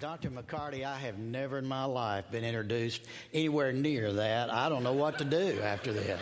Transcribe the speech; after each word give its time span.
Dr. 0.00 0.30
McCarty, 0.30 0.82
I 0.82 0.96
have 0.96 1.18
never 1.18 1.58
in 1.58 1.66
my 1.66 1.84
life 1.84 2.24
been 2.30 2.42
introduced 2.42 3.02
anywhere 3.34 3.70
near 3.70 4.10
that. 4.14 4.50
I 4.50 4.70
don't 4.70 4.82
know 4.82 4.94
what 4.94 5.18
to 5.18 5.26
do 5.26 5.60
after 5.60 5.92
that. 5.92 6.18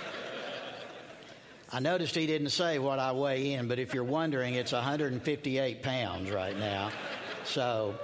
I 1.71 1.79
noticed 1.79 2.17
he 2.17 2.27
didn't 2.27 2.51
say 2.51 2.81
what 2.81 2.99
I 2.99 3.13
weigh 3.13 3.53
in, 3.53 3.69
but 3.69 3.79
if 3.79 3.95
you're 3.95 4.03
wondering, 4.03 4.55
it's 4.55 4.73
158 4.73 5.85
pounds 5.85 6.29
right 6.29 6.59
now. 6.59 6.91
So, 7.45 7.95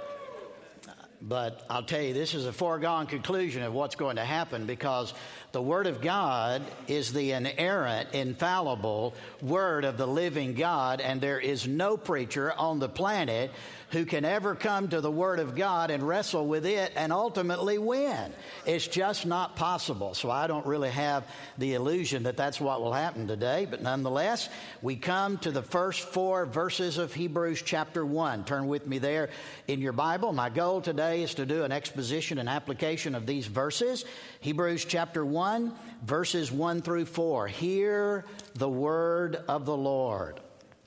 but 1.21 1.65
I'll 1.69 1.83
tell 1.83 2.01
you, 2.01 2.13
this 2.13 2.35
is 2.35 2.45
a 2.45 2.53
foregone 2.53 3.07
conclusion 3.07 3.61
of 3.61 3.73
what's 3.73 3.95
going 3.95 4.15
to 4.15 4.23
happen 4.23 4.65
because 4.67 5.13
the 5.51 5.61
Word 5.61 5.87
of 5.87 5.99
God 5.99 6.61
is 6.87 7.11
the 7.11 7.31
inerrant, 7.31 8.13
infallible 8.13 9.13
Word 9.41 9.83
of 9.83 9.97
the 9.97 10.07
living 10.07 10.53
God, 10.53 11.01
and 11.01 11.19
there 11.19 11.39
is 11.39 11.67
no 11.67 11.97
preacher 11.97 12.53
on 12.53 12.79
the 12.79 12.87
planet 12.87 13.51
who 13.91 14.05
can 14.05 14.25
ever 14.25 14.55
come 14.55 14.87
to 14.89 15.01
the 15.01 15.11
Word 15.11 15.39
of 15.39 15.55
God 15.55 15.91
and 15.91 16.05
wrestle 16.05 16.47
with 16.47 16.65
it 16.65 16.91
and 16.95 17.13
ultimately 17.13 17.77
win. 17.77 18.33
It's 18.65 18.87
just 18.87 19.25
not 19.25 19.55
possible. 19.55 20.13
So 20.13 20.31
I 20.31 20.47
don't 20.47 20.65
really 20.65 20.89
have 20.89 21.25
the 21.57 21.75
illusion 21.75 22.23
that 22.23 22.37
that's 22.37 22.59
what 22.59 22.81
will 22.81 22.93
happen 22.93 23.27
today. 23.27 23.67
But 23.69 23.81
nonetheless, 23.81 24.49
we 24.81 24.95
come 24.95 25.37
to 25.39 25.51
the 25.51 25.61
first 25.61 26.01
four 26.01 26.45
verses 26.45 26.97
of 26.97 27.13
Hebrews 27.13 27.61
chapter 27.61 28.05
1. 28.05 28.45
Turn 28.45 28.67
with 28.67 28.87
me 28.87 28.97
there 28.97 29.29
in 29.67 29.81
your 29.81 29.93
Bible. 29.93 30.33
My 30.33 30.49
goal 30.49 30.81
today 30.81 31.23
is 31.23 31.35
to 31.35 31.45
do 31.45 31.63
an 31.63 31.71
exposition 31.71 32.37
and 32.37 32.49
application 32.49 33.15
of 33.15 33.25
these 33.25 33.47
verses. 33.47 34.05
Hebrews 34.39 34.85
chapter 34.85 35.25
1, 35.25 35.73
verses 36.03 36.51
1 36.51 36.81
through 36.81 37.05
4. 37.05 37.47
Hear 37.47 38.25
the 38.55 38.69
word 38.69 39.35
of 39.47 39.65
the 39.65 39.77
Lord. 39.77 40.39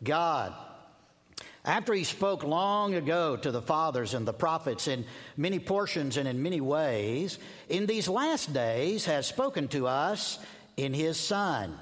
God 0.02 0.54
after 1.68 1.92
he 1.92 2.02
spoke 2.02 2.45
long 2.45 2.95
ago 2.95 3.36
to 3.36 3.50
the 3.50 3.60
fathers 3.60 4.14
and 4.14 4.26
the 4.26 4.32
prophets 4.32 4.88
in 4.88 5.04
many 5.36 5.59
portions 5.59 6.16
and 6.16 6.26
in 6.26 6.42
many 6.42 6.62
ways, 6.62 7.38
in 7.68 7.84
these 7.84 8.09
last 8.09 8.54
days 8.54 9.04
has 9.04 9.26
spoken 9.26 9.68
to 9.68 9.87
us 9.87 10.38
in 10.78 10.95
his 10.95 11.20
Son, 11.20 11.78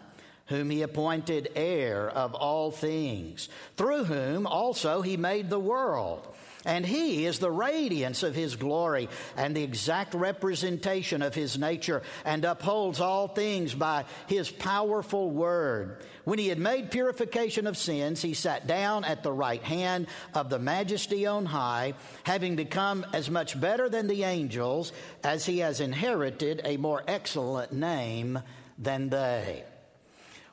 whom 0.47 0.71
he 0.71 0.83
appointed 0.83 1.53
heir 1.55 2.09
of 2.09 2.35
all 2.35 2.73
things, 2.73 3.49
through 3.77 4.03
whom 4.03 4.45
also 4.45 5.03
he 5.03 5.17
made 5.17 5.49
the 5.49 5.61
world. 5.61 6.27
And 6.67 6.85
he 6.85 7.25
is 7.25 7.39
the 7.39 7.51
radiance 7.51 8.23
of 8.23 8.35
his 8.35 8.57
glory 8.57 9.09
and 9.37 9.57
the 9.57 9.63
exact 9.63 10.13
representation 10.13 11.23
of 11.23 11.35
his 11.35 11.57
nature, 11.57 12.03
and 12.25 12.45
upholds 12.45 13.01
all 13.01 13.29
things 13.29 13.73
by 13.73 14.05
his 14.27 14.51
powerful 14.51 15.31
word. 15.31 16.03
When 16.25 16.41
he 16.41 16.49
had 16.49 16.59
made 16.59 16.91
purification 16.91 17.69
of 17.69 17.79
sins, 17.79 18.21
he 18.21 18.35
sat 18.35 18.67
down 18.67 19.05
at 19.05 19.23
the 19.23 19.33
right 19.33 19.63
hand 19.63 20.09
of 20.35 20.51
the 20.51 20.59
majesty 20.59 21.25
on 21.25 21.47
high, 21.47 21.95
having 22.25 22.57
become 22.57 23.07
as 23.13 23.31
much 23.31 23.59
better 23.59 23.89
than 23.89 24.09
the 24.09 24.25
angels, 24.25 24.93
as 25.23 25.47
he 25.47 25.61
has 25.61 25.81
inherited 25.81 26.63
a 26.65 26.77
more 26.79 27.03
excellent 27.07 27.73
name 27.73 28.41
than 28.77 29.09
they. 29.09 29.63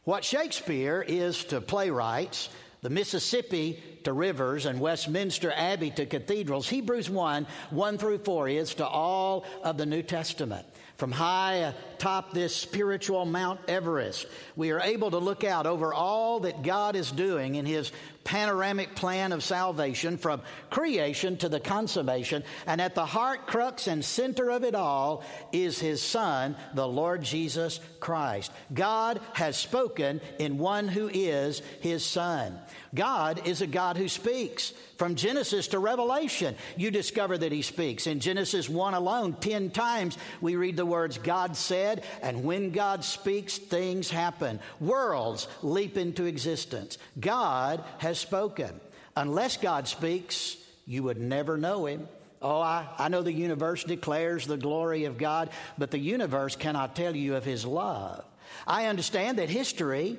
What 0.04 0.24
Shakespeare 0.24 1.02
is 1.02 1.44
to 1.46 1.60
playwrights, 1.60 2.50
the 2.82 2.92
Mississippi 2.92 3.82
to 4.04 4.14
rivers 4.14 4.66
and 4.66 4.80
Westminster 4.80 5.52
Abbey 5.56 5.92
to 5.92 6.06
cathedrals, 6.06 6.70
Hebrews 6.70 7.10
1 7.10 7.48
1 7.72 7.98
through 7.98 8.20
4 8.20 8.50
is 8.50 8.74
to 8.76 8.88
all 8.88 9.46
of 9.64 9.78
the 9.78 9.86
New 9.86 10.02
Testament. 10.02 10.66
From 10.98 11.12
high 11.12 11.74
atop 12.04 12.34
this 12.34 12.54
spiritual 12.54 13.24
Mount 13.24 13.62
Everest, 13.66 14.28
we 14.58 14.72
are 14.72 14.82
able 14.82 15.12
to 15.12 15.20
look 15.20 15.46
out 15.46 15.66
over 15.66 15.94
all 15.94 16.42
that 16.42 16.62
God 16.62 16.98
is 16.98 17.10
doing 17.10 17.56
in 17.56 17.66
His 17.66 17.94
panoramic 18.26 18.94
plan 18.96 19.32
of 19.32 19.44
salvation 19.44 20.18
from 20.18 20.42
creation 20.70 21.38
to 21.38 21.50
the 21.50 21.60
consummation. 21.62 22.44
And 22.66 22.82
at 22.82 22.96
the 22.96 23.06
heart, 23.06 23.48
crux, 23.48 23.88
and 23.88 24.04
center 24.04 24.50
of 24.50 24.64
it 24.64 24.76
all 24.76 25.24
is 25.54 25.80
His 25.80 26.02
Son, 26.02 26.58
the 26.74 26.88
Lord 26.88 27.24
Jesus 27.24 27.80
Christ. 28.02 28.52
God 28.74 29.22
has 29.34 29.56
spoken 29.56 30.20
in 30.40 30.58
one 30.58 30.90
who 30.90 31.10
is 31.10 31.62
His 31.80 32.06
Son. 32.06 32.60
God 32.94 33.48
is 33.48 33.62
a 33.62 33.68
God 33.68 33.96
who 33.96 34.10
speaks. 34.10 34.74
From 34.98 35.16
Genesis 35.16 35.68
to 35.70 35.80
Revelation, 35.80 36.56
you 36.78 36.90
discover 36.90 37.38
that 37.38 37.52
He 37.52 37.62
speaks. 37.62 38.08
In 38.08 38.20
Genesis 38.20 38.70
1 38.70 38.94
alone, 38.94 39.34
10 39.34 39.72
times 39.72 40.18
we 40.40 40.56
read 40.56 40.78
the 40.78 40.86
words 40.86 41.18
God 41.18 41.58
said, 41.58 41.93
and 42.22 42.44
when 42.44 42.72
God 42.72 43.04
speaks, 43.04 43.58
things 43.58 44.10
happen. 44.10 44.60
Worlds 44.80 45.48
leap 45.62 45.98
into 45.98 46.26
existence. 46.26 46.98
God 47.20 47.84
has 48.00 48.18
spoken. 48.18 48.80
Unless 49.16 49.58
God 49.58 49.88
speaks, 49.88 50.58
you 50.86 51.04
would 51.04 51.20
never 51.20 51.58
know 51.58 51.86
Him. 51.86 52.08
Oh, 52.42 52.60
I, 52.60 52.88
I 52.98 53.08
know 53.08 53.22
the 53.22 53.32
universe 53.32 53.84
declares 53.84 54.46
the 54.46 54.58
glory 54.58 55.06
of 55.06 55.18
God, 55.18 55.50
but 55.78 55.92
the 55.92 56.00
universe 56.00 56.56
cannot 56.56 56.96
tell 56.96 57.16
you 57.16 57.36
of 57.36 57.46
His 57.46 57.66
love. 57.66 58.26
I 58.68 58.88
understand 58.88 59.38
that 59.38 59.50
history 59.50 60.18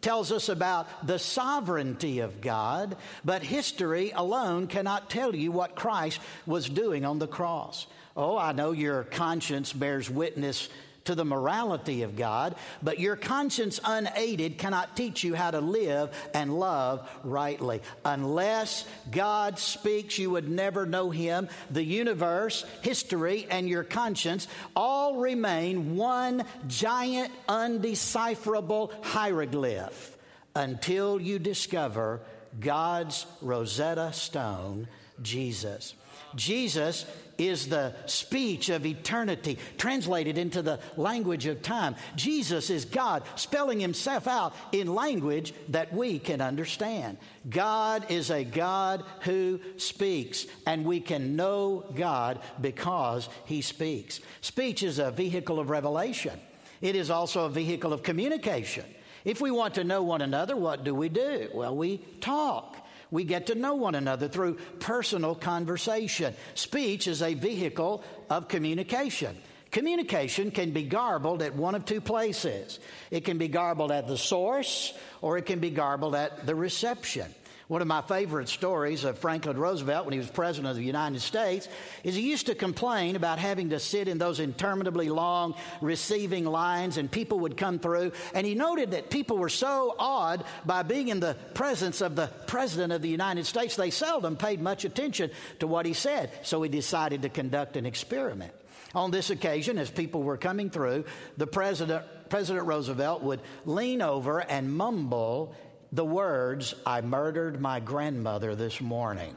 tells 0.00 0.30
us 0.30 0.48
about 0.48 0.86
the 1.06 1.18
sovereignty 1.18 2.20
of 2.20 2.40
God, 2.40 2.96
but 3.24 3.42
history 3.42 4.12
alone 4.14 4.68
cannot 4.68 5.10
tell 5.10 5.34
you 5.34 5.50
what 5.50 5.74
Christ 5.74 6.20
was 6.46 6.68
doing 6.68 7.04
on 7.04 7.18
the 7.18 7.26
cross. 7.26 7.86
Oh, 8.16 8.38
I 8.38 8.52
know 8.52 8.72
your 8.72 9.04
conscience 9.04 9.72
bears 9.72 10.08
witness 10.08 10.68
to 11.06 11.14
the 11.14 11.24
morality 11.24 12.02
of 12.02 12.16
God, 12.16 12.54
but 12.82 13.00
your 13.00 13.16
conscience 13.16 13.80
unaided 13.84 14.58
cannot 14.58 14.96
teach 14.96 15.24
you 15.24 15.34
how 15.34 15.50
to 15.50 15.60
live 15.60 16.10
and 16.34 16.58
love 16.58 17.08
rightly. 17.24 17.80
Unless 18.04 18.86
God 19.10 19.58
speaks, 19.58 20.18
you 20.18 20.30
would 20.30 20.48
never 20.48 20.86
know 20.86 21.10
Him. 21.10 21.48
The 21.70 21.84
universe, 21.84 22.64
history, 22.82 23.46
and 23.50 23.68
your 23.68 23.84
conscience 23.84 24.48
all 24.74 25.16
remain 25.16 25.96
one 25.96 26.44
giant, 26.66 27.32
undecipherable 27.48 28.92
hieroglyph 29.02 30.16
until 30.54 31.20
you 31.20 31.38
discover 31.38 32.20
God's 32.58 33.26
Rosetta 33.42 34.12
Stone, 34.12 34.88
Jesus. 35.22 35.94
Jesus 36.34 37.06
is 37.38 37.68
the 37.68 37.94
speech 38.06 38.68
of 38.68 38.86
eternity 38.86 39.58
translated 39.78 40.38
into 40.38 40.62
the 40.62 40.78
language 40.96 41.46
of 41.46 41.62
time. 41.62 41.96
Jesus 42.14 42.70
is 42.70 42.84
God 42.84 43.22
spelling 43.36 43.80
himself 43.80 44.26
out 44.26 44.54
in 44.72 44.94
language 44.94 45.54
that 45.68 45.92
we 45.92 46.18
can 46.18 46.40
understand. 46.40 47.18
God 47.48 48.10
is 48.10 48.30
a 48.30 48.44
God 48.44 49.04
who 49.20 49.60
speaks, 49.76 50.46
and 50.66 50.84
we 50.84 51.00
can 51.00 51.36
know 51.36 51.84
God 51.94 52.40
because 52.60 53.28
he 53.44 53.62
speaks. 53.62 54.20
Speech 54.40 54.82
is 54.82 54.98
a 54.98 55.10
vehicle 55.10 55.60
of 55.60 55.70
revelation, 55.70 56.38
it 56.80 56.96
is 56.96 57.10
also 57.10 57.44
a 57.44 57.50
vehicle 57.50 57.92
of 57.92 58.02
communication. 58.02 58.84
If 59.24 59.40
we 59.40 59.50
want 59.50 59.74
to 59.74 59.82
know 59.82 60.04
one 60.04 60.22
another, 60.22 60.54
what 60.54 60.84
do 60.84 60.94
we 60.94 61.08
do? 61.08 61.48
Well, 61.52 61.74
we 61.74 61.98
talk. 62.20 62.85
We 63.10 63.24
get 63.24 63.46
to 63.46 63.54
know 63.54 63.74
one 63.74 63.94
another 63.94 64.28
through 64.28 64.54
personal 64.80 65.34
conversation. 65.34 66.34
Speech 66.54 67.06
is 67.06 67.22
a 67.22 67.34
vehicle 67.34 68.02
of 68.28 68.48
communication. 68.48 69.36
Communication 69.70 70.50
can 70.50 70.70
be 70.70 70.84
garbled 70.84 71.42
at 71.42 71.54
one 71.54 71.74
of 71.74 71.84
two 71.84 72.00
places. 72.00 72.78
It 73.10 73.24
can 73.24 73.38
be 73.38 73.48
garbled 73.48 73.92
at 73.92 74.06
the 74.06 74.16
source 74.16 74.92
or 75.20 75.38
it 75.38 75.46
can 75.46 75.58
be 75.58 75.70
garbled 75.70 76.14
at 76.14 76.46
the 76.46 76.54
reception. 76.54 77.32
One 77.68 77.82
of 77.82 77.88
my 77.88 78.00
favorite 78.02 78.48
stories 78.48 79.02
of 79.02 79.18
Franklin 79.18 79.58
Roosevelt 79.58 80.06
when 80.06 80.12
he 80.12 80.20
was 80.20 80.30
president 80.30 80.70
of 80.70 80.76
the 80.76 80.84
United 80.84 81.20
States 81.20 81.68
is 82.04 82.14
he 82.14 82.30
used 82.30 82.46
to 82.46 82.54
complain 82.54 83.16
about 83.16 83.40
having 83.40 83.70
to 83.70 83.80
sit 83.80 84.06
in 84.06 84.18
those 84.18 84.38
interminably 84.38 85.08
long 85.08 85.56
receiving 85.80 86.44
lines 86.44 86.96
and 86.96 87.10
people 87.10 87.40
would 87.40 87.56
come 87.56 87.80
through. 87.80 88.12
And 88.34 88.46
he 88.46 88.54
noted 88.54 88.92
that 88.92 89.10
people 89.10 89.36
were 89.36 89.48
so 89.48 89.96
awed 89.98 90.44
by 90.64 90.84
being 90.84 91.08
in 91.08 91.18
the 91.18 91.36
presence 91.54 92.02
of 92.02 92.14
the 92.14 92.28
president 92.46 92.92
of 92.92 93.02
the 93.02 93.08
United 93.08 93.46
States, 93.46 93.74
they 93.74 93.90
seldom 93.90 94.36
paid 94.36 94.60
much 94.60 94.84
attention 94.84 95.32
to 95.58 95.66
what 95.66 95.86
he 95.86 95.92
said. 95.92 96.30
So 96.42 96.62
he 96.62 96.68
decided 96.68 97.22
to 97.22 97.28
conduct 97.28 97.76
an 97.76 97.84
experiment. 97.84 98.52
On 98.94 99.10
this 99.10 99.30
occasion, 99.30 99.76
as 99.76 99.90
people 99.90 100.22
were 100.22 100.36
coming 100.36 100.70
through, 100.70 101.04
the 101.36 101.48
president, 101.48 102.04
President 102.28 102.66
Roosevelt 102.66 103.22
would 103.22 103.40
lean 103.64 104.00
over 104.00 104.38
and 104.38 104.72
mumble 104.72 105.54
the 105.96 106.04
words, 106.04 106.74
I 106.84 107.00
murdered 107.00 107.58
my 107.58 107.80
grandmother 107.80 108.54
this 108.54 108.82
morning. 108.82 109.34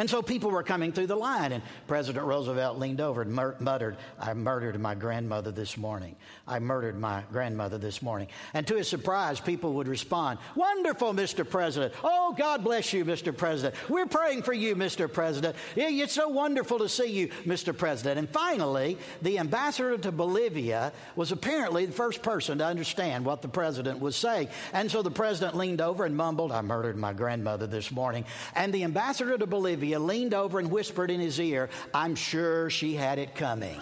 And 0.00 0.08
so 0.08 0.22
people 0.22 0.50
were 0.50 0.62
coming 0.62 0.92
through 0.92 1.08
the 1.08 1.14
line, 1.14 1.52
and 1.52 1.62
President 1.86 2.24
Roosevelt 2.24 2.78
leaned 2.78 3.02
over 3.02 3.20
and 3.20 3.34
mur- 3.34 3.56
muttered, 3.60 3.98
I 4.18 4.32
murdered 4.32 4.80
my 4.80 4.94
grandmother 4.94 5.50
this 5.50 5.76
morning. 5.76 6.16
I 6.48 6.58
murdered 6.58 6.98
my 6.98 7.22
grandmother 7.30 7.76
this 7.76 8.00
morning. 8.00 8.28
And 8.54 8.66
to 8.68 8.76
his 8.76 8.88
surprise, 8.88 9.40
people 9.40 9.74
would 9.74 9.88
respond, 9.88 10.38
Wonderful, 10.56 11.12
Mr. 11.12 11.46
President. 11.46 11.92
Oh, 12.02 12.34
God 12.34 12.64
bless 12.64 12.94
you, 12.94 13.04
Mr. 13.04 13.36
President. 13.36 13.74
We're 13.90 14.06
praying 14.06 14.40
for 14.40 14.54
you, 14.54 14.74
Mr. 14.74 15.12
President. 15.12 15.54
It's 15.76 16.14
so 16.14 16.28
wonderful 16.28 16.78
to 16.78 16.88
see 16.88 17.08
you, 17.08 17.28
Mr. 17.44 17.76
President. 17.76 18.18
And 18.18 18.30
finally, 18.30 18.96
the 19.20 19.38
ambassador 19.38 19.98
to 19.98 20.10
Bolivia 20.10 20.94
was 21.14 21.30
apparently 21.30 21.84
the 21.84 21.92
first 21.92 22.22
person 22.22 22.56
to 22.56 22.64
understand 22.64 23.26
what 23.26 23.42
the 23.42 23.48
president 23.48 24.00
was 24.00 24.16
saying. 24.16 24.48
And 24.72 24.90
so 24.90 25.02
the 25.02 25.10
president 25.10 25.58
leaned 25.58 25.82
over 25.82 26.06
and 26.06 26.16
mumbled, 26.16 26.52
I 26.52 26.62
murdered 26.62 26.96
my 26.96 27.12
grandmother 27.12 27.66
this 27.66 27.90
morning. 27.90 28.24
And 28.54 28.72
the 28.72 28.84
ambassador 28.84 29.36
to 29.36 29.46
Bolivia 29.46 29.89
Leah 29.90 29.98
leaned 29.98 30.34
over 30.34 30.60
and 30.60 30.70
whispered 30.70 31.10
in 31.10 31.18
his 31.18 31.40
ear, 31.40 31.68
I'm 31.92 32.14
sure 32.14 32.70
she 32.70 32.94
had 32.94 33.18
it 33.18 33.34
coming. 33.34 33.80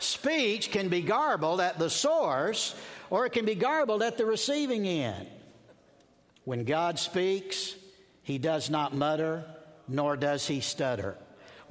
Speech 0.00 0.72
can 0.72 0.88
be 0.88 1.02
garbled 1.02 1.60
at 1.60 1.78
the 1.78 1.88
source 1.88 2.74
or 3.10 3.26
it 3.26 3.30
can 3.30 3.44
be 3.44 3.54
garbled 3.54 4.02
at 4.02 4.18
the 4.18 4.26
receiving 4.26 4.88
end. 4.88 5.28
When 6.44 6.64
God 6.64 6.98
speaks, 6.98 7.76
he 8.24 8.38
does 8.38 8.68
not 8.68 8.92
mutter, 8.92 9.44
nor 9.86 10.16
does 10.16 10.44
he 10.48 10.60
stutter. 10.60 11.16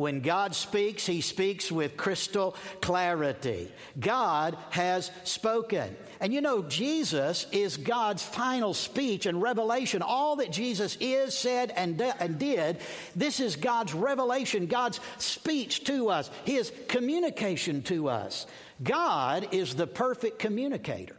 When 0.01 0.21
God 0.21 0.55
speaks, 0.55 1.05
He 1.05 1.21
speaks 1.21 1.71
with 1.71 1.95
crystal 1.95 2.55
clarity. 2.81 3.71
God 3.99 4.57
has 4.71 5.11
spoken. 5.25 5.95
And 6.19 6.33
you 6.33 6.41
know, 6.41 6.63
Jesus 6.63 7.45
is 7.51 7.77
God's 7.77 8.23
final 8.23 8.73
speech 8.73 9.27
and 9.27 9.39
revelation. 9.39 10.01
All 10.01 10.37
that 10.37 10.51
Jesus 10.51 10.97
is, 10.99 11.37
said, 11.37 11.71
and, 11.75 11.99
de- 11.99 12.19
and 12.19 12.39
did, 12.39 12.77
this 13.15 13.39
is 13.39 13.55
God's 13.55 13.93
revelation, 13.93 14.65
God's 14.65 14.99
speech 15.19 15.83
to 15.83 16.09
us, 16.09 16.31
His 16.45 16.71
communication 16.87 17.83
to 17.83 18.09
us. 18.09 18.47
God 18.81 19.49
is 19.51 19.75
the 19.75 19.85
perfect 19.85 20.39
communicator. 20.39 21.15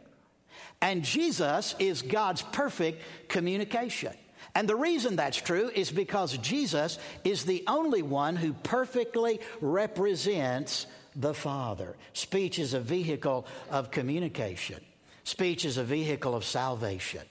And 0.81 1.05
Jesus 1.05 1.73
is 1.79 2.01
God's 2.01 2.41
perfect 2.41 3.01
communication. 3.29 4.11
And 4.55 4.69
the 4.69 4.75
reason 4.75 5.15
that's 5.15 5.37
true 5.37 5.71
is 5.73 5.91
because 5.91 6.37
Jesus 6.37 6.99
is 7.23 7.45
the 7.45 7.63
only 7.67 8.03
one 8.03 8.35
who 8.35 8.53
perfectly 8.53 9.39
represents 9.61 10.85
the 11.15 11.33
Father. 11.33 11.95
Speech 12.13 12.59
is 12.59 12.73
a 12.73 12.79
vehicle 12.79 13.47
of 13.71 13.91
communication, 13.91 14.79
speech 15.23 15.65
is 15.65 15.77
a 15.77 15.83
vehicle 15.83 16.35
of 16.35 16.45
salvation. 16.45 17.21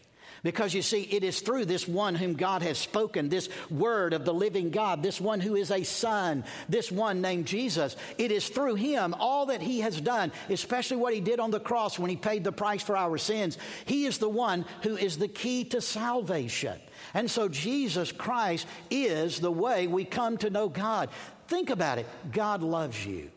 Because 0.42 0.74
you 0.74 0.82
see, 0.82 1.02
it 1.02 1.22
is 1.22 1.40
through 1.40 1.66
this 1.66 1.86
one 1.86 2.16
whom 2.16 2.34
God 2.34 2.62
has 2.62 2.76
spoken, 2.76 3.28
this 3.28 3.48
word 3.70 4.12
of 4.12 4.24
the 4.24 4.34
living 4.34 4.70
God, 4.70 5.00
this 5.00 5.20
one 5.20 5.38
who 5.38 5.54
is 5.54 5.70
a 5.70 5.84
son, 5.84 6.42
this 6.68 6.90
one 6.90 7.20
named 7.20 7.46
Jesus. 7.46 7.94
It 8.18 8.32
is 8.32 8.48
through 8.48 8.74
him, 8.74 9.14
all 9.20 9.46
that 9.46 9.62
he 9.62 9.80
has 9.80 10.00
done, 10.00 10.32
especially 10.50 10.96
what 10.96 11.14
he 11.14 11.20
did 11.20 11.38
on 11.38 11.52
the 11.52 11.60
cross 11.60 11.96
when 11.96 12.10
he 12.10 12.16
paid 12.16 12.42
the 12.42 12.50
price 12.50 12.82
for 12.82 12.96
our 12.96 13.18
sins. 13.18 13.56
He 13.84 14.04
is 14.04 14.18
the 14.18 14.28
one 14.28 14.64
who 14.82 14.96
is 14.96 15.16
the 15.16 15.28
key 15.28 15.62
to 15.66 15.80
salvation. 15.80 16.80
And 17.14 17.30
so 17.30 17.48
Jesus 17.48 18.12
Christ 18.12 18.66
is 18.90 19.40
the 19.40 19.52
way 19.52 19.86
we 19.86 20.04
come 20.04 20.38
to 20.38 20.50
know 20.50 20.68
God. 20.68 21.10
Think 21.48 21.70
about 21.70 21.98
it 21.98 22.06
God 22.30 22.62
loves 22.62 23.04
you. 23.04 23.30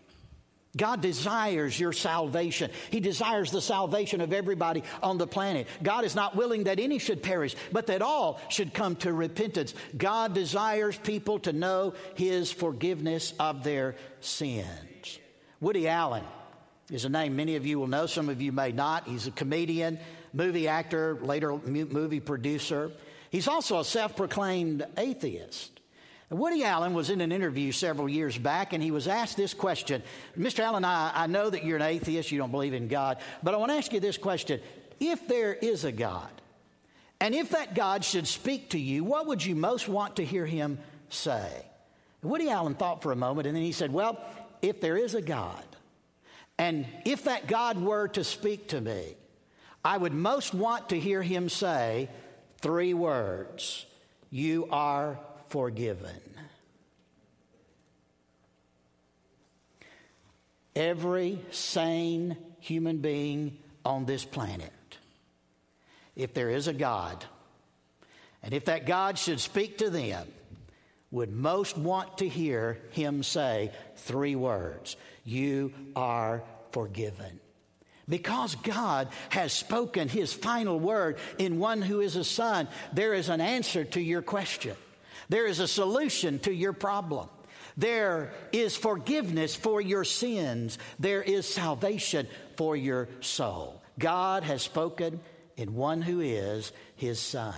God 0.78 1.02
desires 1.02 1.80
your 1.80 1.94
salvation. 1.94 2.70
He 2.90 3.00
desires 3.00 3.50
the 3.50 3.62
salvation 3.62 4.20
of 4.20 4.34
everybody 4.34 4.84
on 5.02 5.18
the 5.18 5.28
planet. 5.28 5.68
God 5.82 6.04
is 6.04 6.16
not 6.16 6.36
willing 6.36 6.66
that 6.66 6.80
any 6.80 7.00
should 7.00 7.24
perish, 7.24 7.56
but 7.72 7.88
that 7.88 8.02
all 8.02 8.42
should 8.50 8.74
come 8.74 8.98
to 8.98 9.14
repentance. 9.14 9.74
God 9.96 10.34
desires 10.34 10.98
people 10.98 11.40
to 11.40 11.54
know 11.54 11.94
His 12.16 12.52
forgiveness 12.52 13.34
of 13.40 13.64
their 13.64 13.96
sins. 14.20 15.20
Woody 15.62 15.88
Allen 15.88 16.26
is 16.92 17.06
a 17.06 17.10
name 17.10 17.38
many 17.38 17.56
of 17.56 17.66
you 17.66 17.80
will 17.80 17.88
know, 17.88 18.06
some 18.06 18.28
of 18.28 18.42
you 18.42 18.52
may 18.52 18.74
not. 18.74 19.08
He's 19.08 19.28
a 19.28 19.32
comedian, 19.32 19.98
movie 20.34 20.68
actor, 20.68 21.18
later 21.22 21.56
movie 21.56 22.20
producer. 22.20 22.92
He's 23.36 23.50
also 23.50 23.82
a 23.82 23.84
self 23.84 24.16
proclaimed 24.16 24.88
atheist. 24.98 25.82
Woody 26.30 26.64
Allen 26.64 26.94
was 26.94 27.10
in 27.10 27.20
an 27.20 27.34
interview 27.34 27.74
several 27.74 28.08
years 28.08 28.38
back 28.38 28.72
and 28.72 28.82
he 28.82 28.92
was 28.92 29.10
asked 29.10 29.36
this 29.36 29.54
question 29.54 30.04
Mr. 30.40 30.60
Allen, 30.60 30.86
I, 30.86 31.12
I 31.14 31.28
know 31.28 31.50
that 31.50 31.66
you're 31.66 31.76
an 31.76 31.82
atheist, 31.82 32.32
you 32.32 32.38
don't 32.38 32.52
believe 32.52 32.74
in 32.74 32.88
God, 32.88 33.18
but 33.44 33.54
I 33.54 33.58
want 33.58 33.74
to 33.74 33.78
ask 33.78 33.92
you 33.92 34.00
this 34.00 34.18
question. 34.18 34.62
If 35.02 35.28
there 35.28 35.54
is 35.54 35.84
a 35.84 35.92
God, 35.92 36.30
and 37.20 37.36
if 37.36 37.50
that 37.50 37.76
God 37.76 38.06
should 38.06 38.26
speak 38.26 38.70
to 38.70 38.80
you, 38.80 39.04
what 39.04 39.28
would 39.28 39.44
you 39.44 39.54
most 39.54 39.90
want 39.90 40.16
to 40.16 40.24
hear 40.24 40.46
him 40.46 40.80
say? 41.10 41.66
Woody 42.22 42.50
Allen 42.50 42.76
thought 42.76 43.04
for 43.04 43.12
a 43.12 43.18
moment 43.18 43.48
and 43.48 43.56
then 43.58 43.64
he 43.64 43.74
said, 43.74 43.92
Well, 43.92 44.18
if 44.62 44.80
there 44.80 44.96
is 44.96 45.14
a 45.14 45.22
God, 45.22 45.66
and 46.58 46.86
if 47.04 47.26
that 47.26 47.48
God 47.48 47.82
were 47.82 48.08
to 48.08 48.24
speak 48.24 48.70
to 48.70 48.80
me, 48.80 49.18
I 49.84 49.98
would 49.98 50.14
most 50.14 50.54
want 50.54 50.88
to 50.90 51.00
hear 51.00 51.22
him 51.22 51.50
say, 51.50 52.08
Three 52.66 52.96
words 52.96 53.86
You 54.32 54.68
are 54.72 55.20
forgiven. 55.50 56.20
Every 60.76 61.40
sane 61.52 62.36
human 62.60 62.98
being 62.98 63.60
on 63.86 64.06
this 64.06 64.26
planet, 64.26 64.98
if 66.16 66.34
there 66.34 66.50
is 66.50 66.68
a 66.68 66.74
God, 66.74 67.24
and 68.42 68.52
if 68.52 68.66
that 68.66 68.88
God 68.88 69.20
should 69.20 69.40
speak 69.40 69.78
to 69.78 69.92
them, 69.92 70.28
would 71.12 71.32
most 71.32 71.78
want 71.78 72.18
to 72.18 72.28
hear 72.28 72.82
him 72.94 73.22
say 73.22 73.74
three 73.96 74.36
words 74.36 74.96
You 75.24 75.72
are 75.96 76.42
forgiven. 76.72 77.40
Because 78.08 78.56
God 78.56 79.08
has 79.30 79.52
spoken 79.52 80.08
his 80.08 80.34
final 80.34 80.80
word 80.80 81.18
in 81.40 81.60
one 81.60 81.82
who 81.82 82.02
is 82.02 82.16
a 82.16 82.24
son, 82.24 82.68
there 82.94 83.14
is 83.14 83.30
an 83.30 83.42
answer 83.42 83.84
to 83.84 84.02
your 84.02 84.22
question. 84.22 84.76
There 85.30 85.48
is 85.48 85.60
a 85.60 85.68
solution 85.68 86.40
to 86.40 86.54
your 86.54 86.74
problem. 86.74 87.30
There 87.78 88.32
is 88.52 88.76
forgiveness 88.78 89.56
for 89.56 89.82
your 89.82 90.04
sins. 90.04 90.78
There 91.00 91.22
is 91.22 91.52
salvation 91.52 92.28
for 92.58 92.78
your 92.78 93.10
soul. 93.22 93.82
God 93.98 94.44
has 94.44 94.62
spoken 94.62 95.20
in 95.58 95.74
one 95.74 96.02
who 96.02 96.22
is 96.22 96.72
his 96.96 97.20
son. 97.20 97.56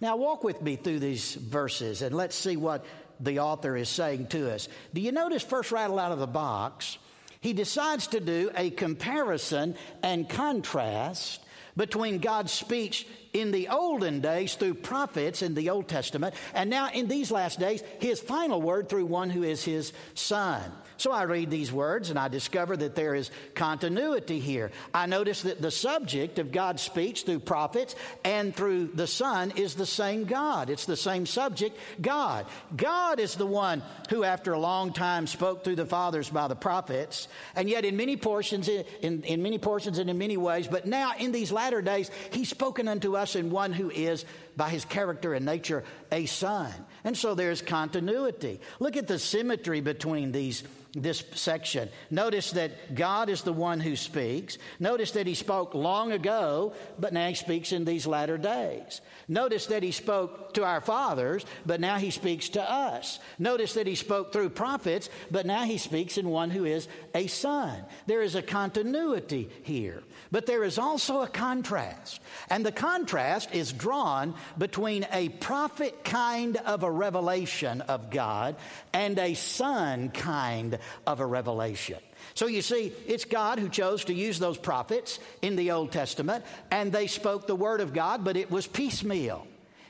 Now, 0.00 0.16
walk 0.16 0.44
with 0.44 0.62
me 0.62 0.76
through 0.76 1.00
these 1.00 1.34
verses 1.34 2.02
and 2.02 2.14
let's 2.14 2.36
see 2.36 2.56
what 2.56 2.84
the 3.20 3.40
author 3.40 3.76
is 3.76 3.88
saying 3.88 4.28
to 4.28 4.52
us. 4.54 4.68
Do 4.94 5.00
you 5.00 5.12
notice, 5.12 5.42
first, 5.42 5.72
rattle 5.72 5.98
out 5.98 6.12
of 6.12 6.18
the 6.18 6.26
box, 6.26 6.98
he 7.40 7.52
decides 7.52 8.06
to 8.08 8.20
do 8.20 8.50
a 8.56 8.70
comparison 8.70 9.76
and 10.02 10.28
contrast 10.28 11.40
between 11.76 12.18
God's 12.18 12.52
speech 12.52 13.06
in 13.40 13.50
the 13.50 13.68
olden 13.68 14.20
days 14.20 14.54
through 14.54 14.74
prophets 14.74 15.42
in 15.42 15.54
the 15.54 15.70
Old 15.70 15.88
Testament, 15.88 16.34
and 16.54 16.70
now 16.70 16.90
in 16.90 17.08
these 17.08 17.30
last 17.30 17.58
days, 17.58 17.82
his 18.00 18.20
final 18.20 18.60
word 18.60 18.88
through 18.88 19.06
one 19.06 19.30
who 19.30 19.42
is 19.42 19.64
his 19.64 19.92
son. 20.14 20.62
So 20.98 21.12
I 21.12 21.22
read 21.22 21.48
these 21.48 21.72
words 21.72 22.10
and 22.10 22.18
I 22.18 22.26
discover 22.26 22.76
that 22.76 22.96
there 22.96 23.14
is 23.14 23.30
continuity 23.54 24.40
here. 24.40 24.72
I 24.92 25.06
notice 25.06 25.42
that 25.42 25.62
the 25.62 25.70
subject 25.70 26.40
of 26.40 26.50
God's 26.50 26.82
speech 26.82 27.22
through 27.22 27.38
prophets 27.38 27.94
and 28.24 28.54
through 28.54 28.88
the 28.88 29.06
Son 29.06 29.52
is 29.54 29.76
the 29.76 29.86
same 29.86 30.24
God. 30.24 30.70
It's 30.70 30.86
the 30.86 30.96
same 30.96 31.24
subject, 31.24 31.78
God. 32.00 32.46
God 32.76 33.20
is 33.20 33.36
the 33.36 33.46
one 33.46 33.84
who, 34.10 34.24
after 34.24 34.52
a 34.52 34.58
long 34.58 34.92
time, 34.92 35.28
spoke 35.28 35.62
through 35.62 35.76
the 35.76 35.86
fathers 35.86 36.30
by 36.30 36.48
the 36.48 36.56
prophets, 36.56 37.28
and 37.54 37.70
yet 37.70 37.84
in 37.84 37.96
many 37.96 38.16
portions, 38.16 38.68
in, 38.68 39.22
in 39.22 39.40
many 39.40 39.58
portions 39.58 39.98
and 39.98 40.10
in 40.10 40.18
many 40.18 40.36
ways, 40.36 40.66
but 40.66 40.84
now 40.84 41.12
in 41.16 41.30
these 41.30 41.52
latter 41.52 41.80
days, 41.80 42.10
He's 42.32 42.48
spoken 42.48 42.88
unto 42.88 43.16
us 43.16 43.27
in 43.36 43.50
one 43.50 43.72
who 43.72 43.90
is 43.90 44.24
by 44.56 44.70
his 44.70 44.84
character 44.84 45.34
and 45.34 45.46
nature 45.46 45.84
a 46.10 46.26
son. 46.26 46.72
And 47.04 47.16
so 47.16 47.34
there's 47.34 47.62
continuity. 47.62 48.60
Look 48.80 48.96
at 48.96 49.06
the 49.06 49.18
symmetry 49.18 49.80
between 49.80 50.32
these 50.32 50.62
this 51.02 51.22
section. 51.34 51.88
Notice 52.10 52.52
that 52.52 52.94
God 52.94 53.28
is 53.28 53.42
the 53.42 53.52
one 53.52 53.80
who 53.80 53.96
speaks. 53.96 54.58
Notice 54.78 55.12
that 55.12 55.26
he 55.26 55.34
spoke 55.34 55.74
long 55.74 56.12
ago, 56.12 56.72
but 56.98 57.12
now 57.12 57.28
he 57.28 57.34
speaks 57.34 57.72
in 57.72 57.84
these 57.84 58.06
latter 58.06 58.38
days. 58.38 59.00
Notice 59.28 59.66
that 59.66 59.82
he 59.82 59.92
spoke 59.92 60.54
to 60.54 60.64
our 60.64 60.80
fathers, 60.80 61.44
but 61.66 61.80
now 61.80 61.98
he 61.98 62.10
speaks 62.10 62.50
to 62.50 62.62
us. 62.62 63.18
Notice 63.38 63.74
that 63.74 63.86
he 63.86 63.94
spoke 63.94 64.32
through 64.32 64.50
prophets, 64.50 65.10
but 65.30 65.44
now 65.44 65.64
he 65.64 65.78
speaks 65.78 66.16
in 66.16 66.30
one 66.30 66.50
who 66.50 66.64
is 66.64 66.88
a 67.14 67.26
son. 67.26 67.84
There 68.06 68.22
is 68.22 68.34
a 68.34 68.42
continuity 68.42 69.50
here, 69.62 70.02
but 70.30 70.46
there 70.46 70.64
is 70.64 70.78
also 70.78 71.20
a 71.20 71.28
contrast. 71.28 72.20
And 72.48 72.64
the 72.64 72.72
contrast 72.72 73.54
is 73.54 73.72
drawn 73.72 74.34
between 74.56 75.06
a 75.12 75.28
prophet 75.28 76.04
kind 76.04 76.56
of 76.56 76.82
a 76.82 76.90
revelation 76.90 77.82
of 77.82 78.10
God 78.10 78.56
and 78.92 79.18
a 79.18 79.34
son 79.34 80.08
kind 80.08 80.78
of 81.06 81.20
a 81.20 81.26
revelation. 81.26 81.98
So 82.34 82.46
you 82.46 82.62
see, 82.62 82.92
it's 83.06 83.24
God 83.24 83.58
who 83.58 83.68
chose 83.68 84.04
to 84.06 84.14
use 84.14 84.38
those 84.38 84.58
prophets 84.58 85.18
in 85.42 85.56
the 85.56 85.72
Old 85.72 85.92
Testament, 85.92 86.44
and 86.70 86.92
they 86.92 87.06
spoke 87.06 87.46
the 87.46 87.56
Word 87.56 87.80
of 87.80 87.92
God, 87.92 88.24
but 88.24 88.36
it 88.36 88.50
was 88.50 88.66
piecemeal, 88.66 89.46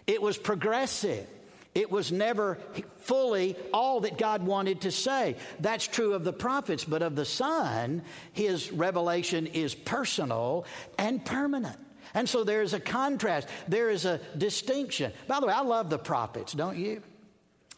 it 0.07 0.23
was 0.23 0.39
progressive. 0.39 1.27
It 1.75 1.93
was 1.93 2.11
never 2.11 2.59
fully 3.03 3.55
all 3.73 4.01
that 4.01 4.19
God 4.19 4.45
wanted 4.45 4.81
to 4.81 4.91
say. 4.91 5.37
That's 5.61 5.87
true 5.87 6.15
of 6.15 6.25
the 6.25 6.33
prophets, 6.33 6.83
but 6.83 7.03
of 7.03 7.15
the 7.15 7.27
Son, 7.27 8.03
his 8.33 8.73
revelation 8.73 9.47
is 9.47 9.77
personal 9.77 10.65
and 10.99 11.25
permanent. 11.25 11.79
And 12.15 12.29
so 12.29 12.43
there 12.43 12.63
is 12.63 12.73
a 12.73 12.81
contrast, 12.81 13.47
there 13.69 13.91
is 13.91 14.07
a 14.07 14.19
distinction. 14.37 15.13
By 15.29 15.39
the 15.41 15.47
way, 15.47 15.53
I 15.53 15.61
love 15.61 15.91
the 15.91 15.99
prophets, 15.99 16.53
don't 16.53 16.79
you? 16.79 17.03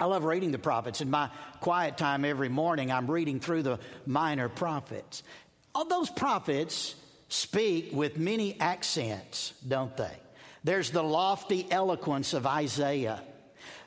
I 0.00 0.06
love 0.06 0.24
reading 0.24 0.50
the 0.50 0.58
prophets. 0.58 1.02
In 1.02 1.10
my 1.10 1.28
quiet 1.60 1.98
time 1.98 2.24
every 2.24 2.48
morning, 2.48 2.90
I'm 2.90 3.10
reading 3.10 3.38
through 3.38 3.62
the 3.62 3.78
minor 4.06 4.48
prophets. 4.48 5.22
All 5.74 5.84
those 5.84 6.08
prophets 6.08 6.94
speak 7.28 7.90
with 7.92 8.18
many 8.18 8.58
accents, 8.58 9.52
don't 9.68 9.94
they? 9.98 10.16
There's 10.64 10.90
the 10.90 11.02
lofty 11.02 11.66
eloquence 11.70 12.32
of 12.32 12.46
Isaiah. 12.46 13.22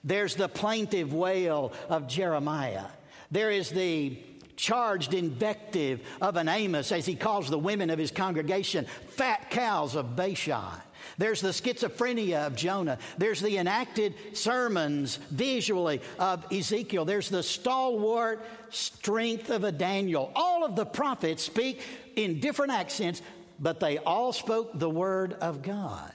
There's 0.03 0.35
the 0.35 0.47
plaintive 0.47 1.13
wail 1.13 1.73
of 1.89 2.07
Jeremiah. 2.07 2.85
There 3.31 3.49
is 3.49 3.71
the 3.71 4.17
charged 4.55 5.15
invective 5.15 6.01
of 6.21 6.35
an 6.35 6.47
Amos 6.47 6.91
as 6.91 7.07
he 7.07 7.15
calls 7.15 7.49
the 7.49 7.57
women 7.57 7.89
of 7.89 7.97
his 7.97 8.11
congregation 8.11 8.85
fat 9.09 9.49
cows 9.49 9.95
of 9.95 10.15
Bashan. 10.15 10.79
There's 11.17 11.41
the 11.41 11.49
schizophrenia 11.49 12.47
of 12.47 12.55
Jonah. 12.55 12.97
There's 13.17 13.39
the 13.39 13.57
enacted 13.57 14.15
sermons 14.33 15.17
visually 15.29 16.01
of 16.19 16.51
Ezekiel. 16.51 17.05
There's 17.05 17.29
the 17.29 17.43
stalwart 17.43 18.45
strength 18.69 19.49
of 19.49 19.63
a 19.63 19.71
Daniel. 19.71 20.31
All 20.35 20.65
of 20.65 20.75
the 20.75 20.85
prophets 20.85 21.43
speak 21.43 21.81
in 22.15 22.39
different 22.39 22.71
accents, 22.71 23.21
but 23.59 23.79
they 23.79 23.97
all 23.99 24.33
spoke 24.33 24.71
the 24.73 24.89
word 24.89 25.33
of 25.33 25.61
God. 25.61 26.11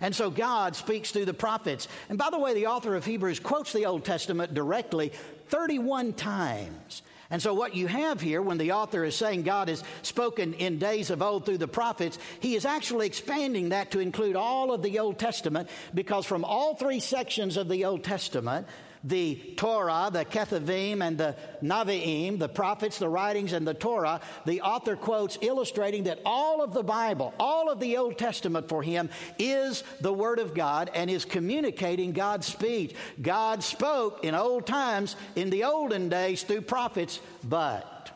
And 0.00 0.14
so 0.14 0.30
God 0.30 0.76
speaks 0.76 1.10
through 1.10 1.24
the 1.24 1.34
prophets. 1.34 1.88
And 2.08 2.18
by 2.18 2.30
the 2.30 2.38
way, 2.38 2.54
the 2.54 2.66
author 2.66 2.94
of 2.94 3.04
Hebrews 3.04 3.40
quotes 3.40 3.72
the 3.72 3.86
Old 3.86 4.04
Testament 4.04 4.54
directly 4.54 5.12
31 5.48 6.12
times. 6.12 7.02
And 7.30 7.42
so, 7.42 7.52
what 7.52 7.76
you 7.76 7.86
have 7.88 8.22
here, 8.22 8.40
when 8.40 8.56
the 8.56 8.72
author 8.72 9.04
is 9.04 9.14
saying 9.14 9.42
God 9.42 9.68
has 9.68 9.84
spoken 10.00 10.54
in 10.54 10.78
days 10.78 11.10
of 11.10 11.20
old 11.20 11.44
through 11.44 11.58
the 11.58 11.68
prophets, 11.68 12.18
he 12.40 12.54
is 12.54 12.64
actually 12.64 13.06
expanding 13.06 13.68
that 13.68 13.90
to 13.90 14.00
include 14.00 14.34
all 14.34 14.72
of 14.72 14.82
the 14.82 14.98
Old 14.98 15.18
Testament 15.18 15.68
because 15.92 16.24
from 16.24 16.44
all 16.44 16.74
three 16.74 17.00
sections 17.00 17.58
of 17.58 17.68
the 17.68 17.84
Old 17.84 18.02
Testament, 18.02 18.66
the 19.04 19.36
Torah, 19.56 20.10
the 20.12 20.24
Ketuvim, 20.24 21.02
and 21.02 21.18
the 21.18 21.36
Naviim, 21.62 22.38
the 22.38 22.48
prophets, 22.48 22.98
the 22.98 23.08
writings, 23.08 23.52
and 23.52 23.66
the 23.66 23.74
Torah, 23.74 24.20
the 24.44 24.60
author 24.62 24.96
quotes 24.96 25.38
illustrating 25.40 26.04
that 26.04 26.20
all 26.24 26.62
of 26.62 26.72
the 26.72 26.82
Bible, 26.82 27.34
all 27.38 27.70
of 27.70 27.80
the 27.80 27.96
Old 27.96 28.18
Testament 28.18 28.68
for 28.68 28.82
him 28.82 29.08
is 29.38 29.84
the 30.00 30.12
Word 30.12 30.38
of 30.38 30.54
God 30.54 30.90
and 30.94 31.10
is 31.10 31.24
communicating 31.24 32.12
God's 32.12 32.46
speech. 32.46 32.94
God 33.20 33.62
spoke 33.62 34.24
in 34.24 34.34
old 34.34 34.66
times, 34.66 35.16
in 35.36 35.50
the 35.50 35.64
olden 35.64 36.08
days, 36.08 36.42
through 36.42 36.62
prophets, 36.62 37.20
but 37.44 38.10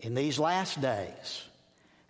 in 0.00 0.14
these 0.14 0.38
last 0.38 0.80
days, 0.80 1.44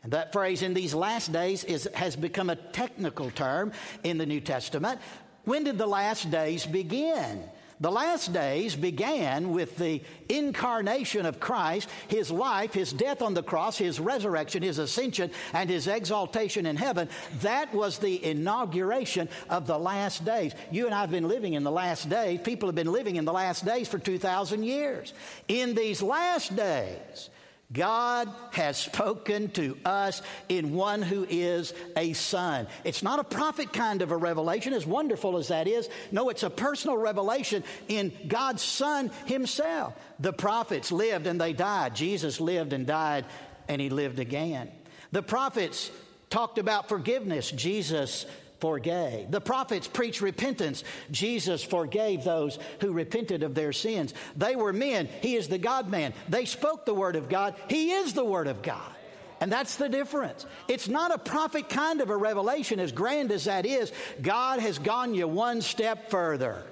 and 0.04 0.12
that 0.12 0.33
phrase 0.33 0.62
in 0.62 0.75
these 0.75 0.95
last 0.95 1.33
days 1.33 1.64
is, 1.64 1.88
has 1.95 2.14
become 2.14 2.50
a 2.50 2.57
technical 2.57 3.31
term 3.31 3.73
in 4.02 4.19
the 4.19 4.26
New 4.26 4.40
Testament. 4.40 5.00
When 5.45 5.64
did 5.64 5.78
the 5.78 5.87
last 5.87 6.31
days 6.31 6.66
begin? 6.66 7.43
The 7.81 7.90
last 7.90 8.33
days 8.33 8.76
began 8.76 9.52
with 9.52 9.76
the 9.76 10.00
incarnation 10.28 11.26
of 11.26 11.40
Christ, 11.40 11.88
his 12.09 12.31
life, 12.31 12.73
his 12.73 12.93
death 12.93 13.21
on 13.21 13.35
the 13.35 13.43
cross, 13.43 13.76
his 13.76 13.99
resurrection, 13.99 14.62
his 14.62 14.78
ascension, 14.78 15.31
and 15.52 15.69
his 15.69 15.87
exaltation 15.87 16.66
in 16.66 16.76
heaven. 16.76 17.09
That 17.40 17.75
was 17.75 17.99
the 17.99 18.25
inauguration 18.25 19.28
of 19.50 19.66
the 19.66 19.78
last 19.78 20.25
days. 20.25 20.52
You 20.71 20.87
and 20.87 20.95
I 20.95 21.00
have 21.00 21.11
been 21.11 21.28
living 21.28 21.54
in 21.54 21.64
the 21.64 21.71
last 21.73 22.09
days. 22.09 22.40
People 22.40 22.69
have 22.69 22.76
been 22.76 22.93
living 22.93 23.16
in 23.16 23.25
the 23.25 23.33
last 23.33 23.64
days 23.64 23.88
for 23.88 23.99
2,000 23.99 24.62
years. 24.62 25.12
In 25.49 25.75
these 25.75 26.00
last 26.00 26.54
days, 26.54 27.31
God 27.73 28.28
has 28.52 28.76
spoken 28.76 29.50
to 29.52 29.76
us 29.85 30.23
in 30.49 30.75
one 30.75 31.02
who 31.02 31.26
is 31.28 31.73
a 31.97 32.12
son. 32.12 32.66
It's 32.85 33.02
not 33.02 33.18
a 33.18 33.25
prophet 33.25 33.73
kind 33.73 34.02
of 34.02 34.12
a 34.12 34.16
revelation, 34.16 34.73
as 34.73 34.87
wonderful 34.87 35.37
as 35.38 35.49
that 35.49 35.66
is. 35.66 35.88
No, 36.12 36.28
it's 36.28 36.42
a 36.42 36.50
personal 36.50 36.97
revelation 36.97 37.64
in 37.88 38.12
God's 38.28 38.62
Son 38.62 39.11
Himself. 39.26 39.94
The 40.21 40.33
prophets 40.33 40.92
lived 40.92 41.26
and 41.26 41.40
they 41.40 41.52
died. 41.52 41.97
Jesus 41.97 42.40
lived 42.40 42.73
and 42.73 42.87
died 42.87 43.25
and 43.66 43.80
He 43.80 43.90
lived 43.90 44.18
again. 44.18 44.71
The 45.12 45.23
prophets 45.23 45.90
talked 46.30 46.59
about 46.59 46.88
forgiveness. 46.88 47.50
Jesus 47.50 48.26
forgave. 48.61 49.30
The 49.30 49.40
prophets 49.40 49.87
preached 49.87 50.20
repentance. 50.20 50.84
Jesus 51.11 51.62
forgave 51.62 52.25
those 52.25 52.58
who 52.80 52.92
repented 52.92 53.42
of 53.42 53.54
their 53.54 53.73
sins. 53.73 54.14
They 54.37 54.56
were 54.56 54.73
men. 54.73 55.08
He 55.20 55.37
is 55.37 55.49
the 55.49 55.58
God 55.58 55.88
man. 55.88 56.14
They 56.28 56.44
spoke 56.44 56.87
the 56.87 56.94
word 56.94 57.16
of 57.16 57.28
God. 57.28 57.54
He 57.68 57.92
is 57.92 58.14
the 58.14 58.25
word 58.25 58.46
of 58.46 58.62
God. 58.62 58.92
And 59.40 59.52
that's 59.52 59.76
the 59.76 59.88
difference. 59.88 60.46
It's 60.68 60.88
not 60.88 61.12
a 61.12 61.18
prophet 61.18 61.68
kind 61.68 62.00
of 62.00 62.08
a 62.08 62.16
revelation, 62.16 62.80
as 62.80 62.92
grand 62.92 63.30
as 63.30 63.44
that 63.44 63.66
is. 63.66 63.92
God 64.23 64.61
has 64.61 64.78
gone 64.78 65.14
you 65.14 65.28
one 65.28 65.61
step 65.61 66.11
further, 66.11 66.62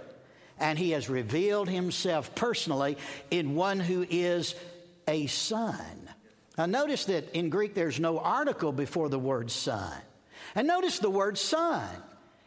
and 0.59 0.79
He 0.79 0.93
has 0.93 1.11
revealed 1.11 1.69
Himself 1.69 2.35
personally 2.35 2.97
in 3.31 3.57
one 3.57 3.81
who 3.81 4.07
is 4.09 4.55
a 5.07 5.27
son. 5.27 6.09
Now, 6.57 6.67
notice 6.67 7.07
that 7.07 7.37
in 7.37 7.51
Greek 7.51 7.75
there's 7.75 8.01
no 8.01 8.19
article 8.19 8.73
before 8.73 9.09
the 9.09 9.19
word 9.19 9.51
son. 9.51 9.93
And 10.55 10.67
notice 10.67 10.99
the 10.99 11.11
word 11.11 11.39
son. 11.39 11.89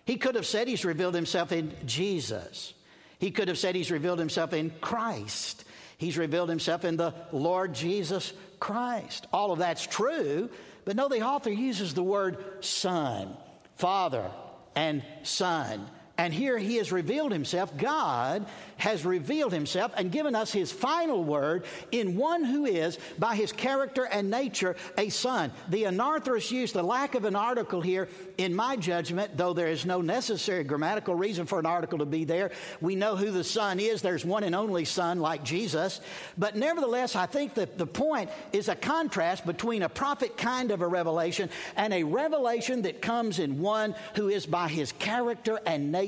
He 0.06 0.18
could 0.18 0.36
have 0.36 0.46
said 0.46 0.68
he's 0.68 0.86
revealed 0.86 1.16
himself 1.16 1.52
in 1.52 1.74
Jesus. 1.86 2.74
He 3.18 3.32
could 3.32 3.48
have 3.48 3.58
said 3.58 3.76
he's 3.76 3.92
revealed 3.92 4.20
himself 4.20 4.54
in 4.54 4.72
Christ. 4.82 5.64
He's 5.98 6.18
revealed 6.18 6.50
himself 6.50 6.86
in 6.86 6.98
the 6.98 7.14
Lord 7.32 7.74
Jesus 7.74 8.34
Christ. 8.60 9.28
All 9.34 9.52
of 9.52 9.60
that's 9.60 9.88
true, 9.88 10.50
but 10.84 10.96
no, 10.96 11.08
the 11.08 11.22
author 11.22 11.52
uses 11.52 11.94
the 11.94 12.04
word 12.04 12.64
son, 12.64 13.36
father, 13.78 14.30
and 14.76 15.04
son. 15.24 15.88
And 16.18 16.34
here 16.34 16.58
he 16.58 16.78
has 16.78 16.94
revealed 16.94 17.34
himself. 17.34 17.76
God 17.78 18.46
has 18.78 19.06
revealed 19.06 19.52
himself 19.52 19.94
and 19.98 20.12
given 20.12 20.36
us 20.36 20.52
his 20.52 20.72
final 20.72 21.24
word 21.24 21.66
in 21.92 22.16
one 22.16 22.44
who 22.44 22.66
is, 22.66 22.98
by 23.20 23.36
his 23.36 23.52
character 23.52 24.06
and 24.06 24.30
nature, 24.30 24.76
a 24.98 25.10
son. 25.10 25.52
The 25.70 25.84
anarthrous 25.84 26.52
use, 26.52 26.72
the 26.72 26.84
lack 26.84 27.16
of 27.16 27.26
an 27.26 27.36
article 27.36 27.82
here, 27.82 28.08
in 28.38 28.56
my 28.56 28.76
judgment, 28.76 29.36
though 29.36 29.54
there 29.54 29.68
is 29.68 29.86
no 29.86 30.02
necessary 30.02 30.64
grammatical 30.64 31.16
reason 31.16 31.46
for 31.46 31.60
an 31.60 31.66
article 31.66 32.00
to 32.00 32.06
be 32.06 32.24
there, 32.24 32.52
we 32.80 32.96
know 32.96 33.16
who 33.16 33.32
the 33.32 33.44
son 33.44 33.80
is. 33.80 34.02
There's 34.02 34.26
one 34.26 34.44
and 34.44 34.56
only 34.56 34.86
son 34.86 35.20
like 35.20 35.44
Jesus. 35.44 36.00
But 36.38 36.56
nevertheless, 36.56 37.16
I 37.16 37.26
think 37.26 37.56
that 37.56 37.78
the 37.78 37.88
point 37.88 38.30
is 38.54 38.70
a 38.70 38.76
contrast 38.76 39.46
between 39.46 39.84
a 39.84 39.90
prophet 39.90 40.38
kind 40.38 40.72
of 40.72 40.82
a 40.82 40.88
revelation 40.88 41.50
and 41.76 41.94
a 41.94 42.04
revelation 42.04 42.84
that 42.84 43.02
comes 43.02 43.40
in 43.40 43.60
one 43.60 43.96
who 44.16 44.30
is, 44.30 44.46
by 44.46 44.68
his 44.68 44.92
character 44.94 45.60
and 45.66 45.92
nature, 45.92 46.05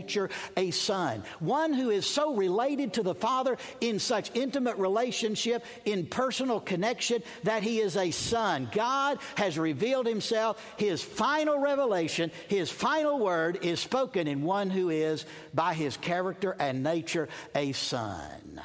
a 0.55 0.71
son. 0.71 1.23
One 1.39 1.73
who 1.73 1.89
is 1.89 2.05
so 2.05 2.35
related 2.35 2.57
related 2.77 2.93
to 2.93 3.03
the 3.03 3.15
Father 3.15 3.57
in 3.81 3.99
such 3.99 4.31
intimate 4.33 4.77
relationship, 4.77 5.63
in 5.85 6.05
personal 6.05 6.59
connection, 6.59 7.23
that 7.43 7.63
he 7.63 7.79
is 7.79 7.95
a 7.97 8.11
son. 8.11 8.69
God 8.71 9.19
has 9.35 9.57
revealed 9.57 10.07
himself. 10.07 10.63
His 10.77 11.01
final 11.01 11.59
revelation, 11.59 12.31
his 12.47 12.69
final 12.69 13.19
word 13.19 13.59
is 13.63 13.79
spoken 13.79 14.27
in 14.27 14.41
one 14.43 14.69
who 14.69 14.89
is, 14.89 15.25
by 15.53 15.73
his 15.73 15.97
character 15.97 16.55
and 16.59 16.83
nature, 16.83 17.29
a 17.55 17.71
son. 17.73 18.61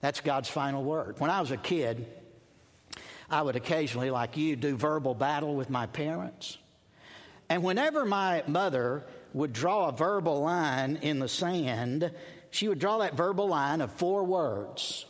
That's 0.00 0.20
God's 0.20 0.48
final 0.48 0.84
word. 0.84 1.18
When 1.18 1.30
I 1.30 1.40
was 1.40 1.50
a 1.50 1.56
kid, 1.56 2.06
I 3.30 3.42
would 3.42 3.56
occasionally, 3.56 4.10
like 4.10 4.36
you, 4.36 4.54
do 4.54 4.76
verbal 4.76 5.14
battle 5.14 5.54
with 5.54 5.70
my 5.70 5.86
parents. 5.86 6.58
And 7.48 7.62
whenever 7.62 8.04
my 8.04 8.42
mother 8.46 9.04
would 9.34 9.52
draw 9.52 9.88
a 9.88 9.92
verbal 9.92 10.40
line 10.40 11.00
in 11.02 11.18
the 11.18 11.28
sand, 11.28 12.10
she 12.50 12.68
would 12.68 12.78
draw 12.78 12.98
that 12.98 13.14
verbal 13.14 13.48
line 13.48 13.80
of 13.80 13.92
four 13.92 14.24
words. 14.24 15.04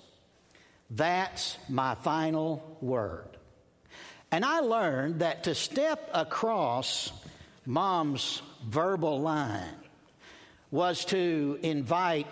That's 0.90 1.56
my 1.68 1.94
final 1.96 2.78
word. 2.80 3.28
And 4.32 4.44
I 4.44 4.60
learned 4.60 5.20
that 5.20 5.44
to 5.44 5.54
step 5.54 6.10
across 6.12 7.12
mom's 7.66 8.42
verbal 8.66 9.20
line 9.20 9.76
was 10.70 11.04
to 11.04 11.58
invite 11.62 12.26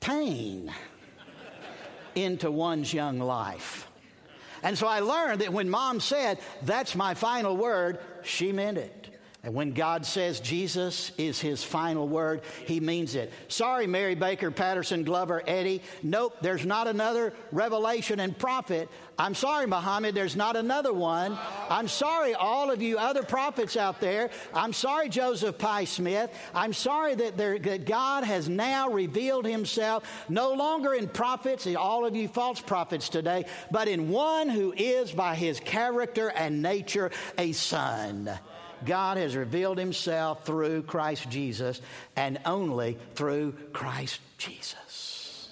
pain 0.00 0.72
into 2.14 2.50
one's 2.50 2.92
young 2.92 3.18
life. 3.18 3.88
And 4.62 4.76
so 4.76 4.86
I 4.86 5.00
learned 5.00 5.40
that 5.40 5.52
when 5.52 5.70
mom 5.70 6.00
said, 6.00 6.38
That's 6.62 6.94
my 6.94 7.14
final 7.14 7.56
word, 7.56 7.98
she 8.22 8.52
meant 8.52 8.78
it. 8.78 8.99
And 9.42 9.54
when 9.54 9.72
God 9.72 10.04
says 10.04 10.38
Jesus 10.38 11.12
is 11.16 11.40
his 11.40 11.64
final 11.64 12.06
word, 12.06 12.42
he 12.66 12.78
means 12.78 13.14
it. 13.14 13.32
Sorry, 13.48 13.86
Mary 13.86 14.14
Baker, 14.14 14.50
Patterson, 14.50 15.02
Glover, 15.02 15.42
Eddy. 15.46 15.80
Nope, 16.02 16.36
there's 16.42 16.66
not 16.66 16.86
another 16.86 17.32
revelation 17.50 18.20
and 18.20 18.36
prophet. 18.36 18.90
I'm 19.18 19.34
sorry, 19.34 19.66
Muhammad, 19.66 20.14
there's 20.14 20.36
not 20.36 20.56
another 20.56 20.92
one. 20.92 21.38
I'm 21.70 21.88
sorry, 21.88 22.34
all 22.34 22.70
of 22.70 22.82
you 22.82 22.98
other 22.98 23.22
prophets 23.22 23.78
out 23.78 23.98
there. 23.98 24.28
I'm 24.52 24.74
sorry, 24.74 25.08
Joseph 25.08 25.56
Pye 25.56 25.84
Smith. 25.84 26.30
I'm 26.54 26.74
sorry 26.74 27.14
that, 27.14 27.38
there, 27.38 27.58
that 27.58 27.86
God 27.86 28.24
has 28.24 28.46
now 28.46 28.90
revealed 28.90 29.46
himself 29.46 30.04
no 30.28 30.52
longer 30.52 30.92
in 30.92 31.08
prophets, 31.08 31.66
all 31.76 32.04
of 32.04 32.14
you 32.14 32.28
false 32.28 32.60
prophets 32.60 33.08
today, 33.08 33.46
but 33.70 33.88
in 33.88 34.10
one 34.10 34.50
who 34.50 34.74
is 34.76 35.12
by 35.12 35.34
his 35.34 35.60
character 35.60 36.28
and 36.28 36.60
nature 36.60 37.10
a 37.38 37.52
son. 37.52 38.30
God 38.84 39.16
has 39.16 39.36
revealed 39.36 39.78
himself 39.78 40.44
through 40.44 40.82
Christ 40.82 41.28
Jesus 41.30 41.80
and 42.16 42.38
only 42.44 42.98
through 43.14 43.52
Christ 43.72 44.20
Jesus. 44.38 45.50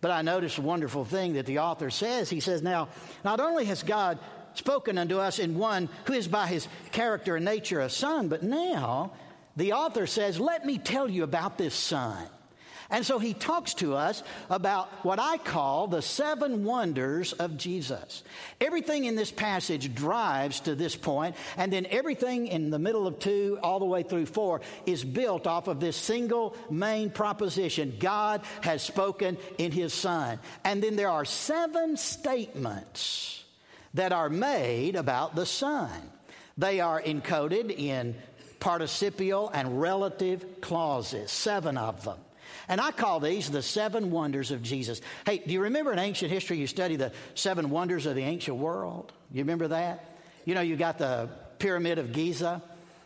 But 0.00 0.10
I 0.10 0.22
notice 0.22 0.58
a 0.58 0.62
wonderful 0.62 1.04
thing 1.04 1.34
that 1.34 1.46
the 1.46 1.60
author 1.60 1.90
says. 1.90 2.30
He 2.30 2.40
says, 2.40 2.62
Now, 2.62 2.88
not 3.24 3.40
only 3.40 3.64
has 3.64 3.82
God 3.82 4.18
spoken 4.54 4.98
unto 4.98 5.18
us 5.18 5.38
in 5.38 5.58
one 5.58 5.88
who 6.04 6.12
is 6.12 6.28
by 6.28 6.46
his 6.46 6.68
character 6.92 7.36
and 7.36 7.44
nature 7.44 7.80
a 7.80 7.90
son, 7.90 8.28
but 8.28 8.42
now 8.42 9.12
the 9.56 9.72
author 9.72 10.06
says, 10.06 10.38
Let 10.38 10.64
me 10.64 10.78
tell 10.78 11.08
you 11.10 11.24
about 11.24 11.58
this 11.58 11.74
son. 11.74 12.26
And 12.90 13.04
so 13.04 13.18
he 13.18 13.34
talks 13.34 13.74
to 13.74 13.94
us 13.94 14.22
about 14.48 14.88
what 15.04 15.18
I 15.18 15.38
call 15.38 15.88
the 15.88 16.02
seven 16.02 16.64
wonders 16.64 17.32
of 17.32 17.56
Jesus. 17.56 18.22
Everything 18.60 19.04
in 19.04 19.16
this 19.16 19.32
passage 19.32 19.94
drives 19.94 20.60
to 20.60 20.74
this 20.74 20.94
point, 20.94 21.34
and 21.56 21.72
then 21.72 21.86
everything 21.90 22.46
in 22.46 22.70
the 22.70 22.78
middle 22.78 23.06
of 23.06 23.18
two 23.18 23.58
all 23.62 23.80
the 23.80 23.84
way 23.84 24.02
through 24.02 24.26
four 24.26 24.60
is 24.86 25.04
built 25.04 25.46
off 25.46 25.66
of 25.66 25.80
this 25.80 25.96
single 25.96 26.56
main 26.70 27.10
proposition 27.10 27.96
God 27.98 28.42
has 28.60 28.82
spoken 28.82 29.36
in 29.58 29.72
his 29.72 29.92
Son. 29.92 30.38
And 30.64 30.82
then 30.82 30.96
there 30.96 31.10
are 31.10 31.24
seven 31.24 31.96
statements 31.96 33.42
that 33.94 34.12
are 34.12 34.28
made 34.28 34.94
about 34.94 35.34
the 35.34 35.46
Son. 35.46 35.90
They 36.58 36.80
are 36.80 37.02
encoded 37.02 37.76
in 37.76 38.14
participial 38.60 39.50
and 39.50 39.80
relative 39.80 40.60
clauses, 40.60 41.30
seven 41.30 41.76
of 41.76 42.04
them. 42.04 42.18
And 42.68 42.80
I 42.80 42.90
call 42.90 43.20
these 43.20 43.50
the 43.50 43.62
seven 43.62 44.10
wonders 44.10 44.50
of 44.50 44.62
Jesus. 44.62 45.00
Hey, 45.24 45.38
do 45.38 45.52
you 45.52 45.62
remember 45.62 45.92
in 45.92 45.98
ancient 45.98 46.30
history 46.30 46.58
you 46.58 46.66
study 46.66 46.96
the 46.96 47.12
seven 47.34 47.70
wonders 47.70 48.06
of 48.06 48.14
the 48.14 48.22
ancient 48.22 48.56
world? 48.56 49.12
You 49.32 49.42
remember 49.42 49.68
that? 49.68 50.04
You 50.44 50.54
know, 50.54 50.60
you 50.60 50.76
got 50.76 50.98
the 50.98 51.28
Pyramid 51.58 51.98
of 51.98 52.12
Giza, 52.12 52.62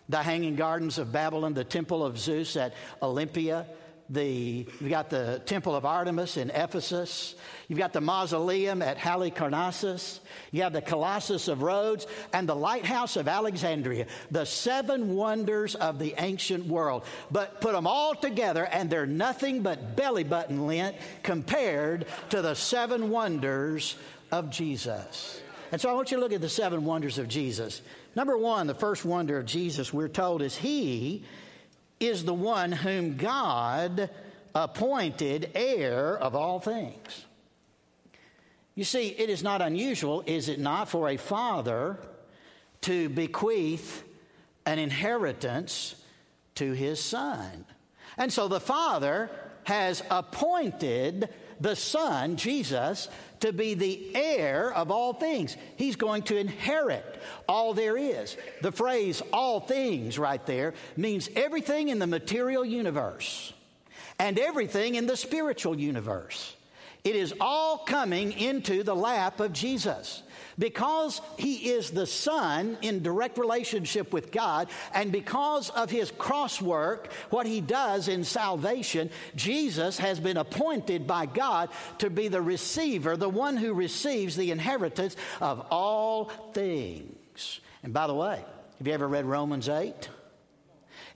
the 0.09 0.19
Hanging 0.19 0.57
Gardens 0.57 0.99
of 0.99 1.13
Babylon, 1.13 1.55
the 1.55 1.65
Temple 1.65 2.05
of 2.05 2.19
Zeus 2.19 2.57
at 2.57 2.75
Olympia, 3.03 3.67
the, 4.11 4.67
you've 4.81 4.91
got 4.91 5.09
the 5.09 5.41
Temple 5.47 5.77
of 5.77 5.85
Artemis 5.85 6.37
in 6.37 6.51
Ephesus. 6.51 7.37
You've 7.69 7.79
got 7.79 7.93
the 7.93 8.01
Mausoleum 8.01 8.83
at 8.83 8.99
Halicarnassus. 8.99 10.19
You 10.51 10.63
have 10.63 10.73
the 10.73 10.83
Colossus 10.83 11.47
of 11.47 11.63
Rhodes 11.63 12.09
and 12.33 12.49
the 12.49 12.57
Lighthouse 12.57 13.17
of 13.17 13.29
Alexandria, 13.29 14.07
the 14.31 14.45
seven 14.45 15.15
wonders 15.15 15.77
of 15.77 16.01
the 16.01 16.15
ancient 16.19 16.67
world. 16.67 17.05
But 17.31 17.61
put 17.61 17.73
them 17.73 17.87
all 17.87 18.17
together, 18.17 18.65
and 18.65 18.91
they're 18.91 19.07
nothing 19.07 19.63
but 19.63 19.97
belly 19.97 20.25
button 20.25 20.67
lint 20.67 20.97
compared 21.23 22.07
to 22.31 22.43
the 22.43 22.55
seven 22.55 23.11
wonders 23.11 23.95
of 24.33 24.51
Jesus. 24.51 25.41
And 25.71 25.81
so 25.81 25.89
I 25.89 25.93
want 25.93 26.11
you 26.11 26.17
to 26.17 26.21
look 26.21 26.33
at 26.33 26.41
the 26.41 26.49
seven 26.49 26.85
wonders 26.85 27.19
of 27.19 27.29
Jesus. 27.29 27.81
Number 28.17 28.37
one, 28.37 28.67
the 28.67 28.75
first 28.75 29.05
wonder 29.05 29.39
of 29.39 29.47
Jesus, 29.47 29.93
we're 29.93 30.09
told, 30.09 30.43
is 30.43 30.57
He 30.57 31.25
is 32.01 32.25
the 32.25 32.35
one 32.35 32.73
whom 32.73 33.17
God 33.17 34.11
appointed 34.55 35.51
heir 35.55 36.17
of 36.17 36.35
all 36.35 36.59
things. 36.59 37.27
You 38.75 38.85
see, 38.85 39.09
it 39.09 39.29
is 39.29 39.43
not 39.43 39.61
unusual, 39.61 40.25
is 40.27 40.49
it 40.49 40.59
not, 40.59 40.89
for 40.89 41.09
a 41.09 41.19
father 41.19 41.99
to 42.83 43.09
bequeath 43.11 44.03
an 44.65 44.79
inheritance 44.79 45.95
to 46.55 46.73
his 46.73 46.99
son. 47.01 47.67
And 48.17 48.33
so 48.33 48.49
the 48.49 48.61
father 48.61 49.31
has 49.65 50.03
appointed 50.11 51.29
the 51.61 51.77
son, 51.77 52.37
Jesus, 52.37 53.09
to 53.41 53.53
be 53.53 53.75
the 53.75 54.15
heir 54.15 54.73
of 54.73 54.91
all 54.91 55.13
things. 55.13 55.57
He's 55.77 55.97
going 55.97 56.23
to 56.25 56.37
inherit 56.37 57.21
all 57.49 57.75
there 57.75 57.97
is. 57.97 58.37
The 58.63 58.73
phrase 58.73 59.23
all 59.33 59.61
things 59.61 60.19
right 60.19 60.45
there 60.47 60.75
means 60.97 61.29
everything 61.37 61.89
in 61.89 61.99
the 61.99 62.07
material 62.07 62.65
universe 62.65 63.53
and 64.19 64.39
everything 64.39 64.95
in 64.95 65.07
the 65.07 65.17
spiritual 65.17 65.79
universe. 65.79 66.55
It 67.05 67.17
is 67.17 67.35
all 67.41 67.79
coming 67.79 68.33
into 68.33 68.83
the 68.83 68.95
lap 68.95 69.41
of 69.41 69.53
Jesus. 69.53 70.23
Because 70.61 71.23
he 71.39 71.71
is 71.71 71.91
the 71.91 72.07
Son 72.07 72.77
in 72.83 73.03
direct 73.03 73.39
relationship 73.39 74.13
with 74.13 74.31
God, 74.31 74.69
and 74.93 75.11
because 75.11 75.71
of 75.71 75.91
his 75.91 76.11
cross 76.11 76.61
work, 76.61 77.11
what 77.31 77.47
he 77.47 77.63
does 77.63 78.09
in 78.09 78.25
salvation, 78.25 79.09
Jesus 79.35 79.97
has 79.97 80.21
been 80.21 80.37
appointed 80.37 81.07
by 81.07 81.25
God 81.25 81.71
to 81.99 82.11
be 82.11 82.29
the 82.29 82.43
receiver, 82.43 83.17
the 83.17 83.29
one 83.29 83.57
who 83.57 83.73
receives 83.73 84.37
the 84.37 84.51
inheritance 84.51 85.17
of 85.41 85.67
all 85.71 86.27
things. 86.53 87.61
And 87.83 87.95
by 87.95 88.07
the 88.07 88.15
way, 88.15 88.45
have 88.77 88.87
you 88.87 88.93
ever 88.93 89.09
read 89.09 89.25
Romans 89.25 89.67
8? 89.67 90.11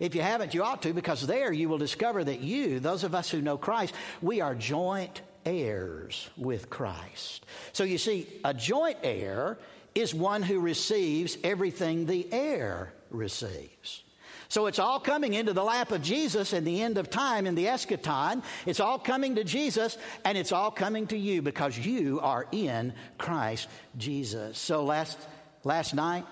If 0.00 0.14
you 0.14 0.22
haven't, 0.22 0.54
you 0.54 0.64
ought 0.64 0.80
to, 0.83 0.94
because 0.94 1.26
there 1.26 1.52
you 1.52 1.68
will 1.68 1.76
discover 1.76 2.24
that 2.24 2.40
you, 2.40 2.80
those 2.80 3.04
of 3.04 3.14
us 3.14 3.30
who 3.30 3.42
know 3.42 3.59
Christ, 3.59 3.94
we 4.22 4.40
are 4.40 4.54
joint 4.54 5.20
heirs 5.46 6.28
with 6.37 6.70
Christ. 6.70 7.44
So 7.72 7.85
you 7.85 7.98
see, 7.98 8.26
a 8.44 8.54
joint 8.54 8.98
heir 9.02 9.59
is 9.94 10.14
one 10.14 10.42
who 10.42 10.59
receives 10.61 11.38
everything 11.44 12.07
the 12.07 12.26
heir 12.33 12.92
receives. 13.11 14.02
So 14.48 14.66
it's 14.66 14.78
all 14.78 15.00
coming 15.00 15.35
into 15.35 15.52
the 15.52 15.64
lap 15.64 15.90
of 15.90 16.02
Jesus 16.02 16.52
in 16.52 16.64
the 16.64 16.83
end 16.83 16.98
of 16.98 17.11
time, 17.11 17.46
in 17.46 17.54
the 17.54 17.66
eschaton. 17.66 18.42
It's 18.66 18.80
all 18.80 18.98
coming 18.98 19.37
to 19.37 19.44
Jesus, 19.44 19.98
and 20.24 20.37
it's 20.37 20.52
all 20.52 20.70
coming 20.70 21.07
to 21.09 21.16
you 21.16 21.42
because 21.42 21.78
you 21.78 22.20
are 22.20 22.46
in 22.52 22.92
Christ 23.18 23.68
Jesus. 23.96 24.59
So 24.59 24.85
last, 24.85 25.18
last 25.64 25.94
night, 25.94 26.24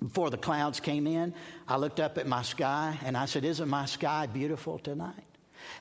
before 0.00 0.30
the 0.30 0.38
clouds 0.38 0.80
came 0.80 1.06
in, 1.06 1.34
I 1.68 1.76
looked 1.76 2.00
up 2.00 2.18
at 2.18 2.26
my 2.26 2.42
sky 2.42 2.98
and 3.04 3.16
I 3.16 3.26
said, 3.26 3.44
Isn't 3.44 3.68
my 3.68 3.86
sky 3.86 4.26
beautiful 4.26 4.78
tonight? 4.78 5.14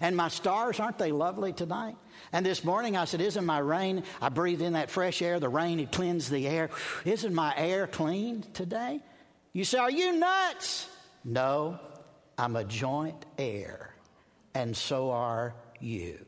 And 0.02 0.16
my 0.16 0.28
stars, 0.28 0.80
aren't 0.80 0.98
they 0.98 1.12
lovely 1.12 1.54
tonight? 1.54 1.96
And 2.32 2.46
this 2.46 2.64
morning 2.64 2.96
I 2.96 3.06
said, 3.06 3.22
Isn't 3.22 3.46
my 3.46 3.60
rain? 3.60 4.04
I 4.22 4.30
breathe 4.30 4.62
in 4.62 4.74
that 4.74 4.92
fresh 4.92 5.22
air, 5.22 5.40
the 5.40 5.50
rain, 5.50 5.80
it 5.80 5.92
cleansed 5.92 6.32
the 6.32 6.48
air. 6.48 6.70
Isn't 7.06 7.34
my 7.34 7.54
air 7.56 7.88
clean 7.88 8.44
today? 8.54 9.02
You 9.54 9.64
say, 9.64 9.80
Are 9.80 9.92
you 9.92 10.14
nuts? 10.14 10.88
No, 11.24 11.80
I'm 12.38 12.56
a 12.56 12.64
joint 12.64 13.26
heir, 13.38 13.94
and 14.54 14.76
so 14.76 15.12
are 15.12 15.54
you. 15.80 16.26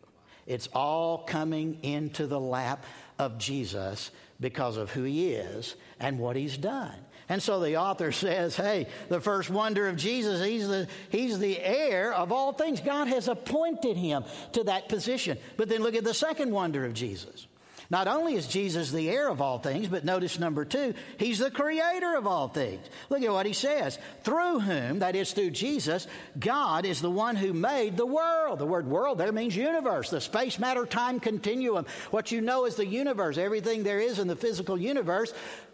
It's 0.48 0.68
all 0.74 1.20
coming 1.20 1.80
into 1.84 2.28
the 2.28 2.40
lap 2.40 2.84
of 3.20 3.38
Jesus 3.38 4.12
because 4.40 4.76
of 4.78 4.92
who 4.92 5.04
he 5.04 5.34
is 5.34 5.76
and 6.00 6.20
what 6.20 6.36
he's 6.36 6.58
done. 6.58 6.98
And 7.32 7.41
so 7.41 7.62
the 7.62 7.78
author 7.78 8.12
says, 8.12 8.58
hey, 8.58 8.88
the 9.08 9.22
first 9.22 9.50
wonder 9.50 9.88
of 9.88 9.96
Jesus, 9.96 10.46
he's 10.46 10.67
the, 10.67 10.86
he's 11.10 11.39
the 11.39 11.58
heir 11.62 12.13
of 12.13 12.34
all 12.34 12.52
things. 12.52 12.82
God 12.82 13.08
has 13.08 13.30
appointed 13.30 13.96
him 13.96 14.26
to 14.52 14.65
that 14.65 14.89
position. 14.89 15.38
But 15.56 15.70
then 15.70 15.82
look 15.82 15.96
at 15.96 16.04
the 16.04 16.13
second 16.13 16.52
wonder 16.52 16.84
of 16.84 16.94
Jesus. 16.94 17.48
Not 17.91 18.08
only 18.08 18.36
is 18.36 18.47
Jesus 18.47 18.89
the 18.89 19.10
heir 19.10 19.27
of 19.27 19.41
all 19.41 19.60
things, 19.60 19.89
but 19.89 20.06
notice 20.06 20.39
number 20.39 20.63
two, 20.63 20.93
he's 21.17 21.39
the 21.39 21.51
creator 21.51 22.15
of 22.15 22.25
all 22.25 22.47
things. 22.47 22.88
Look 23.10 23.21
at 23.21 23.32
what 23.34 23.45
he 23.45 23.51
says. 23.51 23.99
Through 24.23 24.62
whom, 24.62 24.99
that 24.99 25.17
is 25.17 25.34
through 25.34 25.51
Jesus, 25.51 26.08
God 26.39 26.86
is 26.86 27.01
the 27.01 27.12
one 27.12 27.36
who 27.36 27.51
made 27.51 27.97
the 27.97 28.06
world. 28.06 28.60
The 28.60 28.65
word 28.65 28.88
world 28.88 29.17
there 29.17 29.34
means 29.34 29.58
universe, 29.58 30.10
the 30.10 30.21
space, 30.21 30.58
matter, 30.58 30.86
time 30.86 31.19
continuum. 31.19 31.86
What 32.12 32.32
you 32.32 32.39
know 32.39 32.63
is 32.63 32.75
the 32.75 32.86
universe, 32.86 33.38
everything 33.38 33.84
there 33.84 33.99
is 33.99 34.19
in 34.19 34.30
the 34.30 34.38
physical 34.38 34.80
universe. 34.80 35.34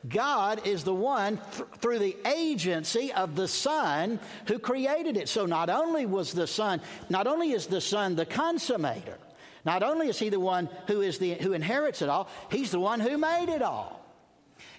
God 0.10 0.66
is 0.66 0.84
the 0.84 0.96
one 0.96 1.40
th- 1.52 1.70
through 1.82 2.00
the 2.00 2.18
agency 2.26 3.14
of 3.14 3.36
the 3.36 3.48
Son 3.48 4.20
who 4.48 4.58
created 4.58 5.18
it. 5.18 5.30
So 5.30 5.46
not 5.46 5.70
only 5.70 6.08
was 6.08 6.34
the 6.34 6.48
Son, 6.48 6.82
not 7.10 7.28
only 7.28 7.52
is 7.52 7.68
the 7.68 7.82
Son 7.82 8.16
the 8.16 8.26
consummator, 8.26 9.18
not 9.68 9.84
only 9.84 10.08
is 10.08 10.18
he 10.18 10.30
the 10.30 10.40
one 10.40 10.70
who, 10.88 11.02
is 11.02 11.20
the, 11.20 11.34
who 11.34 11.52
inherits 11.52 12.02
it 12.02 12.08
all, 12.08 12.30
he's 12.50 12.72
the 12.72 12.80
one 12.80 13.02
who 13.02 13.18
made 13.18 13.50
it 13.50 13.62
all. 13.62 14.02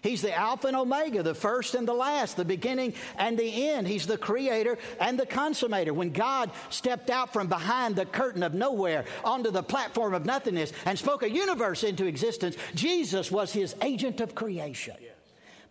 He's 0.01 0.22
the 0.22 0.35
Alpha 0.35 0.68
and 0.68 0.77
Omega, 0.77 1.22
the 1.22 1.35
first 1.35 1.74
and 1.74 1.87
the 1.87 1.92
last, 1.92 2.38
the 2.38 2.44
beginning 2.44 2.94
and 3.18 3.38
the 3.38 3.68
end. 3.68 3.87
He's 3.87 4.07
the 4.07 4.16
creator 4.16 4.79
and 4.98 5.18
the 5.18 5.27
consummator. 5.27 5.90
When 5.90 6.11
God 6.11 6.51
stepped 6.70 7.11
out 7.11 7.35
from 7.35 7.48
behind 7.48 7.96
the 7.96 8.07
curtain 8.07 8.42
of 8.42 8.55
nowhere 8.55 9.05
onto 9.24 9.51
the 9.51 9.62
platform 9.62 10.14
of 10.14 10.24
nothingness 10.24 10.72
and 10.87 10.98
spoke 10.98 11.22
a 11.22 11.31
universe 11.31 11.85
into 11.85 12.07
existence, 12.07 12.57
Jesus 12.74 13.31
was 13.31 13.53
his 13.53 13.77
agent 13.83 14.22
of 14.22 14.35
creation. 14.35 14.96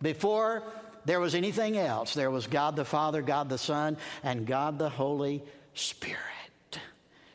Before 0.00 0.62
there 1.06 1.18
was 1.18 1.34
anything 1.34 1.76
else, 1.76 2.14
there 2.14 2.30
was 2.30 2.46
God 2.46 2.76
the 2.76 2.84
Father, 2.84 3.20
God 3.20 3.48
the 3.48 3.58
Son, 3.58 3.96
and 4.22 4.46
God 4.46 4.78
the 4.78 4.90
Holy 4.90 5.42
Spirit. 5.74 6.37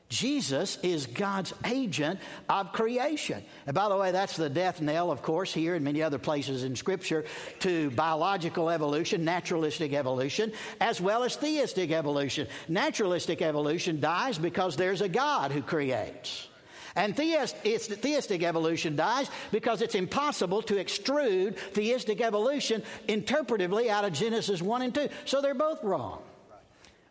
Jesus 0.10 0.78
is 0.84 1.08
God's 1.08 1.54
agent 1.66 2.20
of 2.48 2.72
creation. 2.72 3.44
And 3.66 3.74
by 3.74 3.90
the 3.90 3.98
way, 3.98 4.12
that's 4.12 4.38
the 4.38 4.50
death 4.50 4.80
knell, 4.80 5.10
of 5.12 5.24
course, 5.24 5.52
here 5.52 5.74
and 5.74 5.84
many 5.84 6.04
other 6.04 6.20
places 6.20 6.64
in 6.64 6.76
Scripture 6.76 7.26
to 7.62 7.90
biological 7.92 8.70
evolution, 8.70 9.26
naturalistic 9.26 9.94
evolution, 9.94 10.52
as 10.80 11.02
well 11.02 11.24
as 11.24 11.36
theistic 11.36 11.92
evolution. 11.92 12.48
Naturalistic 12.68 13.42
evolution 13.42 14.00
dies 14.00 14.38
because 14.38 14.76
there's 14.76 15.02
a 15.02 15.10
God 15.10 15.52
who 15.52 15.64
creates. 15.64 16.48
And 16.96 17.16
theist, 17.16 17.56
theistic 17.58 18.44
evolution 18.44 18.96
dies 18.96 19.28
because 19.52 19.82
it's 19.82 19.96
impossible 19.96 20.62
to 20.64 20.76
extrude 20.76 21.56
theistic 21.56 22.22
evolution 22.22 22.84
interpretively 23.08 23.90
out 23.90 24.06
of 24.06 24.14
Genesis 24.14 24.62
1 24.62 24.82
and 24.84 24.94
2. 24.94 25.10
So 25.26 25.42
they're 25.42 25.56
both 25.56 25.84
wrong. 25.84 26.22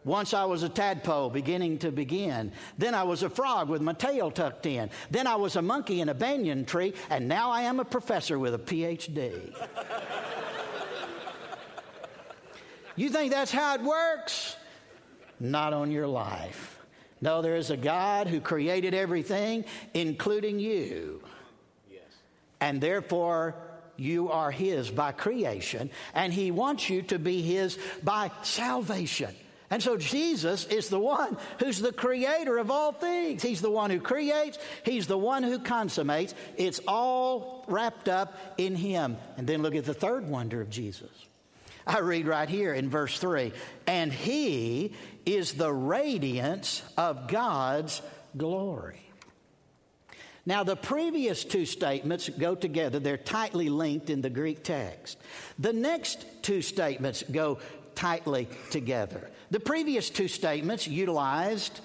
Once 0.05 0.35
I 0.35 0.45
was 0.45 0.63
a 0.63 0.69
tadpole 0.69 1.31
beginning 1.31 1.79
to 1.79 1.93
begin. 1.93 2.53
Then 2.79 2.95
I 2.95 3.05
was 3.05 3.23
a 3.23 3.31
frog 3.31 3.69
with 3.69 3.83
my 3.83 3.93
tail 3.93 4.31
tucked 4.31 4.67
in. 4.67 4.91
Then 5.11 5.27
I 5.27 5.37
was 5.37 5.57
a 5.57 5.63
monkey 5.63 6.01
in 6.01 6.09
a 6.09 6.15
banyan 6.15 6.65
tree. 6.65 6.95
And 7.11 7.29
now 7.29 7.51
I 7.51 7.63
am 7.63 7.81
a 7.81 7.85
professor 7.85 8.39
with 8.39 8.55
a 8.55 8.59
PhD. 8.59 9.55
you 12.97 13.11
think 13.11 13.33
that's 13.33 13.53
how 13.53 13.75
it 13.75 13.83
works? 13.83 14.57
not 15.43 15.73
on 15.73 15.91
your 15.91 16.07
life. 16.07 16.79
No, 17.21 17.43
there 17.43 17.57
is 17.57 17.71
a 17.71 17.77
God 17.77 18.29
who 18.29 18.41
created 18.41 18.95
everything, 18.95 19.65
including 19.93 20.59
you. 20.59 21.23
Yes. 21.91 22.03
And 22.61 22.81
therefore, 22.81 23.57
you 23.97 24.31
are 24.31 24.51
His 24.51 24.91
by 24.91 25.13
creation, 25.13 25.91
and 26.15 26.33
He 26.33 26.51
wants 26.51 26.89
you 26.89 27.03
to 27.03 27.19
be 27.19 27.43
His 27.43 27.79
by 28.03 28.31
salvation. 28.43 29.35
And 29.73 29.83
so 29.83 29.97
Jesus 29.97 30.67
is 30.67 30.91
the 30.91 30.99
one 30.99 31.39
who's 31.59 31.79
the 31.79 31.95
creator 31.95 32.59
of 32.59 32.71
all 32.71 32.93
things. 32.93 33.43
He's 33.43 33.63
the 33.63 33.71
one 33.71 33.89
who 33.91 34.01
creates, 34.01 34.59
He's 34.85 35.07
the 35.07 35.17
one 35.17 35.43
who 35.43 35.59
consummates. 35.59 36.35
It's 36.59 36.79
all 36.87 37.65
wrapped 37.67 38.07
up 38.07 38.37
in 38.59 38.77
Him. 38.77 39.17
And 39.39 39.47
then 39.47 39.63
look 39.63 39.75
at 39.75 39.87
the 39.87 39.95
third 39.95 40.29
wonder 40.29 40.61
of 40.61 40.69
Jesus. 40.69 41.09
I 41.87 42.01
read 42.01 42.27
right 42.27 42.51
here 42.51 42.75
in 42.75 42.91
verse 42.91 43.19
3 43.19 43.55
and 43.87 44.13
He 44.13 44.93
is 45.25 45.55
the 45.55 45.73
radiance 45.73 46.83
of 46.99 47.27
God's 47.27 48.03
glory. 48.37 49.01
Now, 50.45 50.65
the 50.65 50.77
previous 50.77 51.45
two 51.45 51.65
statements 51.65 52.29
go 52.29 52.55
together. 52.55 52.99
They're 52.99 53.17
tightly 53.17 53.71
linked 53.71 54.11
in 54.11 54.21
the 54.21 54.29
Greek 54.29 54.65
text. 54.65 55.17
The 55.59 55.73
next 55.73 56.27
two 56.43 56.61
statements 56.61 57.23
go 57.23 57.59
tightly 57.95 58.49
together. 58.71 59.31
The 59.53 59.61
previous 59.61 60.09
two 60.09 60.29
statements 60.29 60.89
utilized 60.89 61.79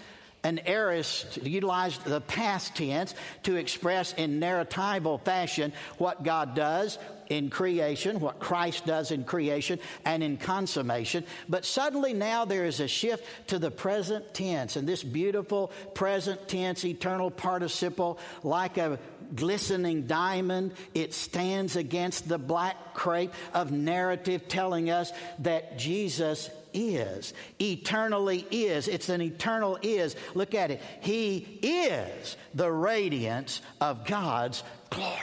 an 0.44 0.62
aorist 0.66 1.44
utilized 1.44 2.06
the 2.06 2.22
past 2.22 2.76
tense 2.76 3.14
to 3.44 3.58
express 3.58 4.14
in 4.14 4.40
narratival 4.40 5.20
fashion 5.20 5.74
what 5.98 6.24
God 6.24 6.56
does 6.56 6.98
in 7.28 7.50
creation, 7.50 8.22
what 8.22 8.40
Christ 8.40 8.86
does 8.86 9.12
in 9.12 9.26
creation 9.26 9.80
and 10.06 10.24
in 10.24 10.38
consummation. 10.38 11.26
But 11.50 11.66
suddenly 11.66 12.14
now 12.14 12.46
there 12.46 12.64
is 12.64 12.80
a 12.80 12.88
shift 12.88 13.26
to 13.48 13.60
the 13.60 13.72
present 13.72 14.34
tense, 14.34 14.78
and 14.78 14.88
this 14.88 15.04
beautiful 15.04 15.74
present 15.94 16.48
tense, 16.48 16.86
eternal 16.86 17.32
participle, 17.32 18.18
like 18.44 18.78
a 18.78 18.98
glistening 19.36 20.08
diamond, 20.08 20.72
it 20.94 21.14
stands 21.14 21.76
against 21.76 22.30
the 22.30 22.38
black 22.38 22.94
crepe 22.94 23.34
of 23.54 23.74
narrative 23.74 24.48
telling 24.48 24.90
us 24.90 25.12
that 25.40 25.78
Jesus 25.78 26.50
is, 26.78 27.34
eternally 27.60 28.46
is. 28.52 28.88
It's 28.88 29.10
an 29.10 29.22
eternal 29.22 29.78
is. 29.82 30.16
Look 30.36 30.54
at 30.54 30.72
it. 30.72 30.82
He 31.02 31.60
is 31.62 32.38
the 32.54 32.72
radiance 32.72 33.62
of 33.82 34.06
God's 34.06 34.63
glory. 34.90 35.16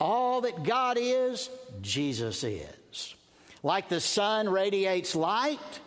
All 0.00 0.42
that 0.42 0.64
God 0.64 0.96
is, 0.98 1.50
Jesus 1.82 2.42
is. 2.44 3.14
Like 3.62 3.88
the 3.88 4.00
sun 4.00 4.48
radiates 4.48 5.14
light, 5.14 5.80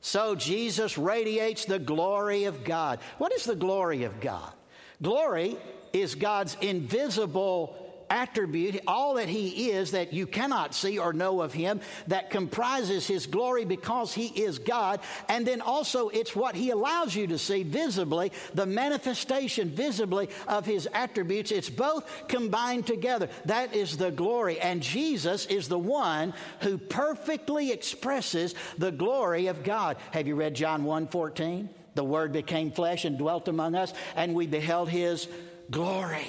so 0.00 0.34
Jesus 0.34 0.98
radiates 0.98 1.64
the 1.64 1.78
glory 1.78 2.44
of 2.44 2.64
God. 2.64 2.98
What 3.18 3.32
is 3.32 3.44
the 3.44 3.54
glory 3.54 4.02
of 4.02 4.20
God? 4.20 4.52
Glory 5.00 5.56
is 5.92 6.14
God's 6.16 6.56
invisible 6.60 7.81
attribute, 8.12 8.80
all 8.86 9.14
that 9.14 9.28
He 9.28 9.70
is 9.70 9.92
that 9.92 10.12
you 10.12 10.26
cannot 10.26 10.74
see 10.74 10.98
or 10.98 11.14
know 11.14 11.40
of 11.40 11.54
Him, 11.54 11.80
that 12.06 12.30
comprises 12.30 13.06
His 13.06 13.26
glory 13.26 13.64
because 13.64 14.12
He 14.12 14.26
is 14.26 14.58
God. 14.58 15.00
And 15.28 15.46
then 15.46 15.62
also, 15.62 16.10
it's 16.10 16.36
what 16.36 16.54
He 16.54 16.70
allows 16.70 17.16
you 17.16 17.26
to 17.28 17.38
see 17.38 17.62
visibly, 17.62 18.30
the 18.52 18.66
manifestation 18.66 19.70
visibly 19.70 20.28
of 20.46 20.66
His 20.66 20.86
attributes. 20.92 21.50
It's 21.50 21.70
both 21.70 22.28
combined 22.28 22.86
together. 22.86 23.30
That 23.46 23.74
is 23.74 23.96
the 23.96 24.10
glory. 24.10 24.60
And 24.60 24.82
Jesus 24.82 25.46
is 25.46 25.68
the 25.68 25.78
one 25.78 26.34
who 26.60 26.76
perfectly 26.76 27.72
expresses 27.72 28.54
the 28.76 28.92
glory 28.92 29.46
of 29.46 29.64
God. 29.64 29.96
Have 30.10 30.26
you 30.26 30.34
read 30.34 30.54
John 30.54 30.84
1 30.84 31.08
14? 31.08 31.70
The 31.94 32.04
Word 32.04 32.32
became 32.32 32.72
flesh 32.72 33.04
and 33.04 33.18
dwelt 33.18 33.48
among 33.48 33.74
us, 33.74 33.92
and 34.16 34.34
we 34.34 34.46
beheld 34.46 34.88
His 34.88 35.28
glory 35.70 36.26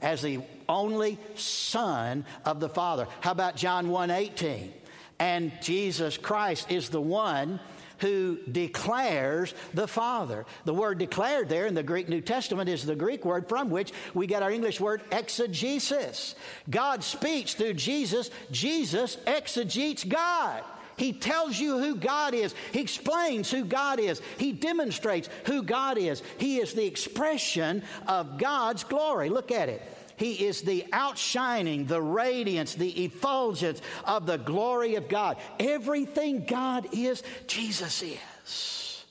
as 0.00 0.22
the 0.22 0.40
only 0.68 1.18
Son 1.34 2.24
of 2.44 2.60
the 2.60 2.68
Father. 2.68 3.06
How 3.20 3.32
about 3.32 3.56
John 3.56 3.88
1 3.88 4.10
18? 4.10 4.72
And 5.18 5.52
Jesus 5.62 6.18
Christ 6.18 6.70
is 6.70 6.90
the 6.90 7.00
one 7.00 7.60
who 7.98 8.38
declares 8.50 9.54
the 9.74 9.88
Father. 9.88 10.44
The 10.64 10.74
word 10.74 10.98
declared 10.98 11.48
there 11.48 11.66
in 11.66 11.74
the 11.74 11.82
Greek 11.82 12.08
New 12.08 12.20
Testament 12.20 12.68
is 12.68 12.84
the 12.84 12.94
Greek 12.94 13.24
word 13.24 13.48
from 13.48 13.70
which 13.70 13.92
we 14.14 14.26
get 14.26 14.42
our 14.42 14.50
English 14.50 14.80
word 14.80 15.02
exegesis. 15.10 16.34
God 16.68 17.02
speaks 17.02 17.54
through 17.54 17.74
Jesus, 17.74 18.30
Jesus 18.50 19.16
exegetes 19.26 20.04
God. 20.04 20.62
He 20.96 21.12
tells 21.12 21.58
you 21.58 21.78
who 21.78 21.94
God 21.94 22.32
is. 22.32 22.54
He 22.72 22.80
explains 22.80 23.50
who 23.50 23.64
God 23.64 24.00
is. 24.00 24.22
He 24.38 24.52
demonstrates 24.52 25.28
who 25.44 25.62
God 25.62 25.98
is. 25.98 26.22
He 26.38 26.58
is 26.58 26.72
the 26.72 26.86
expression 26.86 27.82
of 28.06 28.38
God's 28.38 28.82
glory. 28.82 29.28
Look 29.28 29.50
at 29.50 29.68
it. 29.68 29.82
He 30.16 30.46
is 30.46 30.62
the 30.62 30.86
outshining, 30.92 31.86
the 31.86 32.00
radiance, 32.00 32.74
the 32.74 33.04
effulgence 33.04 33.80
of 34.04 34.26
the 34.26 34.38
glory 34.38 34.94
of 34.94 35.08
God. 35.08 35.36
Everything 35.58 36.44
God 36.46 36.88
is, 36.92 37.22
Jesus 37.46 38.02
is. 38.02 39.04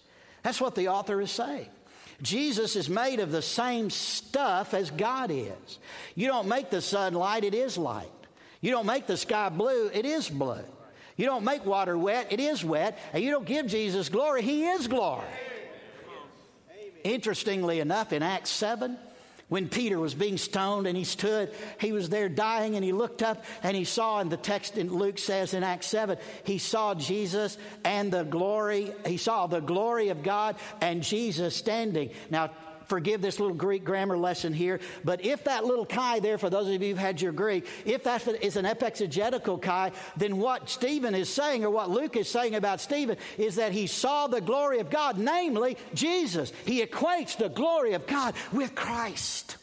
That's 0.44 0.62
what 0.62 0.76
the 0.76 0.90
author 0.90 1.22
is 1.22 1.32
saying. 1.32 1.68
Jesus 2.22 2.76
is 2.76 2.90
made 2.90 3.20
of 3.20 3.32
the 3.32 3.42
same 3.42 3.90
stuff 3.90 4.74
as 4.74 4.90
God 4.90 5.32
is. 5.32 5.80
You 6.16 6.28
don't 6.28 6.48
make 6.48 6.70
the 6.70 6.82
sun 6.82 7.14
light, 7.14 7.44
it 7.44 7.54
is 7.54 7.78
light. 7.78 8.08
You 8.62 8.72
don't 8.72 8.86
make 8.86 9.06
the 9.06 9.18
sky 9.18 9.50
blue, 9.50 9.90
it 9.94 10.06
is 10.06 10.30
blue. 10.30 10.64
You 11.18 11.26
don't 11.26 11.44
make 11.44 11.66
water 11.66 11.98
wet, 11.98 12.32
it 12.32 12.40
is 12.40 12.64
wet. 12.64 12.98
And 13.14 13.24
you 13.24 13.32
don't 13.32 13.46
give 13.46 13.68
Jesus 13.68 14.10
glory, 14.10 14.42
He 14.42 14.66
is 14.66 14.88
glory. 14.88 15.26
Interestingly 17.04 17.80
enough, 17.80 18.14
in 18.14 18.24
Acts 18.24 18.50
7, 18.50 18.98
when 19.48 19.70
Peter 19.70 20.00
was 20.00 20.16
being 20.16 20.38
stoned 20.38 20.88
and 20.88 20.98
he 20.98 21.04
stood, 21.04 21.54
he 21.80 21.92
was 21.92 22.10
there 22.10 22.30
dying 22.30 22.76
and 22.76 22.84
he 22.84 22.92
looked 22.92 23.22
up 23.22 23.46
and 23.62 23.78
he 23.78 23.84
saw, 23.84 24.20
and 24.20 24.32
the 24.32 24.38
text 24.38 24.78
in 24.78 24.92
Luke 24.92 25.20
says 25.20 25.54
in 25.54 25.64
Acts 25.64 25.88
7, 25.88 26.18
he 26.44 26.58
saw 26.58 26.96
Jesus 26.96 27.58
and 27.84 28.12
the 28.12 28.24
glory, 28.24 28.92
he 29.06 29.18
saw 29.18 29.46
the 29.46 29.60
glory 29.60 30.10
of 30.10 30.24
God 30.24 30.56
and 30.82 31.04
Jesus 31.04 31.56
standing. 31.56 32.10
Now, 32.32 32.52
forgive 32.88 33.22
this 33.22 33.40
little 33.40 33.56
Greek 33.56 33.84
grammar 33.84 34.18
lesson 34.18 34.54
here, 34.54 34.80
but 35.04 35.24
if 35.26 35.44
that 35.46 35.66
little 35.66 35.86
kai 35.86 36.20
there, 36.20 36.38
for 36.38 36.50
those 36.50 36.68
of 36.68 36.82
you 36.82 36.90
who've 36.90 36.98
had 36.98 37.22
your 37.22 37.32
Greek, 37.32 37.68
if 37.86 38.04
that 38.04 38.28
is 38.44 38.58
an 38.58 38.66
epexegetical 38.66 39.62
kai, 39.62 39.92
then 40.18 40.38
what 40.38 40.70
Stephen 40.70 41.16
is 41.16 41.30
saying, 41.30 41.64
or 41.64 41.70
what 41.70 41.90
Luke 41.90 42.16
is 42.16 42.30
saying 42.30 42.56
about 42.56 42.82
Stephen, 42.82 43.18
is 43.38 43.56
that 43.56 43.72
he 43.72 43.88
saw 43.88 44.28
the 44.28 44.42
glory 44.42 44.80
of 44.80 44.90
God, 44.90 45.18
namely 45.18 45.78
Jesus. 45.94 46.52
He 46.66 46.86
equates 46.86 47.38
the 47.38 47.50
glory 47.50 47.94
of 47.94 48.08
God 48.08 48.36
with 48.52 48.76
Christ. 48.76 49.58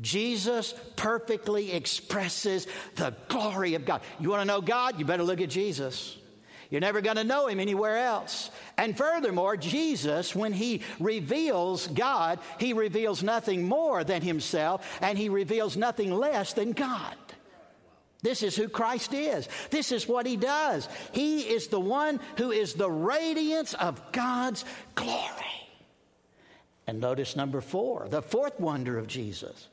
Jesus 0.00 0.74
perfectly 0.96 1.72
expresses 1.72 2.66
the 2.96 3.14
glory 3.28 3.74
of 3.74 3.84
God. 3.84 4.02
You 4.18 4.30
want 4.30 4.42
to 4.42 4.46
know 4.46 4.60
God? 4.60 4.98
You 4.98 5.04
better 5.04 5.22
look 5.22 5.40
at 5.40 5.50
Jesus. 5.50 6.16
You're 6.74 6.80
never 6.80 7.02
going 7.02 7.18
to 7.18 7.22
know 7.22 7.46
him 7.46 7.60
anywhere 7.60 7.98
else. 7.98 8.50
And 8.76 8.98
furthermore, 8.98 9.56
Jesus, 9.56 10.34
when 10.34 10.52
he 10.52 10.82
reveals 10.98 11.86
God, 11.86 12.40
he 12.58 12.72
reveals 12.72 13.22
nothing 13.22 13.62
more 13.62 14.02
than 14.02 14.22
himself, 14.22 14.84
and 15.00 15.16
he 15.16 15.28
reveals 15.28 15.76
nothing 15.76 16.12
less 16.12 16.52
than 16.52 16.72
God. 16.72 17.14
This 18.22 18.42
is 18.42 18.56
who 18.56 18.68
Christ 18.68 19.14
is. 19.14 19.48
This 19.70 19.92
is 19.92 20.08
what 20.08 20.26
he 20.26 20.36
does. 20.36 20.88
He 21.12 21.42
is 21.42 21.68
the 21.68 21.78
one 21.78 22.18
who 22.38 22.50
is 22.50 22.74
the 22.74 22.90
radiance 22.90 23.74
of 23.74 24.10
God's 24.10 24.64
glory. 24.96 25.68
And 26.88 27.00
notice 27.00 27.36
number 27.36 27.60
four, 27.60 28.08
the 28.08 28.20
fourth 28.20 28.58
wonder 28.58 28.98
of 28.98 29.06
Jesus. 29.06 29.68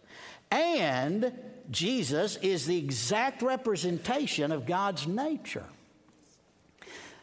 And 0.52 1.34
Jesus 1.72 2.36
is 2.44 2.68
the 2.68 2.78
exact 2.78 3.42
representation 3.42 4.52
of 4.52 4.68
God's 4.68 5.08
nature. 5.08 5.66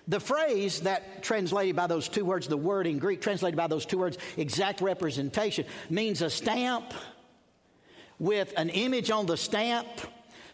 The 0.09 0.21
phrase 0.21 0.81
that 0.81 1.23
translated 1.23 1.77
by 1.77 1.87
those 1.87 2.09
two 2.09 2.25
words, 2.25 2.49
the 2.49 2.57
word 2.57 2.87
in 2.87 2.99
Greek 2.99 3.21
translated 3.21 3.57
by 3.57 3.66
those 3.66 3.85
two 3.85 3.99
words, 3.99 4.16
exact 4.37 4.81
representation, 4.81 5.66
means 5.90 6.23
a 6.23 6.31
stamp 6.31 6.94
with 8.18 8.53
an 8.57 8.71
image 8.71 9.11
on 9.11 9.27
the 9.27 9.37
stamp 9.37 9.87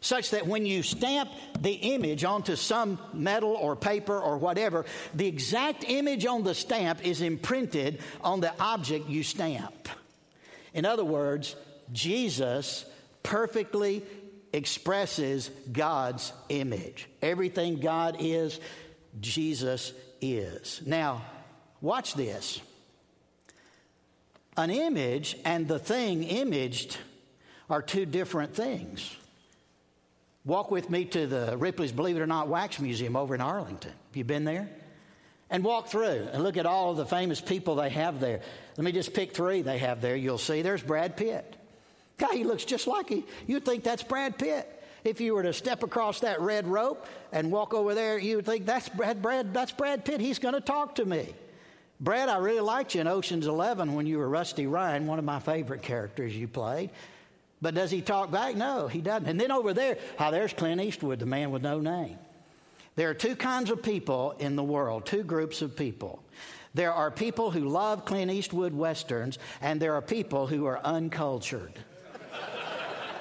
such 0.01 0.31
that 0.31 0.47
when 0.47 0.67
you 0.67 0.83
stamp 0.83 1.31
the 1.61 1.73
image 1.73 2.25
onto 2.25 2.57
some 2.57 2.99
metal 3.15 3.55
or 3.55 3.75
paper 3.75 4.21
or 4.21 4.37
whatever, 4.37 4.85
the 5.15 5.27
exact 5.27 5.85
image 5.89 6.27
on 6.27 6.43
the 6.43 6.55
stamp 6.55 7.07
is 7.07 7.23
imprinted 7.23 8.01
on 8.21 8.41
the 8.41 8.53
object 8.61 9.09
you 9.09 9.23
stamp. 9.23 9.89
In 10.75 10.85
other 10.85 11.05
words, 11.05 11.57
Jesus 11.91 12.85
perfectly 13.23 14.03
expresses 14.53 15.51
God's 15.73 16.33
image. 16.51 17.09
Everything 17.23 17.81
God 17.81 18.17
is, 18.21 18.61
Jesus 19.21 19.93
is. 20.21 20.83
Now, 20.85 21.23
watch 21.81 22.15
this. 22.15 22.61
An 24.57 24.71
image 24.71 25.37
and 25.45 25.67
the 25.67 25.79
thing 25.79 26.23
imaged 26.23 26.97
are 27.69 27.83
two 27.83 28.07
different 28.07 28.55
things. 28.55 29.17
Walk 30.45 30.71
with 30.71 30.91
me 30.91 31.07
to 31.07 31.27
the 31.27 31.57
Ripley's 31.57 31.93
Believe 31.93 32.17
It 32.17 32.21
or 32.21 32.27
Not 32.27 32.49
Wax 32.49 32.79
Museum 32.79 33.17
over 33.17 33.35
in 33.35 33.41
Arlington. 33.41 33.91
Have 33.91 34.17
you 34.17 34.25
been 34.25 34.45
there? 34.45 34.69
and 35.51 35.63
walk 35.63 35.89
through 35.89 36.29
and 36.33 36.43
look 36.43 36.57
at 36.57 36.67
all 36.67 36.91
of 36.91 36.97
the 36.97 37.07
famous 37.07 37.41
people 37.41 37.77
they 37.77 37.91
have 37.91 38.19
there. 38.19 38.41
Let 38.77 38.85
me 38.85 38.91
just 38.91 39.15
pick 39.15 39.35
three 39.35 39.63
they 39.63 39.79
have 39.79 40.01
there. 40.01 40.17
You'll 40.17 40.37
see 40.37 40.63
there's 40.63 40.83
Brad 40.83 41.17
Pitt. 41.17 41.57
Guy, 42.19 42.35
he 42.35 42.45
looks 42.45 42.65
just 42.65 42.89
like 42.89 43.09
he. 43.09 43.25
You'd 43.47 43.65
think 43.65 43.85
that's 43.85 44.03
Brad 44.03 44.39
Pitt. 44.39 44.69
If 45.05 45.21
you 45.21 45.35
were 45.35 45.43
to 45.43 45.53
step 45.53 45.83
across 45.83 46.21
that 46.21 46.41
red 46.41 46.67
rope 46.67 47.07
and 47.31 47.53
walk 47.53 47.75
over 47.75 47.95
there, 47.95 48.19
you 48.19 48.37
would 48.37 48.47
think 48.47 48.65
that's 48.65 48.89
Brad, 48.89 49.21
Brad, 49.21 49.53
that's 49.53 49.73
Brad 49.73 50.05
Pitt. 50.05 50.21
He's 50.21 50.39
going 50.39 50.55
to 50.55 50.61
talk 50.61 50.95
to 50.97 51.05
me. 51.05 51.35
Brad, 52.01 52.29
I 52.29 52.39
really 52.39 52.61
liked 52.61 52.95
you 52.95 53.03
in 53.03 53.07
Ocean's 53.07 53.47
Eleven 53.47 53.95
when 53.95 54.07
you 54.07 54.19
were 54.19 54.29
Rusty 54.29 54.67
Ryan, 54.67 55.07
one 55.07 55.19
of 55.19 55.25
my 55.25 55.39
favorite 55.39 55.83
characters 55.83 56.35
you 56.35 56.49
played. 56.49 56.91
But 57.61 57.75
does 57.75 57.91
he 57.91 58.01
talk 58.01 58.31
back? 58.31 58.57
No, 58.57 58.89
he 58.89 59.01
doesn't. 59.01 59.29
And 59.29 59.41
then 59.41 59.53
over 59.53 59.73
there, 59.73 59.99
how 60.19 60.29
oh, 60.29 60.31
there's 60.33 60.53
Clint 60.53 60.81
Eastwood, 60.81 61.19
the 61.19 61.27
man 61.27 61.51
with 61.51 61.63
no 61.63 61.81
name. 61.81 62.19
There 62.97 63.11
are 63.11 63.15
two 63.15 63.37
kinds 63.37 63.71
of 63.71 63.83
people 63.83 64.35
in 64.39 64.57
the 64.57 64.63
world, 64.63 65.07
two 65.07 65.23
groups 65.23 65.63
of 65.63 65.77
people. 65.77 66.23
There 66.75 66.93
are 66.93 67.11
people 67.11 67.51
who 67.51 67.69
love 67.69 68.05
Clint 68.05 68.31
Eastwood 68.31 68.75
westerns, 68.75 69.39
and 69.61 69.81
there 69.81 69.95
are 69.95 70.03
people 70.03 70.47
who 70.47 70.67
are 70.67 70.81
uncultured. 70.85 71.73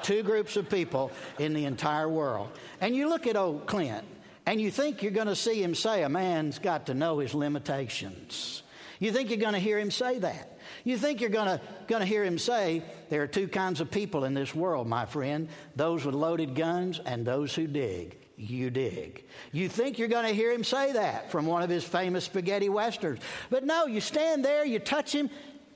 Two 0.04 0.22
groups 0.24 0.56
of 0.56 0.70
people 0.70 1.12
in 1.40 1.54
the 1.54 1.66
entire 1.66 2.08
world. 2.08 2.50
And 2.80 2.96
you 2.96 3.10
look 3.10 3.26
at 3.26 3.36
old 3.36 3.66
Clint, 3.66 4.06
and 4.46 4.60
you 4.62 4.70
think 4.70 5.02
you're 5.02 5.12
going 5.12 5.28
to 5.28 5.36
see 5.36 5.64
him 5.64 5.74
say, 5.74 6.04
A 6.04 6.10
man's 6.10 6.60
got 6.60 6.88
to 6.88 6.94
know 6.94 7.20
his 7.20 7.34
limitations. 7.34 8.62
You 9.00 9.12
think 9.12 9.30
you're 9.30 9.40
going 9.40 9.54
to 9.54 9.60
hear 9.60 9.80
him 9.80 9.92
say 9.92 10.20
that. 10.20 10.58
You 10.84 10.98
think 10.98 11.22
you're 11.22 11.30
going 11.30 11.60
to 11.88 12.06
hear 12.06 12.24
him 12.24 12.38
say, 12.38 12.84
There 13.10 13.24
are 13.24 13.28
two 13.28 13.48
kinds 13.48 13.82
of 13.82 13.90
people 13.90 14.26
in 14.26 14.34
this 14.34 14.54
world, 14.54 14.88
my 14.88 15.06
friend 15.06 15.50
those 15.76 16.06
with 16.06 16.16
loaded 16.16 16.56
guns 16.56 17.00
and 17.04 17.26
those 17.26 17.56
who 17.56 17.68
dig. 17.68 18.18
You 18.36 18.72
dig. 18.72 19.24
You 19.52 19.70
think 19.70 20.00
you're 20.00 20.08
going 20.08 20.26
to 20.26 20.34
hear 20.34 20.52
him 20.52 20.64
say 20.64 20.94
that 20.94 21.32
from 21.32 21.46
one 21.46 21.62
of 21.62 21.70
his 21.70 21.84
famous 21.84 22.26
spaghetti 22.26 22.68
westerns. 22.68 23.20
But 23.50 23.64
no, 23.64 23.86
you 23.86 24.02
stand 24.02 24.44
there, 24.44 24.66
you 24.66 24.80
touch 24.80 25.14
him, 25.14 25.30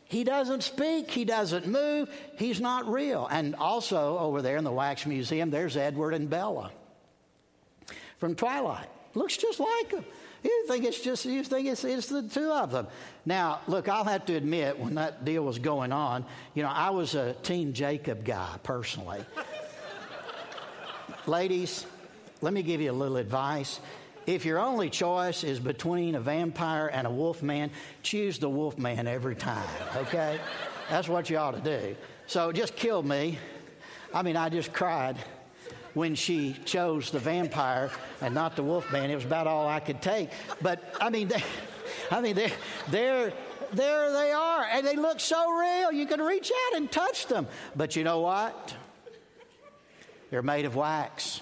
he 0.08 0.24
doesn't 0.24 0.64
speak, 0.64 1.12
he 1.12 1.26
doesn't 1.26 1.68
move, 1.68 2.10
he's 2.38 2.62
not 2.62 2.92
real. 2.92 3.28
And 3.30 3.56
also 3.56 4.18
over 4.18 4.42
there 4.42 4.58
in 4.58 4.64
the 4.64 4.72
Wax 4.72 5.06
Museum, 5.06 5.50
there's 5.50 5.76
Edward 5.76 6.14
and 6.14 6.30
Bella 6.30 6.72
from 8.18 8.36
Twilight. 8.36 8.88
Looks 9.14 9.38
just 9.38 9.60
like 9.60 9.92
him. 9.92 10.06
You 10.44 10.66
think 10.68 10.86
it's 10.86 11.02
just, 11.02 11.26
you 11.26 11.44
think 11.44 11.68
it's, 11.68 11.84
it's 11.84 12.08
the 12.08 12.22
two 12.22 12.52
of 12.52 12.72
them. 12.72 12.88
Now, 13.26 13.60
look, 13.68 13.90
I'll 13.90 14.04
have 14.06 14.26
to 14.28 14.36
admit, 14.36 14.80
when 14.80 14.96
that 14.96 15.26
deal 15.26 15.44
was 15.44 15.60
going 15.60 15.92
on, 15.92 16.26
you 16.54 16.64
know, 16.64 16.70
I 16.70 16.92
was 16.92 17.16
a 17.16 17.34
Team 17.34 17.74
Jacob 17.74 18.24
guy 18.24 18.56
personally. 18.64 19.26
Ladies, 21.26 21.86
let 22.42 22.54
me 22.54 22.62
give 22.62 22.80
you 22.80 22.92
a 22.92 22.94
little 22.94 23.18
advice. 23.18 23.80
If 24.28 24.44
your 24.44 24.60
only 24.60 24.90
choice 24.90 25.46
is 25.46 25.58
between 25.58 26.14
a 26.14 26.20
vampire 26.20 26.88
and 26.88 27.08
a 27.08 27.10
wolf 27.10 27.42
man, 27.42 27.72
choose 28.04 28.40
the 28.40 28.50
wolf 28.50 28.78
man 28.78 29.08
every 29.08 29.36
time, 29.36 29.66
okay? 29.96 30.38
That's 30.90 31.08
what 31.08 31.30
you 31.30 31.38
ought 31.38 31.56
to 31.56 31.62
do. 31.62 31.96
So 32.28 32.50
it 32.50 32.58
just 32.58 32.76
killed 32.76 33.06
me. 33.06 33.40
I 34.14 34.24
mean, 34.24 34.36
I 34.36 34.50
just 34.50 34.74
cried 34.74 35.16
when 35.94 36.14
she 36.14 36.58
chose 36.66 37.10
the 37.10 37.20
vampire 37.20 37.90
and 38.22 38.36
not 38.36 38.58
the 38.58 38.64
wolf 38.64 38.92
man. 38.92 39.10
It 39.10 39.16
was 39.16 39.24
about 39.24 39.48
all 39.48 39.66
I 39.66 39.80
could 39.80 40.02
take. 40.02 40.30
But 40.62 40.84
I 41.00 41.10
mean, 41.10 41.28
they, 41.30 41.44
I 42.12 42.20
mean, 42.20 42.36
they're, 42.36 42.52
they're, 42.90 43.34
there 43.72 44.12
they 44.12 44.34
are, 44.34 44.66
and 44.66 44.86
they 44.86 44.98
look 44.98 45.22
so 45.22 45.52
real. 45.52 45.94
You 45.94 46.06
can 46.06 46.22
reach 46.22 46.52
out 46.52 46.78
and 46.78 46.92
touch 46.92 47.28
them. 47.28 47.48
But 47.78 47.96
you 47.96 48.04
know 48.04 48.20
what? 48.20 48.76
They're 50.32 50.42
made 50.42 50.66
of 50.66 50.76
wax. 50.76 51.42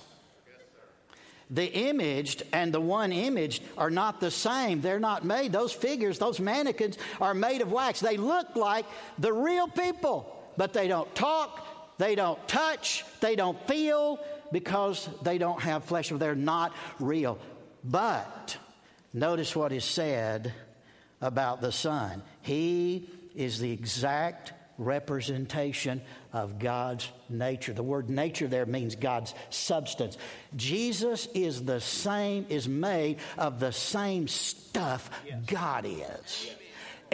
The 1.51 1.71
imaged 1.71 2.43
and 2.53 2.73
the 2.73 2.81
one 2.81 3.12
imaged 3.12 3.63
are 3.77 3.91
not 3.91 4.19
the 4.19 4.31
same. 4.31 4.81
They're 4.81 4.99
not 4.99 5.23
made. 5.23 5.51
Those 5.51 5.71
figures, 5.71 6.17
those 6.17 6.39
mannequins, 6.39 6.97
are 7.21 7.34
made 7.34 7.62
of 7.62 7.71
wax. 7.71 7.99
They 7.99 8.17
look 8.17 8.55
like 8.55 8.86
the 9.19 9.31
real 9.31 9.67
people, 9.67 10.36
but 10.58 10.73
they 10.73 10.88
don't 10.88 11.13
talk, 11.13 11.97
they 11.97 12.15
don't 12.15 12.45
touch, 12.47 13.05
they 13.21 13.36
don't 13.36 13.62
feel, 13.67 14.19
because 14.51 15.08
they 15.21 15.38
don't 15.38 15.62
have 15.62 15.84
flesh, 15.84 16.10
they're 16.10 16.36
not 16.36 16.73
real. 16.99 17.38
But 17.84 18.58
notice 19.13 19.55
what 19.55 19.71
is 19.71 19.86
said 19.86 20.53
about 21.21 21.62
the 21.62 21.71
Son. 21.71 22.23
He 22.41 23.10
is 23.36 23.60
the 23.60 23.71
exact 23.71 24.53
representation 24.77 26.01
of 26.36 26.60
God's 26.60 27.10
nature. 27.30 27.71
The 27.71 27.82
word 27.82 28.10
nature 28.10 28.48
there 28.48 28.65
means 28.65 28.98
God's 28.98 29.34
substance. 29.50 30.17
Jesus 30.54 31.28
is 31.34 31.63
the 31.63 31.80
same, 31.80 32.45
is 32.50 32.67
made 32.67 33.19
of 33.38 33.62
the 33.62 33.71
same 33.71 34.28
stuff 34.28 35.10
yes. 35.26 35.39
God 35.48 35.86
is. 35.88 36.56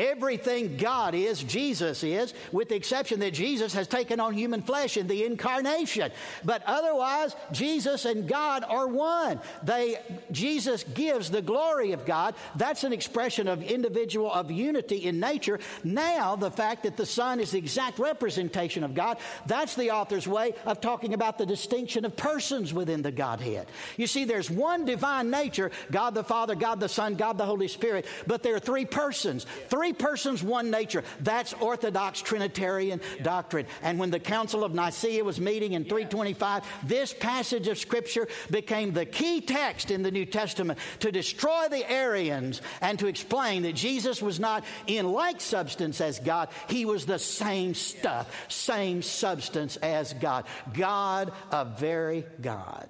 Everything 0.02 0.78
God 0.78 1.14
is, 1.14 1.44
Jesus 1.44 2.04
is, 2.04 2.34
with 2.52 2.70
the 2.70 2.76
exception 2.76 3.20
that 3.20 3.36
Jesus 3.36 3.72
has 3.76 3.88
taken 3.88 4.20
on 4.20 4.34
human 4.34 4.64
flesh 4.64 4.98
in 4.98 5.06
the 5.06 5.26
incarnation. 5.26 6.12
But 6.44 6.64
otherwise, 6.66 7.36
Jesus 7.52 8.06
and 8.06 8.28
God 8.28 8.64
are 8.68 8.88
one. 8.88 9.40
They, 9.62 10.00
Jesus 10.32 10.84
gives 10.84 11.30
the 11.30 11.44
glory 11.44 11.92
of 11.92 12.08
God. 12.08 12.34
That's 12.56 12.84
an 12.84 12.94
expression 12.94 13.48
of 13.48 13.62
individual, 13.62 14.34
of 14.34 14.50
unity 14.50 15.06
in 15.06 15.20
nature. 15.20 15.60
Now, 15.84 16.36
the 16.36 16.50
fact 16.50 16.82
that 16.84 16.98
the 16.98 17.06
Son 17.06 17.40
is 17.40 17.52
the 17.52 17.60
exact 17.60 18.00
representation 18.00 18.84
of 18.84 18.96
God, 18.96 19.20
that's 19.46 19.76
the 19.76 19.92
author's 19.92 20.28
way 20.28 20.56
of 20.66 20.82
talking 20.82 21.14
about 21.14 21.38
the 21.38 21.46
distinction 21.46 22.06
of 22.06 22.16
persons 22.16 22.74
within 22.74 23.04
the 23.04 23.12
Godhead. 23.12 23.68
You 23.98 24.08
see, 24.08 24.26
there's 24.26 24.50
one 24.50 24.84
divine 24.86 25.30
nature 25.30 25.70
God 25.92 26.16
the 26.16 26.24
Father, 26.24 26.56
God 26.56 26.80
the 26.80 26.90
Son, 26.90 27.14
God 27.14 27.38
the 27.38 27.46
Holy 27.46 27.68
Spirit, 27.68 28.08
but 28.26 28.42
there 28.42 28.56
are 28.56 28.60
three 28.60 28.86
persons. 28.86 29.46
Three 29.70 29.91
Three 29.92 30.06
persons, 30.08 30.42
one 30.42 30.72
nature. 30.72 31.04
That's 31.20 31.54
Orthodox 31.54 32.22
Trinitarian 32.22 33.02
yeah. 33.18 33.24
doctrine. 33.24 33.66
And 33.82 34.00
when 34.00 34.10
the 34.10 34.20
Council 34.20 34.64
of 34.64 34.74
Nicaea 34.74 35.22
was 35.22 35.40
meeting 35.40 35.74
in 35.74 35.84
325, 35.84 36.64
this 36.84 37.14
passage 37.14 37.68
of 37.68 37.78
Scripture 37.78 38.30
became 38.50 38.94
the 38.94 39.06
key 39.06 39.42
text 39.42 39.92
in 39.92 40.02
the 40.02 40.12
New 40.12 40.26
Testament 40.26 40.80
to 41.00 41.12
destroy 41.12 41.68
the 41.70 41.90
Arians 41.92 42.62
and 42.80 42.98
to 43.00 43.08
explain 43.08 43.64
that 43.64 43.76
Jesus 43.76 44.22
was 44.22 44.40
not 44.40 44.64
in 44.88 45.12
like 45.12 45.42
substance 45.42 46.00
as 46.00 46.20
God. 46.20 46.48
He 46.70 46.86
was 46.86 47.06
the 47.06 47.20
same 47.20 47.74
stuff, 47.74 48.34
same 48.50 49.02
substance 49.02 49.76
as 49.78 50.14
God. 50.14 50.46
God, 50.74 51.34
a 51.52 51.66
very 51.66 52.26
God. 52.42 52.88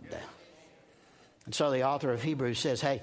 And 1.48 1.56
so 1.56 1.72
the 1.72 1.84
author 1.84 2.12
of 2.12 2.22
Hebrews 2.22 2.60
says, 2.60 2.80
hey, 2.80 3.02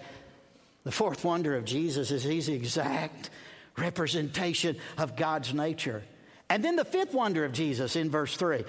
the 0.84 0.92
fourth 0.92 1.24
wonder 1.24 1.56
of 1.56 1.64
Jesus 1.64 2.12
is 2.12 2.22
he's 2.22 2.48
exact 2.48 3.30
representation 3.78 4.76
of 4.96 5.16
God's 5.16 5.54
nature. 5.54 6.02
And 6.50 6.64
then 6.64 6.76
the 6.76 6.84
fifth 6.84 7.14
wonder 7.14 7.44
of 7.44 7.52
Jesus 7.52 7.96
in 7.96 8.10
verse 8.10 8.36
3 8.36 8.64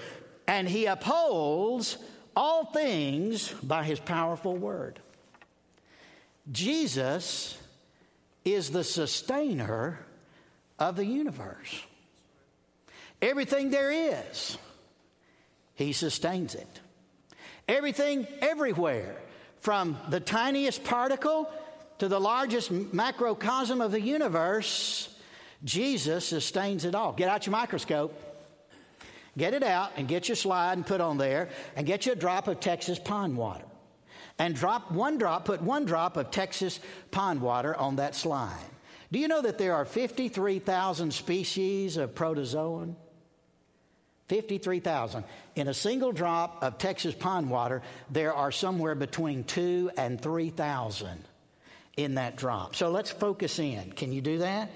and 0.50 0.68
he 0.68 0.86
upholds 0.86 1.96
all 2.34 2.64
things 2.64 3.52
by 3.62 3.84
his 3.84 4.00
powerful 4.00 4.56
word. 4.56 4.98
Jesus 6.50 7.56
is 8.44 8.70
the 8.70 8.82
sustainer 8.82 10.00
of 10.76 10.96
the 10.96 11.06
universe. 11.06 11.84
Everything 13.22 13.70
there 13.70 13.92
is, 13.92 14.58
he 15.74 15.92
sustains 15.92 16.56
it. 16.56 16.80
Everything 17.68 18.26
everywhere, 18.40 19.14
from 19.60 19.96
the 20.08 20.18
tiniest 20.18 20.82
particle 20.82 21.48
to 22.00 22.08
the 22.08 22.18
largest 22.18 22.70
macrocosm 22.70 23.82
of 23.82 23.92
the 23.92 24.00
universe, 24.00 25.14
Jesus 25.62 26.26
sustains 26.26 26.86
it 26.86 26.94
all. 26.94 27.12
Get 27.12 27.28
out 27.28 27.44
your 27.44 27.52
microscope, 27.52 28.18
get 29.36 29.52
it 29.52 29.62
out, 29.62 29.92
and 29.98 30.08
get 30.08 30.26
your 30.26 30.36
slide 30.36 30.78
and 30.78 30.86
put 30.86 31.02
on 31.02 31.18
there, 31.18 31.50
and 31.76 31.86
get 31.86 32.06
you 32.06 32.12
a 32.12 32.16
drop 32.16 32.48
of 32.48 32.58
Texas 32.58 32.98
pond 32.98 33.36
water. 33.36 33.66
And 34.38 34.54
drop 34.54 34.90
one 34.90 35.18
drop, 35.18 35.44
put 35.44 35.60
one 35.60 35.84
drop 35.84 36.16
of 36.16 36.30
Texas 36.30 36.80
pond 37.10 37.42
water 37.42 37.76
on 37.76 37.96
that 37.96 38.14
slide. 38.14 38.56
Do 39.12 39.18
you 39.18 39.28
know 39.28 39.42
that 39.42 39.58
there 39.58 39.74
are 39.74 39.84
53,000 39.84 41.12
species 41.12 41.98
of 41.98 42.14
protozoan? 42.14 42.94
53,000. 44.28 45.24
In 45.54 45.68
a 45.68 45.74
single 45.74 46.12
drop 46.12 46.62
of 46.62 46.78
Texas 46.78 47.14
pond 47.14 47.50
water, 47.50 47.82
there 48.08 48.32
are 48.32 48.50
somewhere 48.50 48.94
between 48.94 49.44
2 49.44 49.90
and 49.98 50.18
3,000 50.18 51.26
in 52.02 52.14
that 52.14 52.36
drop. 52.36 52.74
So 52.76 52.90
let's 52.90 53.10
focus 53.10 53.58
in. 53.58 53.92
Can 53.92 54.12
you 54.12 54.20
do 54.20 54.38
that? 54.38 54.70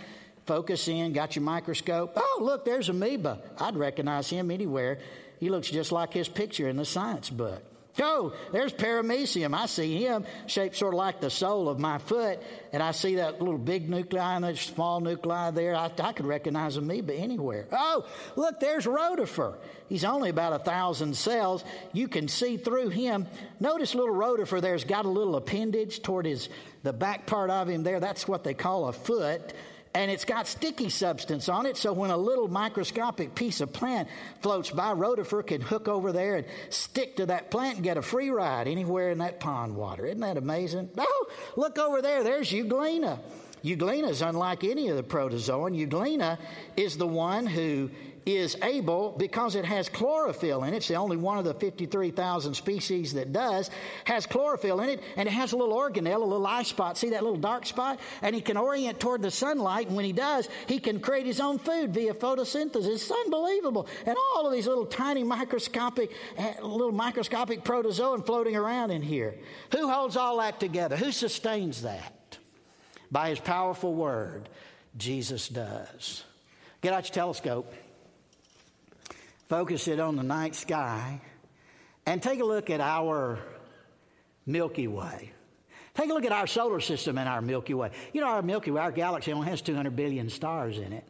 Focus 0.46 0.88
in, 0.88 1.12
got 1.12 1.36
your 1.36 1.42
microscope. 1.42 2.12
Oh, 2.16 2.38
look, 2.42 2.64
there's 2.64 2.88
amoeba. 2.88 3.40
I'd 3.58 3.76
recognize 3.76 4.28
him 4.28 4.50
anywhere. 4.50 4.98
He 5.40 5.48
looks 5.48 5.70
just 5.70 5.90
like 5.90 6.12
his 6.12 6.28
picture 6.28 6.68
in 6.68 6.76
the 6.76 6.84
science 6.84 7.30
book. 7.30 7.62
Oh, 8.00 8.34
there's 8.52 8.72
paramecium. 8.72 9.54
I 9.54 9.66
see 9.66 10.04
him 10.04 10.24
shaped 10.46 10.76
sort 10.76 10.94
of 10.94 10.98
like 10.98 11.20
the 11.20 11.30
sole 11.30 11.68
of 11.68 11.78
my 11.78 11.98
foot, 11.98 12.40
and 12.72 12.82
I 12.82 12.90
see 12.90 13.16
that 13.16 13.40
little 13.40 13.58
big 13.58 13.88
nuclei 13.88 14.34
and 14.34 14.44
that 14.44 14.56
small 14.56 15.00
nuclei 15.00 15.50
there. 15.52 15.76
I, 15.76 15.90
I 15.98 16.12
could 16.12 16.26
recognize 16.26 16.76
amoeba 16.76 17.14
anywhere. 17.14 17.68
Oh, 17.70 18.06
look, 18.34 18.58
there's 18.58 18.84
rotifer. 18.84 19.54
He's 19.88 20.04
only 20.04 20.30
about 20.30 20.54
a 20.54 20.58
thousand 20.58 21.16
cells. 21.16 21.62
You 21.92 22.08
can 22.08 22.26
see 22.26 22.56
through 22.56 22.88
him. 22.88 23.26
Notice 23.60 23.94
little 23.94 24.14
rotifer 24.14 24.60
there's 24.60 24.84
got 24.84 25.04
a 25.04 25.10
little 25.10 25.36
appendage 25.36 26.02
toward 26.02 26.26
his 26.26 26.48
the 26.82 26.92
back 26.92 27.26
part 27.26 27.50
of 27.50 27.68
him 27.68 27.82
there. 27.82 28.00
That's 28.00 28.26
what 28.26 28.44
they 28.44 28.54
call 28.54 28.88
a 28.88 28.92
foot 28.92 29.54
and 29.94 30.10
it's 30.10 30.24
got 30.24 30.48
sticky 30.48 30.88
substance 30.88 31.48
on 31.48 31.66
it. 31.66 31.76
So 31.76 31.92
when 31.92 32.10
a 32.10 32.16
little 32.16 32.48
microscopic 32.48 33.34
piece 33.34 33.60
of 33.60 33.72
plant 33.72 34.08
floats 34.40 34.70
by, 34.70 34.92
rotifer 34.92 35.46
can 35.46 35.60
hook 35.60 35.86
over 35.86 36.10
there 36.10 36.36
and 36.36 36.46
stick 36.68 37.16
to 37.16 37.26
that 37.26 37.50
plant 37.50 37.76
and 37.76 37.84
get 37.84 37.96
a 37.96 38.02
free 38.02 38.30
ride 38.30 38.66
anywhere 38.66 39.10
in 39.10 39.18
that 39.18 39.38
pond 39.38 39.76
water. 39.76 40.04
Isn't 40.06 40.20
that 40.20 40.36
amazing? 40.36 40.90
Oh, 41.06 41.26
look 41.56 41.78
over 41.78 42.00
there. 42.00 42.24
There's 42.24 42.50
Euglena. 42.50 43.20
Euglena 43.62 44.08
is 44.08 44.22
unlike 44.22 44.64
any 44.64 44.88
of 44.88 44.96
the 44.96 45.02
protozoan. 45.02 45.76
Euglena 45.76 46.38
is 46.76 46.96
the 46.96 47.06
one 47.06 47.46
who 47.46 47.90
is 48.26 48.56
able, 48.62 49.14
because 49.18 49.54
it 49.54 49.64
has 49.64 49.88
chlorophyll 49.88 50.64
in 50.64 50.72
it, 50.72 50.78
it's 50.78 50.88
the 50.88 50.94
only 50.94 51.16
one 51.16 51.38
of 51.38 51.44
the 51.44 51.54
53,000 51.54 52.54
species 52.54 53.12
that 53.14 53.32
does, 53.32 53.70
has 54.04 54.26
chlorophyll 54.26 54.80
in 54.80 54.88
it, 54.88 55.02
and 55.16 55.28
it 55.28 55.32
has 55.32 55.52
a 55.52 55.56
little 55.56 55.76
organelle, 55.76 56.22
a 56.22 56.24
little 56.24 56.46
eye 56.46 56.62
spot. 56.62 56.96
See 56.96 57.10
that 57.10 57.22
little 57.22 57.38
dark 57.38 57.66
spot? 57.66 58.00
And 58.22 58.34
he 58.34 58.40
can 58.40 58.56
orient 58.56 58.98
toward 58.98 59.22
the 59.22 59.30
sunlight, 59.30 59.88
and 59.88 59.96
when 59.96 60.04
he 60.04 60.12
does, 60.12 60.48
he 60.66 60.78
can 60.78 61.00
create 61.00 61.26
his 61.26 61.40
own 61.40 61.58
food 61.58 61.92
via 61.92 62.14
photosynthesis. 62.14 62.86
It's 62.86 63.10
unbelievable. 63.10 63.86
And 64.06 64.16
all 64.34 64.46
of 64.46 64.52
these 64.52 64.66
little 64.66 64.86
tiny 64.86 65.22
microscopic, 65.22 66.10
eh, 66.36 66.54
little 66.62 66.92
microscopic 66.92 67.62
protozoan 67.62 68.24
floating 68.24 68.56
around 68.56 68.90
in 68.90 69.02
here. 69.02 69.34
Who 69.72 69.88
holds 69.88 70.16
all 70.16 70.38
that 70.38 70.60
together? 70.60 70.96
Who 70.96 71.12
sustains 71.12 71.82
that? 71.82 72.38
By 73.10 73.28
his 73.30 73.38
powerful 73.38 73.94
word, 73.94 74.48
Jesus 74.96 75.48
does. 75.48 76.24
Get 76.80 76.92
out 76.92 77.08
your 77.08 77.14
telescope 77.14 77.72
focus 79.48 79.88
it 79.88 80.00
on 80.00 80.16
the 80.16 80.22
night 80.22 80.54
sky, 80.54 81.20
and 82.06 82.22
take 82.22 82.40
a 82.40 82.44
look 82.44 82.70
at 82.70 82.80
our 82.80 83.38
Milky 84.46 84.86
Way. 84.86 85.32
Take 85.94 86.10
a 86.10 86.14
look 86.14 86.24
at 86.24 86.32
our 86.32 86.46
solar 86.46 86.80
system 86.80 87.18
and 87.18 87.28
our 87.28 87.40
Milky 87.40 87.74
Way. 87.74 87.90
You 88.12 88.20
know, 88.20 88.26
our 88.26 88.42
Milky 88.42 88.70
Way, 88.70 88.80
our 88.82 88.92
galaxy 88.92 89.32
only 89.32 89.48
has 89.48 89.62
200 89.62 89.94
billion 89.94 90.28
stars 90.28 90.78
in 90.78 90.92
it. 90.92 91.06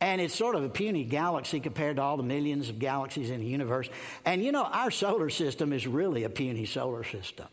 And 0.00 0.20
it's 0.20 0.34
sort 0.34 0.54
of 0.54 0.64
a 0.64 0.68
puny 0.68 1.04
galaxy 1.04 1.60
compared 1.60 1.96
to 1.96 2.02
all 2.02 2.16
the 2.16 2.22
millions 2.22 2.68
of 2.68 2.78
galaxies 2.78 3.30
in 3.30 3.40
the 3.40 3.46
universe. 3.46 3.88
And 4.24 4.44
you 4.44 4.52
know, 4.52 4.64
our 4.64 4.90
solar 4.90 5.30
system 5.30 5.72
is 5.72 5.86
really 5.86 6.24
a 6.24 6.30
puny 6.30 6.66
solar 6.66 7.04
system. 7.04 7.46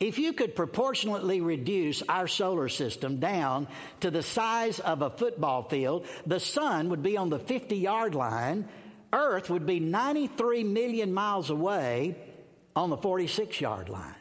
If 0.00 0.18
you 0.18 0.32
could 0.32 0.56
proportionately 0.56 1.40
reduce 1.40 2.02
our 2.08 2.26
solar 2.26 2.68
system 2.68 3.20
down 3.20 3.68
to 4.00 4.10
the 4.10 4.22
size 4.22 4.80
of 4.80 5.02
a 5.02 5.10
football 5.10 5.62
field, 5.62 6.06
the 6.26 6.40
sun 6.40 6.88
would 6.88 7.02
be 7.02 7.16
on 7.16 7.30
the 7.30 7.38
50 7.38 7.76
yard 7.76 8.14
line 8.14 8.68
Earth 9.14 9.48
would 9.48 9.64
be 9.64 9.78
93 9.78 10.64
million 10.64 11.14
miles 11.14 11.48
away 11.48 12.16
on 12.74 12.90
the 12.90 12.96
46 12.96 13.60
yard 13.60 13.88
line. 13.88 14.14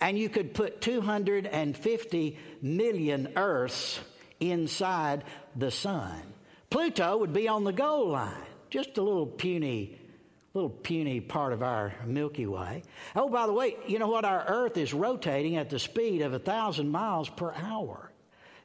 And 0.00 0.18
you 0.18 0.28
could 0.28 0.54
put 0.54 0.80
250 0.80 2.38
million 2.62 3.32
Earths 3.36 3.98
inside 4.38 5.24
the 5.56 5.70
sun. 5.70 6.22
Pluto 6.70 7.16
would 7.18 7.32
be 7.32 7.48
on 7.48 7.64
the 7.64 7.72
goal 7.72 8.10
line, 8.10 8.34
just 8.70 8.98
a 8.98 9.02
little 9.02 9.26
puny, 9.26 9.98
little 10.54 10.70
puny 10.70 11.20
part 11.20 11.52
of 11.52 11.62
our 11.62 11.94
Milky 12.04 12.46
Way. 12.46 12.82
Oh, 13.14 13.28
by 13.28 13.46
the 13.46 13.52
way, 13.52 13.76
you 13.86 13.98
know 13.98 14.08
what? 14.08 14.24
Our 14.24 14.44
Earth 14.46 14.76
is 14.76 14.92
rotating 14.92 15.56
at 15.56 15.70
the 15.70 15.78
speed 15.78 16.22
of 16.22 16.34
a 16.34 16.38
thousand 16.38 16.90
miles 16.90 17.28
per 17.28 17.52
hour. 17.54 18.10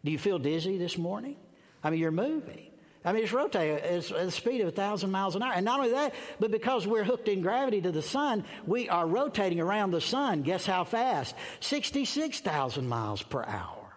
Do 0.03 0.11
you 0.11 0.17
feel 0.17 0.39
dizzy 0.39 0.77
this 0.77 0.97
morning? 0.97 1.37
I 1.83 1.89
mean, 1.89 1.99
you're 1.99 2.11
moving. 2.11 2.70
I 3.03 3.13
mean, 3.13 3.23
it's 3.23 3.33
rotating 3.33 3.77
at 3.77 4.03
the 4.03 4.31
speed 4.31 4.61
of 4.61 4.67
a 4.67 4.71
thousand 4.71 5.11
miles 5.11 5.35
an 5.35 5.41
hour. 5.41 5.53
And 5.53 5.65
not 5.65 5.79
only 5.79 5.91
that, 5.91 6.13
but 6.39 6.51
because 6.51 6.85
we're 6.85 7.03
hooked 7.03 7.27
in 7.27 7.41
gravity 7.41 7.81
to 7.81 7.91
the 7.91 8.01
sun, 8.01 8.43
we 8.67 8.89
are 8.89 9.07
rotating 9.07 9.59
around 9.59 9.91
the 9.91 10.01
sun. 10.01 10.43
Guess 10.43 10.67
how 10.67 10.83
fast? 10.83 11.35
66,000 11.61 12.87
miles 12.87 13.23
per 13.23 13.43
hour. 13.43 13.91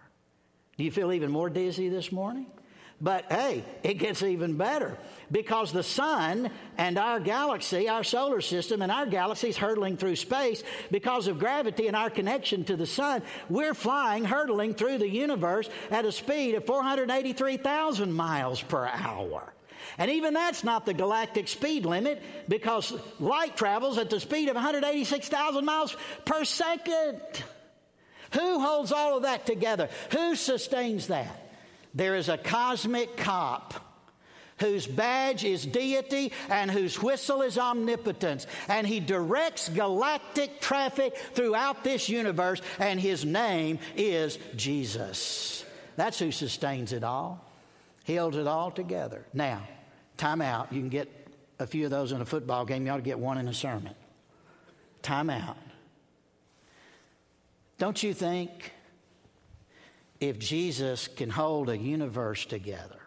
Do 0.77 0.83
you 0.83 0.91
feel 0.91 1.13
even 1.13 1.31
more 1.31 1.49
dizzy 1.49 1.89
this 1.89 2.11
morning? 2.11 2.47
But 3.01 3.25
hey, 3.29 3.63
it 3.83 3.95
gets 3.95 4.23
even 4.23 4.55
better 4.55 4.97
because 5.29 5.73
the 5.73 5.83
sun 5.83 6.49
and 6.77 6.97
our 6.97 7.19
galaxy, 7.19 7.89
our 7.89 8.05
solar 8.05 8.39
system 8.39 8.81
and 8.81 8.91
our 8.91 9.05
galaxy 9.05 9.49
is 9.49 9.57
hurtling 9.57 9.97
through 9.97 10.15
space 10.15 10.63
because 10.91 11.27
of 11.27 11.37
gravity 11.37 11.87
and 11.87 11.95
our 11.95 12.09
connection 12.09 12.63
to 12.65 12.77
the 12.77 12.85
sun. 12.85 13.21
We're 13.49 13.73
flying, 13.73 14.23
hurtling 14.23 14.75
through 14.75 14.99
the 14.99 15.09
universe 15.09 15.69
at 15.91 16.05
a 16.05 16.11
speed 16.11 16.55
of 16.55 16.65
483,000 16.65 18.13
miles 18.13 18.61
per 18.61 18.85
hour. 18.85 19.51
And 19.97 20.09
even 20.11 20.33
that's 20.33 20.63
not 20.63 20.85
the 20.85 20.93
galactic 20.93 21.49
speed 21.49 21.85
limit 21.85 22.23
because 22.47 22.93
light 23.19 23.57
travels 23.57 23.97
at 23.97 24.09
the 24.09 24.19
speed 24.21 24.47
of 24.47 24.55
186,000 24.55 25.65
miles 25.65 25.95
per 26.23 26.45
second. 26.45 27.21
Who 28.33 28.59
holds 28.59 28.91
all 28.91 29.17
of 29.17 29.23
that 29.23 29.45
together? 29.45 29.89
Who 30.11 30.35
sustains 30.35 31.07
that? 31.07 31.44
There 31.95 32.15
is 32.15 32.29
a 32.29 32.37
cosmic 32.37 33.15
cop 33.15 33.73
whose 34.59 34.87
badge 34.87 35.43
is 35.43 35.65
deity 35.65 36.31
and 36.49 36.71
whose 36.71 37.01
whistle 37.01 37.41
is 37.41 37.57
omnipotence. 37.57 38.47
And 38.67 38.85
he 38.85 38.99
directs 38.99 39.69
galactic 39.69 40.61
traffic 40.61 41.17
throughout 41.33 41.83
this 41.83 42.07
universe, 42.09 42.61
and 42.79 42.99
his 42.99 43.25
name 43.25 43.79
is 43.95 44.37
Jesus. 44.55 45.65
That's 45.95 46.19
who 46.19 46.31
sustains 46.31 46.93
it 46.93 47.03
all. 47.03 47.43
He 48.03 48.15
holds 48.15 48.37
it 48.37 48.47
all 48.47 48.71
together. 48.71 49.25
Now, 49.33 49.67
time 50.17 50.41
out. 50.41 50.71
You 50.71 50.79
can 50.79 50.89
get 50.89 51.09
a 51.59 51.65
few 51.65 51.85
of 51.85 51.91
those 51.91 52.11
in 52.11 52.21
a 52.21 52.25
football 52.25 52.65
game. 52.65 52.85
You 52.85 52.91
ought 52.91 52.97
to 52.97 53.01
get 53.01 53.19
one 53.19 53.37
in 53.37 53.47
a 53.47 53.53
sermon. 53.53 53.95
Time 55.01 55.29
out. 55.29 55.57
Don't 57.77 58.01
you 58.01 58.13
think 58.13 58.71
if 60.29 60.39
Jesus 60.39 61.07
can 61.07 61.29
hold 61.29 61.69
a 61.69 61.77
universe 61.77 62.45
together, 62.45 62.99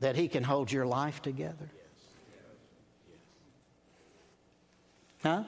that 0.00 0.16
he 0.16 0.28
can 0.28 0.42
hold 0.42 0.70
your 0.70 0.86
life 0.86 1.22
together? 1.22 1.70
Huh? 5.22 5.44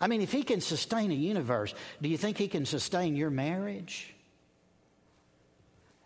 I 0.00 0.06
mean, 0.08 0.20
if 0.20 0.30
he 0.30 0.42
can 0.42 0.60
sustain 0.60 1.10
a 1.10 1.14
universe, 1.14 1.74
do 2.02 2.08
you 2.08 2.16
think 2.16 2.38
he 2.38 2.48
can 2.48 2.66
sustain 2.66 3.16
your 3.16 3.30
marriage? 3.30 4.14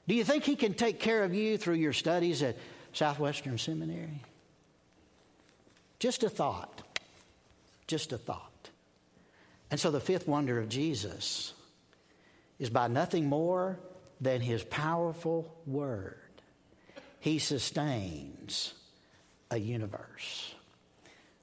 Do 0.06 0.14
you 0.14 0.24
think 0.24 0.44
he 0.44 0.56
can 0.56 0.74
take 0.74 1.00
care 1.00 1.24
of 1.24 1.34
you 1.34 1.58
through 1.58 1.74
your 1.74 1.92
studies 1.92 2.42
at 2.42 2.56
Southwestern 2.92 3.58
Seminary? 3.58 4.22
Just 5.98 6.22
a 6.22 6.30
thought. 6.30 6.82
Just 7.86 8.12
a 8.12 8.18
thought. 8.18 8.70
And 9.70 9.78
so 9.78 9.90
the 9.90 10.00
fifth 10.00 10.26
wonder 10.26 10.58
of 10.58 10.68
Jesus 10.68 11.52
is 12.60 12.70
by 12.70 12.86
nothing 12.86 13.26
more 13.26 13.80
than 14.20 14.40
his 14.40 14.62
powerful 14.62 15.52
word. 15.66 16.16
He 17.18 17.38
sustains 17.38 18.74
a 19.50 19.58
universe. 19.58 20.54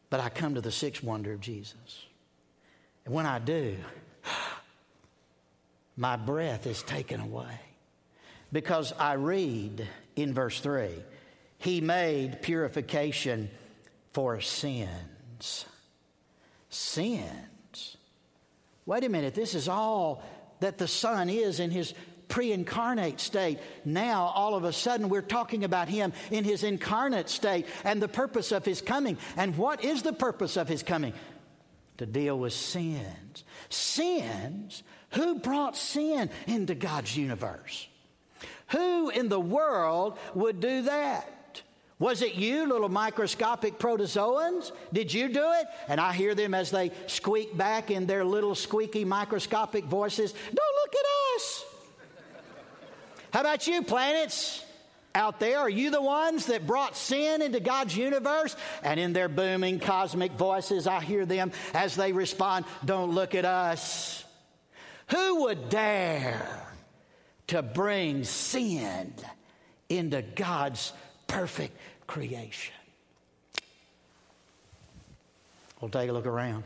But 0.09 0.21
I 0.21 0.29
come 0.29 0.55
to 0.55 0.61
the 0.61 0.71
sixth 0.71 1.03
wonder 1.03 1.33
of 1.33 1.41
Jesus. 1.41 2.05
And 3.03 3.13
when 3.13 3.25
I 3.25 3.39
do, 3.39 3.75
my 5.97 6.15
breath 6.15 6.65
is 6.67 6.81
taken 6.83 7.19
away. 7.19 7.59
Because 8.53 8.93
I 8.93 9.13
read 9.13 9.85
in 10.15 10.33
verse 10.33 10.61
3 10.61 10.89
He 11.57 11.81
made 11.81 12.41
purification 12.41 13.49
for 14.13 14.39
sins. 14.39 15.65
Sins. 16.69 17.97
Wait 18.85 19.03
a 19.03 19.09
minute, 19.09 19.35
this 19.35 19.53
is 19.53 19.67
all 19.67 20.23
that 20.59 20.77
the 20.77 20.87
Son 20.87 21.29
is 21.29 21.59
in 21.59 21.71
his 21.71 21.93
pre 22.27 22.51
incarnate 22.51 23.19
state. 23.19 23.59
Now, 23.85 24.25
all 24.35 24.55
of 24.55 24.63
a 24.63 24.73
sudden, 24.73 25.09
we're 25.09 25.21
talking 25.21 25.63
about 25.63 25.87
him 25.87 26.13
in 26.31 26.43
his 26.43 26.63
incarnate 26.63 27.29
state 27.29 27.65
and 27.83 28.01
the 28.01 28.07
purpose 28.07 28.51
of 28.51 28.65
his 28.65 28.81
coming. 28.81 29.17
And 29.35 29.57
what 29.57 29.83
is 29.83 30.03
the 30.03 30.13
purpose 30.13 30.57
of 30.57 30.67
his 30.67 30.83
coming? 30.83 31.13
To 31.97 32.05
deal 32.05 32.37
with 32.37 32.53
sins. 32.53 33.43
Sins? 33.69 34.83
Who 35.11 35.39
brought 35.39 35.77
sin 35.77 36.29
into 36.45 36.75
God's 36.75 37.15
universe? 37.15 37.87
Who 38.71 39.09
in 39.09 39.29
the 39.29 39.39
world 39.39 40.17
would 40.35 40.59
do 40.59 40.83
that? 40.83 41.36
Was 41.99 42.21
it 42.21 42.35
you, 42.35 42.67
little 42.67 42.89
microscopic 42.89 43.79
protozoans? 43.79 44.71
Did 44.93 45.11
you 45.11 45.29
do 45.29 45.51
it? 45.53 45.67
And 45.87 45.99
I 45.99 46.13
hear 46.13 46.35
them 46.35 46.53
as 46.53 46.69
they 46.69 46.91
squeak 47.07 47.57
back 47.57 47.89
in 47.89 48.05
their 48.05 48.23
little 48.23 48.53
squeaky 48.53 49.03
microscopic 49.03 49.85
voices 49.85 50.33
Don't 50.33 50.55
look 50.55 50.93
at 50.93 51.35
us. 51.35 51.65
How 53.33 53.41
about 53.41 53.67
you, 53.67 53.83
planets? 53.83 54.63
out 55.17 55.39
there? 55.39 55.57
Are 55.57 55.69
you 55.69 55.89
the 55.89 56.01
ones 56.01 56.45
that 56.45 56.67
brought 56.67 56.95
sin 56.95 57.41
into 57.41 57.59
God's 57.59 57.97
universe? 57.97 58.55
And 58.83 58.99
in 58.99 59.13
their 59.13 59.27
booming 59.27 59.79
cosmic 59.79 60.33
voices, 60.33 60.85
I 60.87 61.01
hear 61.01 61.25
them 61.25 61.51
as 61.73 61.95
they 61.95 62.13
respond, 62.13 62.65
Don't 62.85 63.11
look 63.11 63.35
at 63.35 63.43
us. 63.43 64.23
Who 65.09 65.43
would 65.43 65.69
dare 65.69 66.75
to 67.47 67.63
bring 67.63 68.23
sin 68.25 69.13
into 69.89 70.21
God's 70.21 70.93
perfect 71.27 71.77
creation? 72.07 72.73
Well, 75.79 75.89
take 75.89 76.09
a 76.09 76.13
look 76.13 76.25
around 76.25 76.63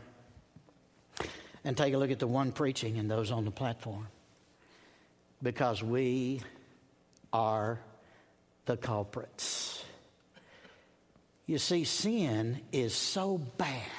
and 1.64 1.76
take 1.76 1.94
a 1.94 1.98
look 1.98 2.10
at 2.10 2.18
the 2.18 2.26
one 2.26 2.52
preaching 2.52 2.98
and 2.98 3.10
those 3.10 3.30
on 3.30 3.44
the 3.44 3.50
platform 3.50 4.08
because 5.42 5.82
we 5.82 6.40
are 7.32 7.78
the 8.66 8.76
culprits. 8.76 9.84
You 11.46 11.58
see, 11.58 11.84
sin 11.84 12.60
is 12.70 12.94
so 12.94 13.38
bad, 13.58 13.90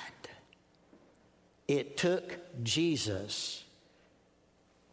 it 1.67 1.97
took 1.97 2.37
Jesus, 2.63 3.63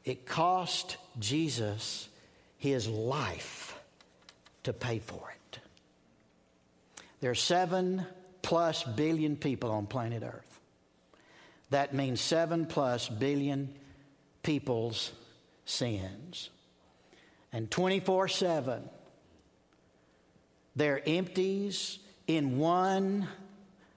it 0.05 0.27
cost 0.27 0.97
Jesus 1.19 2.09
his 2.59 2.89
life 2.89 3.79
to 4.65 4.73
pay 4.73 4.99
for 4.99 5.31
it. 5.31 5.40
There 7.21 7.31
are 7.31 7.35
seven 7.35 8.07
plus 8.43 8.83
billion 8.83 9.37
people 9.37 9.71
on 9.71 9.87
planet 9.87 10.23
Earth. 10.23 10.61
That 11.71 11.95
means 11.95 12.21
seven 12.21 12.67
plus 12.67 13.09
billion 13.09 13.75
people's 14.43 15.13
sins. 15.65 16.51
And 17.53 17.71
24 17.71 18.29
7, 18.29 18.89
they're 20.77 21.03
empties 21.07 21.99
in 22.27 22.59
one 22.59 23.29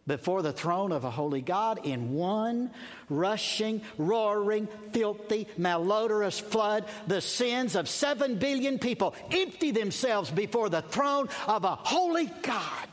before 0.06 0.42
the 0.42 0.52
throne 0.52 0.92
of 0.92 1.06
a 1.06 1.10
holy 1.10 1.42
God 1.42 1.86
in 1.86 2.14
one 2.14 2.72
rushing, 3.10 3.82
roaring, 3.98 4.68
filthy, 4.92 5.48
malodorous 5.58 6.42
flood. 6.42 6.86
The 7.08 7.22
sins 7.22 7.76
of 7.76 7.88
seven 7.88 8.36
billion 8.36 8.80
people 8.80 9.16
empty 9.32 9.72
themselves 9.72 10.30
before 10.30 10.68
the 10.68 10.82
throne 10.82 11.30
of 11.48 11.64
a 11.64 11.76
holy 11.76 12.26
God 12.42 12.90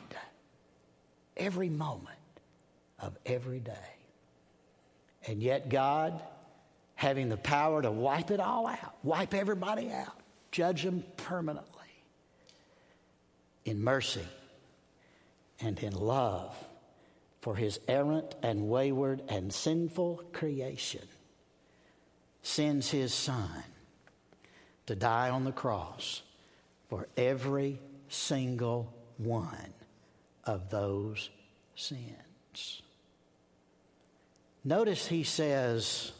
every 1.41 1.71
moment 1.71 2.17
of 3.01 3.17
every 3.27 3.59
day. 3.59 3.73
And 5.27 5.43
yet, 5.43 5.69
God, 5.69 6.21
having 6.95 7.29
the 7.29 7.37
power 7.37 7.83
to 7.83 7.91
wipe 7.91 8.31
it 8.31 8.41
all 8.41 8.67
out, 8.67 8.95
wipe 9.03 9.35
everybody 9.35 9.91
out, 9.91 10.21
judge 10.53 10.83
them 10.85 11.03
permanently 11.17 11.67
in 13.65 13.83
mercy 13.83 14.27
and 15.61 15.79
in 15.81 15.95
love 15.95 16.55
for 17.41 17.57
his 17.57 17.81
errant 17.89 18.35
and 18.43 18.69
wayward 18.69 19.23
and 19.29 19.53
sinful 19.53 20.23
creation, 20.33 21.07
sends 22.43 22.91
his 22.91 23.13
son 23.15 23.65
to 24.87 24.95
die 24.95 25.31
on 25.31 25.45
the 25.45 25.53
cross 25.53 26.23
for 26.89 27.09
every 27.17 27.79
single 28.09 28.93
one 29.17 29.73
of 30.51 30.69
those 30.69 31.31
sins. 31.77 32.83
Notice 34.65 35.07
he 35.07 35.23
says, 35.23 36.11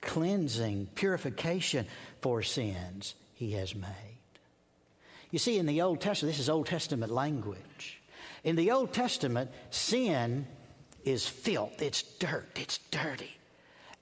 cleansing, 0.00 0.88
purification 0.94 1.86
for 2.22 2.42
sins 2.42 3.14
he 3.34 3.52
has 3.52 3.74
made. 3.74 3.88
You 5.32 5.38
see, 5.38 5.58
in 5.58 5.66
the 5.66 5.82
Old 5.82 6.00
Testament, 6.00 6.32
this 6.32 6.40
is 6.40 6.48
Old 6.48 6.66
Testament 6.66 7.12
language. 7.12 8.00
In 8.44 8.56
the 8.56 8.70
Old 8.70 8.92
Testament, 8.92 9.50
sin 9.70 10.46
is 11.04 11.26
filth, 11.26 11.82
it's 11.82 12.02
dirt, 12.02 12.48
it's 12.56 12.78
dirty. 12.90 13.36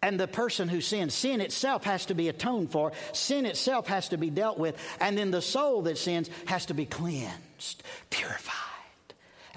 And 0.02 0.20
the 0.20 0.28
person 0.28 0.68
who 0.68 0.80
sins, 0.80 1.14
sin 1.14 1.40
itself 1.40 1.84
has 1.84 2.06
to 2.06 2.14
be 2.14 2.28
atoned 2.28 2.70
for, 2.70 2.92
sin 3.12 3.46
itself 3.46 3.88
has 3.88 4.10
to 4.10 4.18
be 4.18 4.30
dealt 4.30 4.58
with, 4.58 4.76
and 5.00 5.16
then 5.18 5.30
the 5.30 5.42
soul 5.42 5.82
that 5.82 5.98
sins 5.98 6.30
has 6.44 6.66
to 6.66 6.74
be 6.74 6.84
cleansed, 6.86 7.82
purified. 8.10 8.77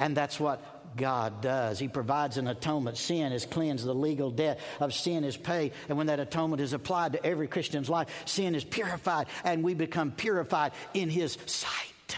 And 0.02 0.18
that's 0.18 0.39
what 0.39 0.97
God 0.97 1.41
does. 1.41 1.78
He 1.78 1.88
provides 1.88 2.38
an 2.38 2.47
atonement. 2.47 2.97
Sin 2.97 3.32
is 3.32 3.45
cleansed. 3.45 3.86
The 3.86 3.93
legal 3.93 4.32
debt 4.32 4.60
of 4.80 4.95
sin 4.95 5.24
is 5.24 5.38
paid. 5.38 5.74
And 5.88 5.97
when 5.97 6.08
that 6.08 6.20
atonement 6.20 6.60
is 6.60 6.74
applied 6.74 7.14
to 7.14 7.24
every 7.24 7.47
Christian's 7.47 7.88
life, 7.88 8.10
sin 8.26 8.56
is 8.56 8.64
purified 8.64 9.28
and 9.43 9.64
we 9.64 9.76
become 9.76 10.12
purified 10.12 10.72
in 10.95 11.08
His 11.10 11.38
sight. 11.45 12.18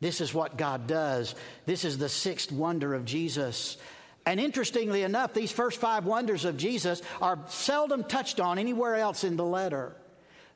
This 0.00 0.22
is 0.22 0.32
what 0.32 0.56
God 0.56 0.86
does. 0.86 1.34
This 1.66 1.84
is 1.84 1.98
the 1.98 2.08
sixth 2.08 2.50
wonder 2.50 2.94
of 2.94 3.04
Jesus. 3.04 3.76
And 4.24 4.40
interestingly 4.40 5.02
enough, 5.02 5.34
these 5.34 5.52
first 5.52 5.78
five 5.80 6.06
wonders 6.06 6.46
of 6.46 6.56
Jesus 6.56 7.02
are 7.20 7.38
seldom 7.48 8.04
touched 8.04 8.40
on 8.40 8.58
anywhere 8.58 8.94
else 8.94 9.22
in 9.22 9.36
the 9.36 9.44
letter. 9.44 9.94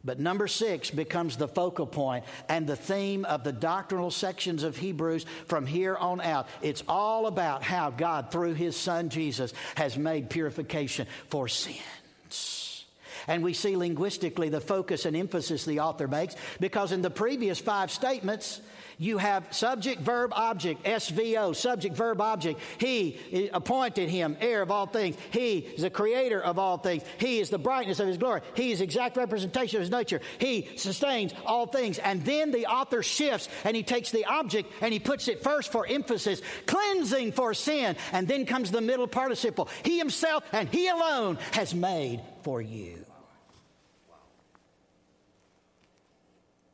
But 0.04 0.20
number 0.20 0.46
six 0.46 0.90
becomes 0.90 1.36
the 1.36 1.48
focal 1.48 1.86
point 1.86 2.24
and 2.48 2.66
the 2.66 2.76
theme 2.76 3.24
of 3.24 3.42
the 3.42 3.52
doctrinal 3.52 4.10
sections 4.10 4.62
of 4.62 4.76
Hebrews 4.76 5.24
from 5.46 5.64
here 5.64 5.96
on 5.96 6.20
out. 6.20 6.46
It's 6.60 6.82
all 6.86 7.26
about 7.26 7.62
how 7.62 7.90
God, 7.90 8.30
through 8.30 8.54
his 8.54 8.76
son 8.76 9.08
Jesus, 9.08 9.54
has 9.76 9.96
made 9.96 10.28
purification 10.28 11.06
for 11.30 11.48
sins. 11.48 12.84
And 13.26 13.42
we 13.42 13.54
see 13.54 13.76
linguistically 13.76 14.50
the 14.50 14.60
focus 14.60 15.06
and 15.06 15.16
emphasis 15.16 15.64
the 15.64 15.80
author 15.80 16.06
makes 16.06 16.36
because 16.60 16.92
in 16.92 17.00
the 17.00 17.08
previous 17.08 17.58
five 17.58 17.90
statements, 17.90 18.60
you 18.98 19.18
have 19.18 19.46
subject, 19.50 20.00
verb, 20.00 20.32
object, 20.34 20.84
SVO, 20.84 21.54
subject, 21.54 21.96
verb, 21.96 22.20
object. 22.20 22.60
He 22.78 23.50
appointed 23.52 24.08
him 24.08 24.36
heir 24.40 24.62
of 24.62 24.70
all 24.70 24.86
things. 24.86 25.16
He 25.30 25.58
is 25.58 25.82
the 25.82 25.90
creator 25.90 26.40
of 26.40 26.58
all 26.58 26.78
things. 26.78 27.02
He 27.18 27.40
is 27.40 27.50
the 27.50 27.58
brightness 27.58 28.00
of 28.00 28.08
his 28.08 28.18
glory. 28.18 28.42
He 28.54 28.72
is 28.72 28.80
exact 28.80 29.16
representation 29.16 29.78
of 29.78 29.82
his 29.82 29.90
nature. 29.90 30.20
He 30.38 30.68
sustains 30.76 31.34
all 31.44 31.66
things. 31.66 31.98
And 31.98 32.24
then 32.24 32.50
the 32.50 32.66
author 32.66 33.02
shifts 33.02 33.48
and 33.64 33.76
he 33.76 33.82
takes 33.82 34.10
the 34.10 34.24
object 34.26 34.72
and 34.80 34.92
he 34.92 34.98
puts 34.98 35.28
it 35.28 35.42
first 35.42 35.72
for 35.72 35.86
emphasis, 35.86 36.40
cleansing 36.66 37.32
for 37.32 37.54
sin. 37.54 37.96
And 38.12 38.28
then 38.28 38.46
comes 38.46 38.70
the 38.70 38.80
middle 38.80 39.06
participle. 39.06 39.68
He 39.82 39.98
himself 39.98 40.44
and 40.52 40.68
he 40.68 40.88
alone 40.88 41.38
has 41.52 41.74
made 41.74 42.20
for 42.42 42.62
you. 42.62 43.04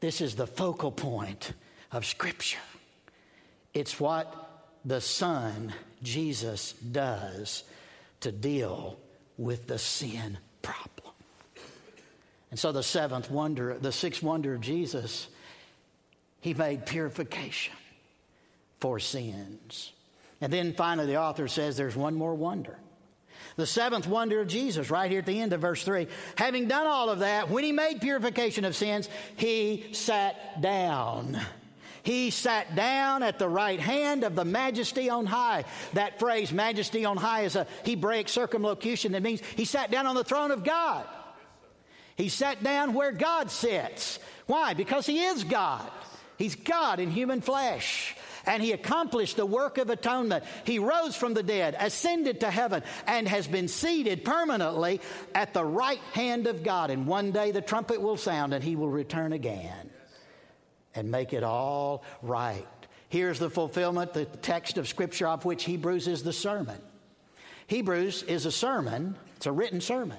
This 0.00 0.22
is 0.22 0.34
the 0.34 0.46
focal 0.46 0.90
point 0.90 1.52
of 1.92 2.06
Scripture. 2.06 2.58
It's 3.74 4.00
what 4.00 4.68
the 4.84 5.00
Son, 5.00 5.72
Jesus, 6.02 6.72
does 6.72 7.64
to 8.20 8.32
deal 8.32 8.98
with 9.36 9.66
the 9.66 9.78
sin 9.78 10.38
problem. 10.62 11.14
And 12.50 12.58
so 12.58 12.72
the 12.72 12.82
seventh 12.82 13.30
wonder, 13.30 13.78
the 13.80 13.92
sixth 13.92 14.22
wonder 14.22 14.54
of 14.54 14.60
Jesus, 14.60 15.28
he 16.40 16.52
made 16.52 16.84
purification 16.86 17.74
for 18.80 18.98
sins. 18.98 19.92
And 20.40 20.52
then 20.52 20.74
finally, 20.74 21.06
the 21.06 21.18
author 21.18 21.48
says 21.48 21.76
there's 21.76 21.96
one 21.96 22.14
more 22.14 22.34
wonder. 22.34 22.78
The 23.56 23.66
seventh 23.66 24.06
wonder 24.06 24.40
of 24.40 24.48
Jesus, 24.48 24.90
right 24.90 25.10
here 25.10 25.20
at 25.20 25.26
the 25.26 25.38
end 25.40 25.52
of 25.52 25.60
verse 25.60 25.84
3. 25.84 26.06
Having 26.36 26.68
done 26.68 26.86
all 26.86 27.10
of 27.10 27.20
that, 27.20 27.50
when 27.50 27.64
he 27.64 27.72
made 27.72 28.00
purification 28.00 28.64
of 28.64 28.74
sins, 28.74 29.08
he 29.36 29.86
sat 29.92 30.60
down. 30.60 31.40
He 32.02 32.30
sat 32.30 32.74
down 32.74 33.22
at 33.22 33.38
the 33.38 33.48
right 33.48 33.80
hand 33.80 34.24
of 34.24 34.34
the 34.34 34.44
majesty 34.44 35.10
on 35.10 35.26
high. 35.26 35.64
That 35.92 36.18
phrase, 36.18 36.52
majesty 36.52 37.04
on 37.04 37.16
high, 37.16 37.42
is 37.42 37.56
a 37.56 37.66
Hebraic 37.84 38.28
circumlocution 38.28 39.12
that 39.12 39.22
means 39.22 39.42
he 39.56 39.64
sat 39.64 39.90
down 39.90 40.06
on 40.06 40.14
the 40.14 40.24
throne 40.24 40.50
of 40.50 40.64
God. 40.64 41.06
He 42.16 42.28
sat 42.28 42.62
down 42.62 42.94
where 42.94 43.12
God 43.12 43.50
sits. 43.50 44.18
Why? 44.46 44.74
Because 44.74 45.06
he 45.06 45.24
is 45.24 45.44
God. 45.44 45.90
He's 46.36 46.54
God 46.54 47.00
in 47.00 47.10
human 47.10 47.40
flesh. 47.40 48.16
And 48.46 48.62
he 48.62 48.72
accomplished 48.72 49.36
the 49.36 49.44
work 49.44 49.76
of 49.76 49.90
atonement. 49.90 50.44
He 50.64 50.78
rose 50.78 51.14
from 51.14 51.34
the 51.34 51.42
dead, 51.42 51.76
ascended 51.78 52.40
to 52.40 52.50
heaven, 52.50 52.82
and 53.06 53.28
has 53.28 53.46
been 53.46 53.68
seated 53.68 54.24
permanently 54.24 55.00
at 55.34 55.52
the 55.52 55.64
right 55.64 56.00
hand 56.12 56.46
of 56.46 56.62
God. 56.62 56.90
And 56.90 57.06
one 57.06 57.32
day 57.32 57.50
the 57.50 57.60
trumpet 57.60 58.00
will 58.00 58.16
sound 58.16 58.54
and 58.54 58.64
he 58.64 58.76
will 58.76 58.88
return 58.88 59.34
again 59.34 59.90
and 60.94 61.10
make 61.10 61.32
it 61.32 61.42
all 61.42 62.04
right. 62.22 62.66
Here's 63.08 63.38
the 63.38 63.50
fulfillment, 63.50 64.12
the 64.12 64.24
text 64.24 64.78
of 64.78 64.86
Scripture 64.86 65.26
of 65.26 65.44
which 65.44 65.64
Hebrews 65.64 66.06
is 66.06 66.22
the 66.22 66.32
sermon. 66.32 66.80
Hebrews 67.66 68.22
is 68.24 68.46
a 68.46 68.52
sermon, 68.52 69.16
it's 69.36 69.46
a 69.46 69.52
written 69.52 69.80
sermon. 69.80 70.18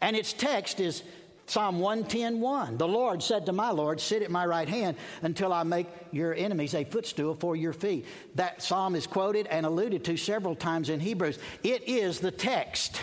And 0.00 0.14
its 0.16 0.32
text 0.32 0.80
is 0.80 1.02
Psalm 1.46 1.80
110 1.80 2.76
The 2.76 2.86
Lord 2.86 3.22
said 3.22 3.46
to 3.46 3.52
my 3.52 3.70
Lord, 3.70 4.00
Sit 4.00 4.22
at 4.22 4.30
my 4.30 4.44
right 4.44 4.68
hand 4.68 4.98
until 5.22 5.52
I 5.52 5.62
make 5.62 5.86
your 6.12 6.34
enemies 6.34 6.74
a 6.74 6.84
footstool 6.84 7.34
for 7.34 7.56
your 7.56 7.72
feet. 7.72 8.04
That 8.34 8.62
psalm 8.62 8.94
is 8.94 9.06
quoted 9.06 9.46
and 9.46 9.64
alluded 9.64 10.04
to 10.04 10.16
several 10.18 10.54
times 10.54 10.90
in 10.90 11.00
Hebrews. 11.00 11.38
It 11.62 11.88
is 11.88 12.20
the 12.20 12.30
text 12.30 13.02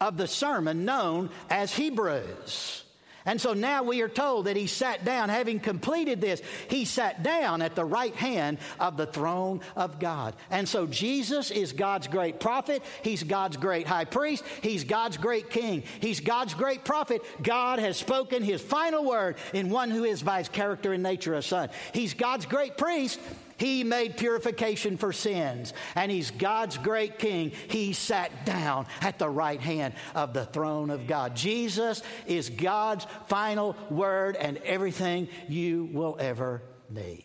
of 0.00 0.16
the 0.16 0.28
sermon 0.28 0.84
known 0.84 1.30
as 1.50 1.74
Hebrews. 1.74 2.84
And 3.24 3.40
so 3.40 3.52
now 3.52 3.82
we 3.82 4.02
are 4.02 4.08
told 4.08 4.46
that 4.46 4.56
he 4.56 4.66
sat 4.66 5.04
down, 5.04 5.28
having 5.28 5.60
completed 5.60 6.20
this, 6.20 6.42
he 6.68 6.84
sat 6.84 7.22
down 7.22 7.62
at 7.62 7.74
the 7.74 7.84
right 7.84 8.14
hand 8.14 8.58
of 8.80 8.96
the 8.96 9.06
throne 9.06 9.60
of 9.76 9.98
God. 9.98 10.34
And 10.50 10.68
so 10.68 10.86
Jesus 10.86 11.50
is 11.50 11.72
God's 11.72 12.08
great 12.08 12.40
prophet. 12.40 12.82
He's 13.02 13.22
God's 13.22 13.56
great 13.56 13.86
high 13.86 14.04
priest. 14.04 14.44
He's 14.60 14.84
God's 14.84 15.16
great 15.16 15.50
king. 15.50 15.82
He's 16.00 16.20
God's 16.20 16.54
great 16.54 16.84
prophet. 16.84 17.22
God 17.42 17.78
has 17.78 17.96
spoken 17.96 18.42
his 18.42 18.60
final 18.60 19.04
word 19.04 19.36
in 19.52 19.70
one 19.70 19.90
who 19.90 20.04
is 20.04 20.22
by 20.22 20.38
his 20.38 20.48
character 20.48 20.92
and 20.92 21.02
nature 21.02 21.34
a 21.34 21.42
son. 21.42 21.68
He's 21.92 22.14
God's 22.14 22.46
great 22.46 22.76
priest. 22.76 23.20
He 23.62 23.84
made 23.84 24.16
purification 24.16 24.96
for 24.96 25.12
sins, 25.12 25.72
and 25.94 26.10
He's 26.10 26.32
God's 26.32 26.78
great 26.78 27.20
King. 27.20 27.52
He 27.68 27.92
sat 27.92 28.44
down 28.44 28.86
at 29.00 29.20
the 29.20 29.28
right 29.28 29.60
hand 29.60 29.94
of 30.16 30.34
the 30.34 30.44
throne 30.44 30.90
of 30.90 31.06
God. 31.06 31.36
Jesus 31.36 32.02
is 32.26 32.50
God's 32.50 33.06
final 33.28 33.76
word 33.88 34.34
and 34.34 34.56
everything 34.64 35.28
you 35.48 35.88
will 35.92 36.16
ever 36.18 36.60
need. 36.90 37.22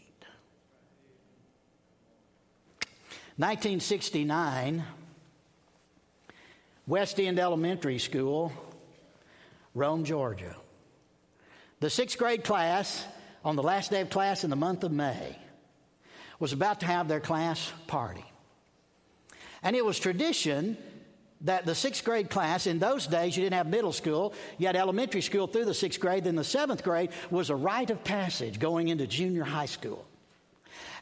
1969, 3.38 4.84
West 6.86 7.20
End 7.20 7.40
Elementary 7.40 7.98
School, 7.98 8.54
Rome, 9.74 10.04
Georgia. 10.04 10.56
The 11.80 11.90
sixth 11.90 12.20
grade 12.20 12.44
class, 12.44 13.04
on 13.44 13.56
the 13.56 13.64
last 13.64 13.90
day 13.90 14.02
of 14.02 14.12
class 14.12 14.44
in 14.44 14.52
the 14.52 14.56
month 14.56 14.84
of 14.84 14.92
May, 14.92 15.36
was 16.40 16.54
about 16.54 16.82
to 16.82 16.86
have 16.86 17.08
their 17.08 17.20
class 17.20 17.72
party. 17.88 18.26
And 19.64 19.76
it 19.76 19.84
was 19.84 20.00
tradition 20.00 20.78
that 21.42 21.66
the 21.66 21.76
sixth 21.76 22.04
grade 22.04 22.30
class, 22.30 22.68
in 22.68 22.80
those 22.80 23.06
days, 23.06 23.38
you 23.38 23.44
didn't 23.44 23.58
have 23.58 23.68
middle 23.68 23.94
school, 23.94 24.34
you 24.58 24.68
had 24.68 24.76
elementary 24.76 25.22
school 25.22 25.48
through 25.48 25.66
the 25.66 25.74
sixth 25.74 26.00
grade, 26.00 26.24
then 26.24 26.36
the 26.36 26.44
seventh 26.44 26.84
grade 26.84 27.12
was 27.30 27.50
a 27.50 27.56
rite 27.56 27.90
of 27.90 28.04
passage 28.04 28.60
going 28.60 28.88
into 28.88 29.06
junior 29.06 29.44
high 29.44 29.66
school. 29.66 30.06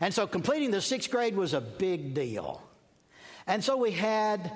And 0.01 0.13
so 0.13 0.27
completing 0.27 0.71
the 0.71 0.81
sixth 0.81 1.09
grade 1.09 1.36
was 1.36 1.53
a 1.53 1.61
big 1.61 2.13
deal. 2.13 2.61
And 3.47 3.63
so 3.63 3.77
we 3.77 3.91
had 3.91 4.51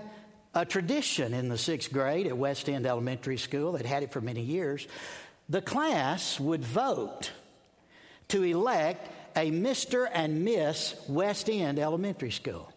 a 0.54 0.66
tradition 0.66 1.34
in 1.34 1.48
the 1.48 1.58
sixth 1.58 1.94
grade 1.94 2.28
at 2.28 2.38
West 2.38 2.68
End 2.68 2.86
Elementary 2.86 3.38
School 3.38 3.74
that 3.74 3.86
had 3.86 4.04
it 4.04 4.12
for 4.12 4.20
many 4.20 4.42
years. 4.42 4.88
The 5.48 5.62
class 5.62 6.40
would 6.40 6.64
vote 6.64 7.32
to 8.30 8.44
elect 8.44 9.10
a 9.40 9.52
Mr. 9.52 10.08
and 10.12 10.44
Miss 10.44 10.94
West 11.08 11.50
End 11.50 11.80
Elementary 11.80 12.32
School. 12.32 12.72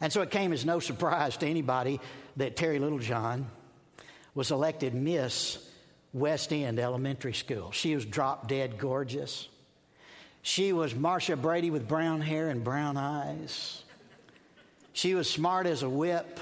And 0.00 0.12
so 0.12 0.22
it 0.22 0.30
came 0.30 0.52
as 0.52 0.64
no 0.64 0.78
surprise 0.78 1.36
to 1.38 1.46
anybody 1.46 2.00
that 2.36 2.56
Terry 2.56 2.78
Littlejohn 2.78 3.46
was 4.34 4.50
elected 4.50 4.94
Miss 4.94 5.58
West 6.12 6.52
End 6.52 6.78
Elementary 6.78 7.34
School. 7.34 7.72
She 7.72 7.94
was 7.94 8.04
drop 8.04 8.46
dead 8.48 8.78
gorgeous. 8.78 9.48
She 10.42 10.72
was 10.72 10.94
Marcia 10.94 11.36
Brady 11.36 11.70
with 11.70 11.88
brown 11.88 12.20
hair 12.20 12.48
and 12.48 12.62
brown 12.62 12.96
eyes. 12.96 13.82
She 14.92 15.14
was 15.14 15.28
smart 15.28 15.66
as 15.66 15.82
a 15.82 15.88
whip. 15.88 16.38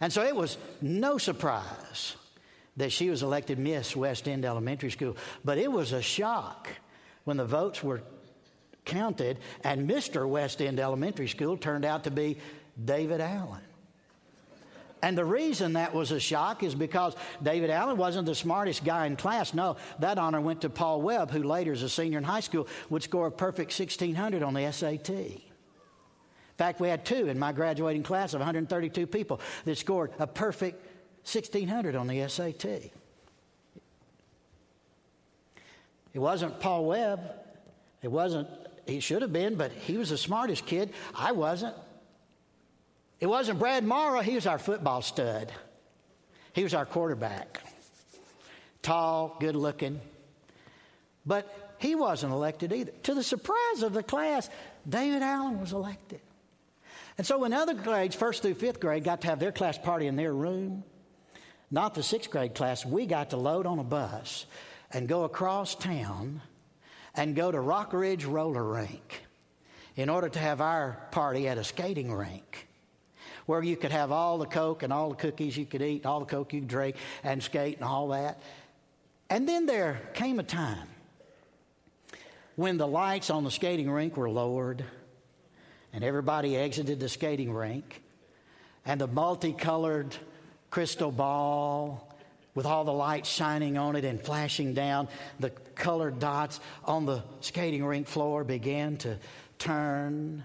And 0.00 0.12
so 0.12 0.22
it 0.22 0.34
was 0.34 0.56
no 0.80 1.18
surprise 1.18 2.16
that 2.76 2.92
she 2.92 3.10
was 3.10 3.22
elected 3.22 3.58
Miss 3.58 3.94
West 3.94 4.28
End 4.28 4.44
Elementary 4.44 4.90
School. 4.90 5.16
But 5.44 5.58
it 5.58 5.70
was 5.70 5.92
a 5.92 6.02
shock 6.02 6.68
when 7.26 7.36
the 7.36 7.44
votes 7.44 7.82
were 7.82 8.02
counted, 8.84 9.38
and 9.64 9.90
Mr. 9.90 10.28
West 10.28 10.62
End 10.62 10.78
Elementary 10.78 11.26
School 11.26 11.56
turned 11.56 11.84
out 11.84 12.04
to 12.04 12.10
be 12.10 12.38
David 12.82 13.20
Allen. 13.20 13.60
And 15.02 15.18
the 15.18 15.24
reason 15.24 15.74
that 15.74 15.92
was 15.92 16.12
a 16.12 16.20
shock 16.20 16.62
is 16.62 16.74
because 16.74 17.14
David 17.42 17.68
Allen 17.68 17.96
wasn't 17.96 18.26
the 18.26 18.34
smartest 18.34 18.84
guy 18.84 19.06
in 19.06 19.16
class. 19.16 19.54
No, 19.54 19.76
that 19.98 20.18
honor 20.18 20.40
went 20.40 20.62
to 20.62 20.70
Paul 20.70 21.02
Webb, 21.02 21.32
who 21.32 21.42
later, 21.42 21.72
as 21.72 21.82
a 21.82 21.88
senior 21.88 22.18
in 22.18 22.24
high 22.24 22.40
school, 22.40 22.66
would 22.90 23.02
score 23.02 23.26
a 23.26 23.32
perfect 23.32 23.78
1600 23.78 24.42
on 24.42 24.54
the 24.54 24.70
SAT. 24.70 25.10
In 25.10 25.40
fact, 26.56 26.80
we 26.80 26.88
had 26.88 27.04
two 27.04 27.28
in 27.28 27.38
my 27.38 27.52
graduating 27.52 28.04
class 28.04 28.34
of 28.34 28.40
132 28.40 29.06
people 29.08 29.40
that 29.64 29.76
scored 29.76 30.12
a 30.18 30.26
perfect 30.26 30.80
1600 31.24 31.96
on 31.96 32.06
the 32.06 32.26
SAT. 32.28 32.92
It 36.16 36.20
wasn't 36.20 36.60
Paul 36.60 36.86
Webb. 36.86 37.20
It 38.00 38.08
wasn't, 38.08 38.48
he 38.86 39.00
should 39.00 39.20
have 39.20 39.34
been, 39.34 39.56
but 39.56 39.70
he 39.70 39.98
was 39.98 40.08
the 40.08 40.16
smartest 40.16 40.64
kid. 40.64 40.94
I 41.14 41.32
wasn't. 41.32 41.76
It 43.20 43.26
wasn't 43.26 43.58
Brad 43.58 43.84
Morrow. 43.84 44.22
He 44.22 44.34
was 44.34 44.46
our 44.46 44.58
football 44.58 45.02
stud. 45.02 45.52
He 46.54 46.62
was 46.62 46.72
our 46.72 46.86
quarterback. 46.86 47.60
Tall, 48.80 49.36
good 49.40 49.56
looking. 49.56 50.00
But 51.26 51.74
he 51.76 51.94
wasn't 51.94 52.32
elected 52.32 52.72
either. 52.72 52.92
To 53.02 53.14
the 53.14 53.22
surprise 53.22 53.82
of 53.82 53.92
the 53.92 54.02
class, 54.02 54.48
David 54.88 55.20
Allen 55.20 55.60
was 55.60 55.74
elected. 55.74 56.22
And 57.18 57.26
so 57.26 57.36
when 57.40 57.52
other 57.52 57.74
grades, 57.74 58.16
first 58.16 58.40
through 58.40 58.54
fifth 58.54 58.80
grade, 58.80 59.04
got 59.04 59.20
to 59.20 59.26
have 59.26 59.38
their 59.38 59.52
class 59.52 59.76
party 59.76 60.06
in 60.06 60.16
their 60.16 60.32
room, 60.32 60.82
not 61.70 61.94
the 61.94 62.02
sixth 62.02 62.30
grade 62.30 62.54
class, 62.54 62.86
we 62.86 63.04
got 63.04 63.30
to 63.30 63.36
load 63.36 63.66
on 63.66 63.78
a 63.78 63.84
bus 63.84 64.46
and 64.92 65.08
go 65.08 65.24
across 65.24 65.74
town 65.74 66.40
and 67.14 67.34
go 67.34 67.50
to 67.50 67.58
Rock 67.60 67.92
Ridge 67.92 68.24
Roller 68.24 68.64
Rink 68.64 69.22
in 69.96 70.08
order 70.08 70.28
to 70.28 70.38
have 70.38 70.60
our 70.60 70.98
party 71.10 71.48
at 71.48 71.58
a 71.58 71.64
skating 71.64 72.12
rink 72.12 72.68
where 73.46 73.62
you 73.62 73.76
could 73.76 73.92
have 73.92 74.12
all 74.12 74.38
the 74.38 74.46
Coke 74.46 74.82
and 74.82 74.92
all 74.92 75.10
the 75.10 75.16
cookies 75.16 75.56
you 75.56 75.64
could 75.64 75.82
eat, 75.82 76.04
all 76.04 76.20
the 76.20 76.26
Coke 76.26 76.52
you 76.52 76.60
could 76.60 76.68
drink, 76.68 76.96
and 77.22 77.42
skate 77.42 77.76
and 77.76 77.84
all 77.84 78.08
that. 78.08 78.40
And 79.30 79.48
then 79.48 79.66
there 79.66 80.00
came 80.14 80.38
a 80.38 80.42
time 80.42 80.88
when 82.56 82.76
the 82.76 82.86
lights 82.86 83.30
on 83.30 83.44
the 83.44 83.50
skating 83.50 83.90
rink 83.90 84.16
were 84.16 84.30
lowered 84.30 84.84
and 85.92 86.04
everybody 86.04 86.56
exited 86.56 87.00
the 87.00 87.08
skating 87.08 87.52
rink 87.52 88.02
and 88.84 89.00
the 89.00 89.06
multicolored 89.06 90.14
crystal 90.70 91.10
ball 91.10 92.05
with 92.56 92.66
all 92.66 92.84
the 92.84 92.92
lights 92.92 93.28
shining 93.28 93.78
on 93.78 93.94
it 93.94 94.04
and 94.04 94.20
flashing 94.20 94.74
down, 94.74 95.06
the 95.38 95.50
colored 95.76 96.18
dots 96.18 96.58
on 96.84 97.06
the 97.06 97.22
skating 97.40 97.84
rink 97.84 98.08
floor 98.08 98.42
began 98.42 98.96
to 98.96 99.18
turn. 99.58 100.42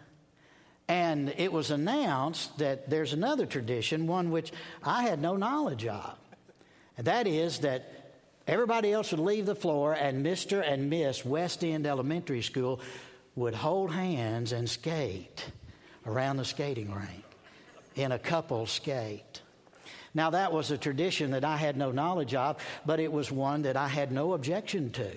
And 0.88 1.34
it 1.38 1.54
was 1.54 1.72
announced 1.72 2.60
that 2.60 2.90
there's 2.90 3.14
another 3.14 3.46
tradition, 3.46 4.08
one 4.08 4.30
which 4.30 4.52
I 4.84 5.04
had 5.04 5.22
no 5.22 5.38
knowledge 5.38 5.88
of. 5.88 6.18
And 6.98 7.08
that 7.08 7.28
is 7.28 7.60
that 7.60 8.14
everybody 8.46 8.92
else 8.92 9.12
would 9.12 9.22
leave 9.22 9.46
the 9.46 9.56
floor, 9.56 9.94
and 9.94 10.26
Mr. 10.26 10.62
and 10.62 10.90
Miss 10.90 11.24
West 11.24 11.64
End 11.64 11.88
Elementary 11.88 12.42
School 12.42 12.82
would 13.38 13.56
hold 13.56 13.90
hands 13.94 14.52
and 14.52 14.70
skate 14.70 15.46
around 16.06 16.36
the 16.36 16.44
skating 16.44 16.94
rink 16.94 17.24
in 17.96 18.12
a 18.12 18.20
couple 18.20 18.66
skate. 18.66 19.31
Now, 20.14 20.32
that 20.32 20.52
was 20.52 20.72
a 20.72 20.78
tradition 20.78 21.32
that 21.32 21.46
I 21.46 21.56
had 21.56 21.78
no 21.78 21.92
knowledge 21.92 22.36
of, 22.36 22.58
but 22.86 23.00
it 23.00 23.12
was 23.12 23.32
one 23.32 23.62
that 23.62 23.78
I 23.78 23.88
had 23.88 24.12
no 24.12 24.34
objection 24.34 24.92
to. 24.92 25.12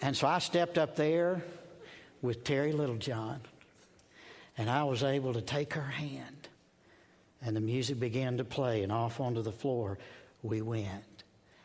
and 0.00 0.16
so 0.16 0.26
I 0.26 0.38
stepped 0.38 0.78
up 0.78 0.96
there 0.96 1.44
with 2.22 2.44
Terry 2.44 2.72
Littlejohn, 2.72 3.40
and 4.56 4.70
I 4.70 4.84
was 4.84 5.02
able 5.02 5.34
to 5.34 5.42
take 5.42 5.74
her 5.74 5.82
hand, 5.82 6.48
and 7.42 7.54
the 7.54 7.60
music 7.60 8.00
began 8.00 8.38
to 8.38 8.44
play, 8.44 8.82
and 8.82 8.90
off 8.90 9.20
onto 9.20 9.42
the 9.42 9.52
floor 9.52 9.98
we 10.42 10.62
went. 10.62 11.24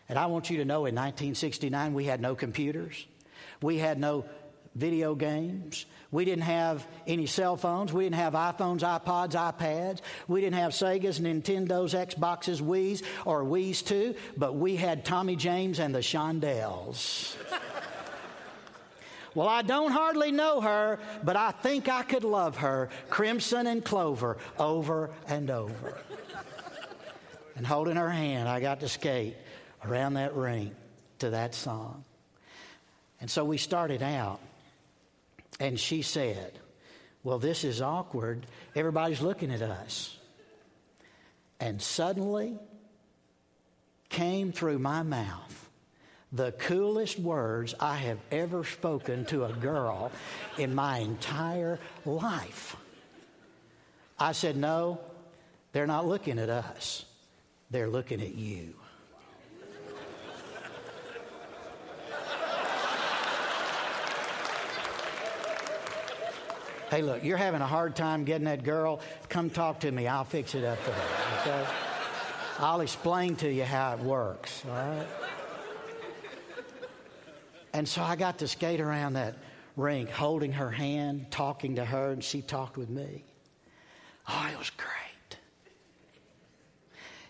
And 0.10 0.20
I 0.20 0.26
want 0.26 0.50
you 0.50 0.58
to 0.58 0.66
know 0.66 0.86
in 0.86 0.94
1969, 0.94 1.94
we 1.94 2.04
had 2.04 2.20
no 2.20 2.36
computers, 2.36 3.06
we 3.62 3.78
had 3.78 3.98
no 3.98 4.26
video 4.76 5.16
games. 5.16 5.86
We 6.12 6.26
didn't 6.26 6.44
have 6.44 6.86
any 7.08 7.26
cell 7.26 7.58
phones. 7.58 7.92
We 7.92 8.04
didn't 8.04 8.16
have 8.16 8.34
iPhones, 8.34 8.82
iPods, 8.82 9.32
iPads. 9.32 10.02
We 10.28 10.42
didn't 10.42 10.58
have 10.60 10.74
Segas, 10.74 11.20
Nintendos, 11.20 11.96
Xboxes, 11.96 12.62
Wii's, 12.62 13.02
or 13.26 13.44
Wii's 13.44 13.82
too, 13.82 14.16
but 14.38 14.56
we 14.56 14.76
had 14.76 15.06
Tommy 15.06 15.36
James 15.36 15.80
and 15.80 15.96
the 15.96 16.00
Shondells. 16.00 17.36
well, 19.36 19.48
I 19.48 19.62
don't 19.62 19.92
hardly 19.92 20.32
know 20.32 20.62
her, 20.62 21.00
but 21.24 21.38
I 21.38 21.52
think 21.52 21.88
I 21.90 22.04
could 22.04 22.26
love 22.26 22.58
her, 22.58 22.90
Crimson 23.10 23.68
and 23.68 23.84
Clover, 23.84 24.38
over 24.60 25.10
and 25.28 25.50
over. 25.50 25.98
and 27.56 27.66
holding 27.66 27.96
her 27.96 28.10
hand, 28.10 28.50
I 28.50 28.60
got 28.60 28.82
to 28.82 28.90
skate 28.90 29.38
around 29.86 30.16
that 30.16 30.36
rink 30.36 30.74
to 31.20 31.30
that 31.30 31.56
song. 31.56 32.04
And 33.22 33.32
so 33.32 33.46
we 33.46 33.58
started 33.58 34.04
out 34.04 34.40
and 35.60 35.80
she 35.80 36.02
said, 36.02 36.60
Well, 37.24 37.40
this 37.40 37.64
is 37.64 37.82
awkward. 37.82 38.46
Everybody's 38.76 39.22
looking 39.22 39.52
at 39.52 39.62
us. 39.62 40.18
And 41.60 41.82
suddenly 41.82 42.58
came 44.10 44.52
through 44.52 44.80
my 44.80 45.04
mouth 45.04 45.70
the 46.32 46.52
coolest 46.52 47.18
words 47.18 47.74
I 47.80 47.96
have 47.96 48.20
ever 48.30 48.66
spoken 48.66 49.26
to 49.26 49.46
a 49.46 49.54
girl 49.54 50.12
in 50.58 50.76
my 50.76 51.00
entire 51.00 51.80
life. 52.06 52.76
I 54.20 54.34
said, 54.34 54.58
No, 54.58 55.00
they're 55.72 55.88
not 55.88 56.08
looking 56.08 56.40
at 56.40 56.50
us. 56.50 57.06
they're 57.72 57.90
looking 57.90 58.22
at 58.22 58.36
you. 58.36 58.76
Hey, 66.90 67.02
look, 67.02 67.24
you're 67.24 67.38
having 67.38 67.62
a 67.62 67.68
hard 67.68 67.96
time 67.96 68.26
getting 68.26 68.46
that 68.46 68.64
girl. 68.64 69.00
Come 69.28 69.50
talk 69.50 69.80
to 69.82 69.92
me. 69.92 70.08
I'll 70.08 70.24
fix 70.24 70.54
it 70.54 70.64
up 70.64 70.78
for 70.80 70.92
her. 70.92 71.42
Okay? 71.42 71.70
I'll 72.60 72.82
explain 72.82 73.36
to 73.38 73.52
you 73.52 73.64
how 73.64 73.94
it 73.94 74.00
works. 74.00 74.64
All 74.68 74.74
right? 74.74 75.08
And 77.74 77.88
so 77.88 78.02
I 78.02 78.16
got 78.16 78.38
to 78.40 78.48
skate 78.48 78.80
around 78.80 79.14
that 79.14 79.36
rink, 79.76 80.10
holding 80.10 80.54
her 80.54 80.72
hand, 80.72 81.32
talking 81.32 81.76
to 81.76 81.84
her, 81.84 82.12
and 82.12 82.24
she 82.24 82.42
talked 82.42 82.78
with 82.78 82.90
me. 82.90 83.26
Oh, 84.30 84.50
it 84.52 84.58
was 84.58 84.70
great. 84.70 85.40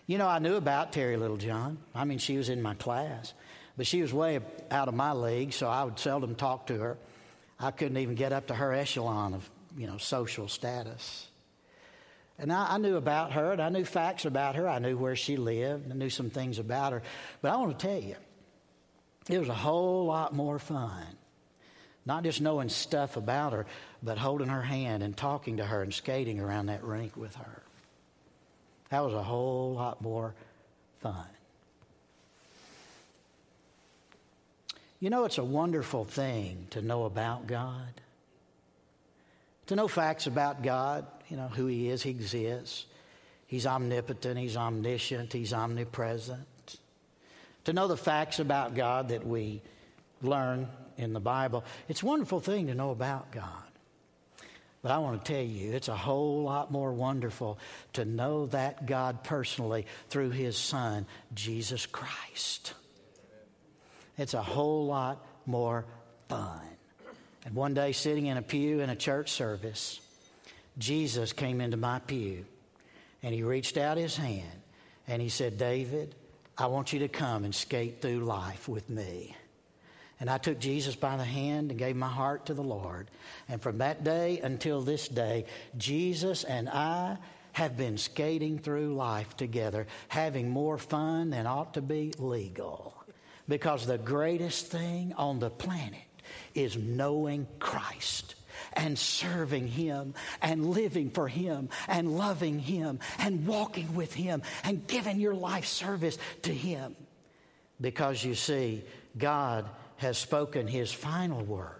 You 0.06 0.18
know, 0.18 0.28
I 0.28 0.38
knew 0.38 0.54
about 0.54 0.92
Terry 0.92 1.16
Littlejohn. 1.16 1.78
I 1.94 2.04
mean, 2.04 2.18
she 2.18 2.36
was 2.36 2.48
in 2.48 2.62
my 2.62 2.74
class, 2.74 3.34
but 3.76 3.86
she 3.86 4.02
was 4.02 4.12
way 4.12 4.38
out 4.70 4.86
of 4.86 4.94
my 4.94 5.12
league, 5.12 5.52
so 5.52 5.66
I 5.68 5.82
would 5.82 5.98
seldom 5.98 6.36
talk 6.36 6.68
to 6.68 6.78
her. 6.78 6.98
I 7.58 7.70
couldn't 7.70 7.96
even 7.96 8.14
get 8.14 8.32
up 8.32 8.48
to 8.48 8.54
her 8.54 8.72
echelon 8.72 9.34
of, 9.34 9.48
you 9.76 9.86
know, 9.86 9.96
social 9.98 10.48
status. 10.48 11.28
And 12.38 12.52
I, 12.52 12.74
I, 12.74 12.78
knew 12.78 12.96
about 12.96 13.32
her, 13.32 13.52
and 13.52 13.62
I 13.62 13.70
knew 13.70 13.84
facts 13.84 14.26
about 14.26 14.56
her. 14.56 14.68
I 14.68 14.78
knew 14.78 14.96
where 14.96 15.16
she 15.16 15.36
lived, 15.36 15.90
I 15.90 15.94
knew 15.94 16.10
some 16.10 16.28
things 16.28 16.58
about 16.58 16.92
her. 16.92 17.02
But 17.40 17.52
I 17.52 17.56
want 17.56 17.78
to 17.78 17.86
tell 17.86 18.00
you, 18.00 18.16
it 19.28 19.38
was 19.38 19.48
a 19.48 19.54
whole 19.54 20.04
lot 20.06 20.34
more 20.34 20.58
fun. 20.58 21.06
Not 22.04 22.22
just 22.22 22.40
knowing 22.40 22.68
stuff 22.68 23.16
about 23.16 23.52
her, 23.52 23.66
but 24.02 24.18
holding 24.18 24.48
her 24.48 24.62
hand 24.62 25.02
and 25.02 25.16
talking 25.16 25.56
to 25.56 25.64
her 25.64 25.82
and 25.82 25.92
skating 25.92 26.38
around 26.38 26.66
that 26.66 26.84
rink 26.84 27.16
with 27.16 27.34
her. 27.36 27.62
That 28.90 29.04
was 29.04 29.14
a 29.14 29.22
whole 29.22 29.74
lot 29.74 30.00
more 30.00 30.34
fun. 31.00 31.26
You 35.00 35.10
know, 35.10 35.24
it's 35.24 35.38
a 35.38 35.44
wonderful 35.44 36.04
thing 36.04 36.68
to 36.70 36.80
know 36.80 37.04
about 37.04 37.46
God, 37.46 38.00
to 39.66 39.76
know 39.76 39.88
facts 39.88 40.26
about 40.26 40.62
God, 40.62 41.06
you 41.28 41.36
know, 41.36 41.48
who 41.48 41.66
He 41.66 41.88
is, 41.88 42.02
He 42.02 42.10
exists. 42.10 42.86
He's 43.46 43.66
omnipotent, 43.66 44.38
He's 44.38 44.56
omniscient, 44.56 45.32
He's 45.32 45.52
omnipresent 45.52 46.46
to 47.66 47.72
know 47.72 47.88
the 47.88 47.96
facts 47.96 48.38
about 48.38 48.76
God 48.76 49.08
that 49.08 49.26
we 49.26 49.60
learn 50.22 50.68
in 50.96 51.12
the 51.12 51.20
Bible. 51.20 51.64
It's 51.88 52.00
a 52.00 52.06
wonderful 52.06 52.38
thing 52.38 52.68
to 52.68 52.76
know 52.76 52.90
about 52.90 53.32
God. 53.32 53.50
But 54.82 54.92
I 54.92 54.98
want 54.98 55.24
to 55.24 55.32
tell 55.32 55.42
you, 55.42 55.72
it's 55.72 55.88
a 55.88 55.96
whole 55.96 56.44
lot 56.44 56.70
more 56.70 56.92
wonderful 56.92 57.58
to 57.94 58.04
know 58.04 58.46
that 58.46 58.86
God 58.86 59.24
personally 59.24 59.84
through 60.10 60.30
His 60.30 60.56
Son, 60.56 61.06
Jesus 61.34 61.86
Christ. 61.86 62.72
It's 64.18 64.34
a 64.34 64.42
whole 64.42 64.86
lot 64.86 65.24
more 65.46 65.84
fun. 66.28 66.60
And 67.44 67.54
one 67.54 67.74
day, 67.74 67.92
sitting 67.92 68.26
in 68.26 68.36
a 68.36 68.42
pew 68.42 68.80
in 68.80 68.90
a 68.90 68.96
church 68.96 69.30
service, 69.30 70.00
Jesus 70.78 71.32
came 71.32 71.60
into 71.60 71.76
my 71.76 72.00
pew 72.00 72.44
and 73.22 73.34
he 73.34 73.42
reached 73.42 73.76
out 73.76 73.96
his 73.96 74.16
hand 74.16 74.60
and 75.06 75.22
he 75.22 75.28
said, 75.28 75.58
David, 75.58 76.14
I 76.58 76.66
want 76.66 76.92
you 76.92 77.00
to 77.00 77.08
come 77.08 77.44
and 77.44 77.54
skate 77.54 78.00
through 78.00 78.20
life 78.20 78.68
with 78.68 78.90
me. 78.90 79.36
And 80.18 80.30
I 80.30 80.38
took 80.38 80.58
Jesus 80.58 80.96
by 80.96 81.16
the 81.16 81.24
hand 81.24 81.70
and 81.70 81.78
gave 81.78 81.94
my 81.94 82.08
heart 82.08 82.46
to 82.46 82.54
the 82.54 82.62
Lord. 82.62 83.10
And 83.48 83.60
from 83.60 83.78
that 83.78 84.02
day 84.02 84.40
until 84.40 84.80
this 84.80 85.06
day, 85.08 85.44
Jesus 85.76 86.42
and 86.42 86.68
I 86.68 87.18
have 87.52 87.76
been 87.76 87.98
skating 87.98 88.58
through 88.58 88.94
life 88.94 89.36
together, 89.36 89.86
having 90.08 90.50
more 90.50 90.78
fun 90.78 91.30
than 91.30 91.46
ought 91.46 91.74
to 91.74 91.82
be 91.82 92.12
legal. 92.18 92.95
Because 93.48 93.86
the 93.86 93.98
greatest 93.98 94.66
thing 94.66 95.12
on 95.16 95.38
the 95.38 95.50
planet 95.50 96.00
is 96.54 96.76
knowing 96.76 97.46
Christ 97.58 98.34
and 98.72 98.98
serving 98.98 99.68
Him 99.68 100.14
and 100.42 100.70
living 100.70 101.10
for 101.10 101.28
Him 101.28 101.68
and 101.88 102.16
loving 102.16 102.58
Him 102.58 102.98
and 103.18 103.46
walking 103.46 103.94
with 103.94 104.14
Him 104.14 104.42
and 104.64 104.86
giving 104.86 105.20
your 105.20 105.34
life 105.34 105.66
service 105.66 106.18
to 106.42 106.52
Him. 106.52 106.96
Because 107.80 108.24
you 108.24 108.34
see, 108.34 108.82
God 109.16 109.68
has 109.96 110.18
spoken 110.18 110.66
His 110.66 110.92
final 110.92 111.42
word, 111.44 111.70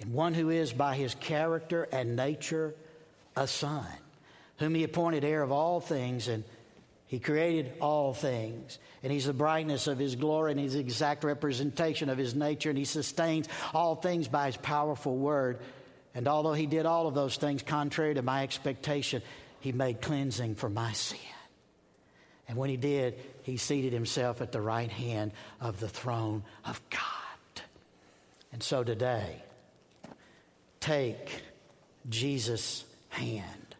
and 0.00 0.12
one 0.12 0.34
who 0.34 0.50
is 0.50 0.72
by 0.72 0.96
His 0.96 1.14
character 1.14 1.88
and 1.92 2.16
nature 2.16 2.74
a 3.36 3.46
Son, 3.46 3.86
whom 4.58 4.74
He 4.74 4.84
appointed 4.84 5.24
heir 5.24 5.42
of 5.42 5.52
all 5.52 5.80
things 5.80 6.28
and 6.28 6.44
he 7.08 7.18
created 7.18 7.72
all 7.80 8.12
things, 8.12 8.78
and 9.02 9.10
He's 9.10 9.24
the 9.24 9.32
brightness 9.32 9.86
of 9.86 9.98
His 9.98 10.14
glory, 10.14 10.52
and 10.52 10.60
the 10.70 10.78
exact 10.78 11.24
representation 11.24 12.10
of 12.10 12.18
His 12.18 12.34
nature, 12.34 12.68
and 12.68 12.78
He 12.78 12.84
sustains 12.84 13.48
all 13.72 13.96
things 13.96 14.28
by 14.28 14.46
His 14.46 14.58
powerful 14.58 15.16
word. 15.16 15.58
And 16.14 16.28
although 16.28 16.52
he 16.52 16.66
did 16.66 16.84
all 16.84 17.06
of 17.06 17.14
those 17.14 17.36
things 17.36 17.62
contrary 17.62 18.14
to 18.14 18.22
my 18.22 18.42
expectation, 18.42 19.22
he 19.60 19.72
made 19.72 20.00
cleansing 20.00 20.56
for 20.56 20.68
my 20.68 20.92
sin. 20.92 21.18
And 22.48 22.58
when 22.58 22.70
he 22.70 22.76
did, 22.76 23.18
he 23.42 23.56
seated 23.56 23.92
himself 23.92 24.40
at 24.40 24.50
the 24.52 24.60
right 24.60 24.90
hand 24.90 25.32
of 25.60 25.80
the 25.80 25.88
throne 25.88 26.42
of 26.64 26.80
God. 26.90 27.62
And 28.52 28.62
so 28.62 28.82
today, 28.82 29.42
take 30.80 31.42
Jesus' 32.08 32.84
hand 33.10 33.76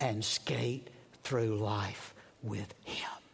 and 0.00 0.24
skate 0.24 0.88
through 1.24 1.56
life 1.56 2.14
with 2.46 2.74
Him. 2.84 3.25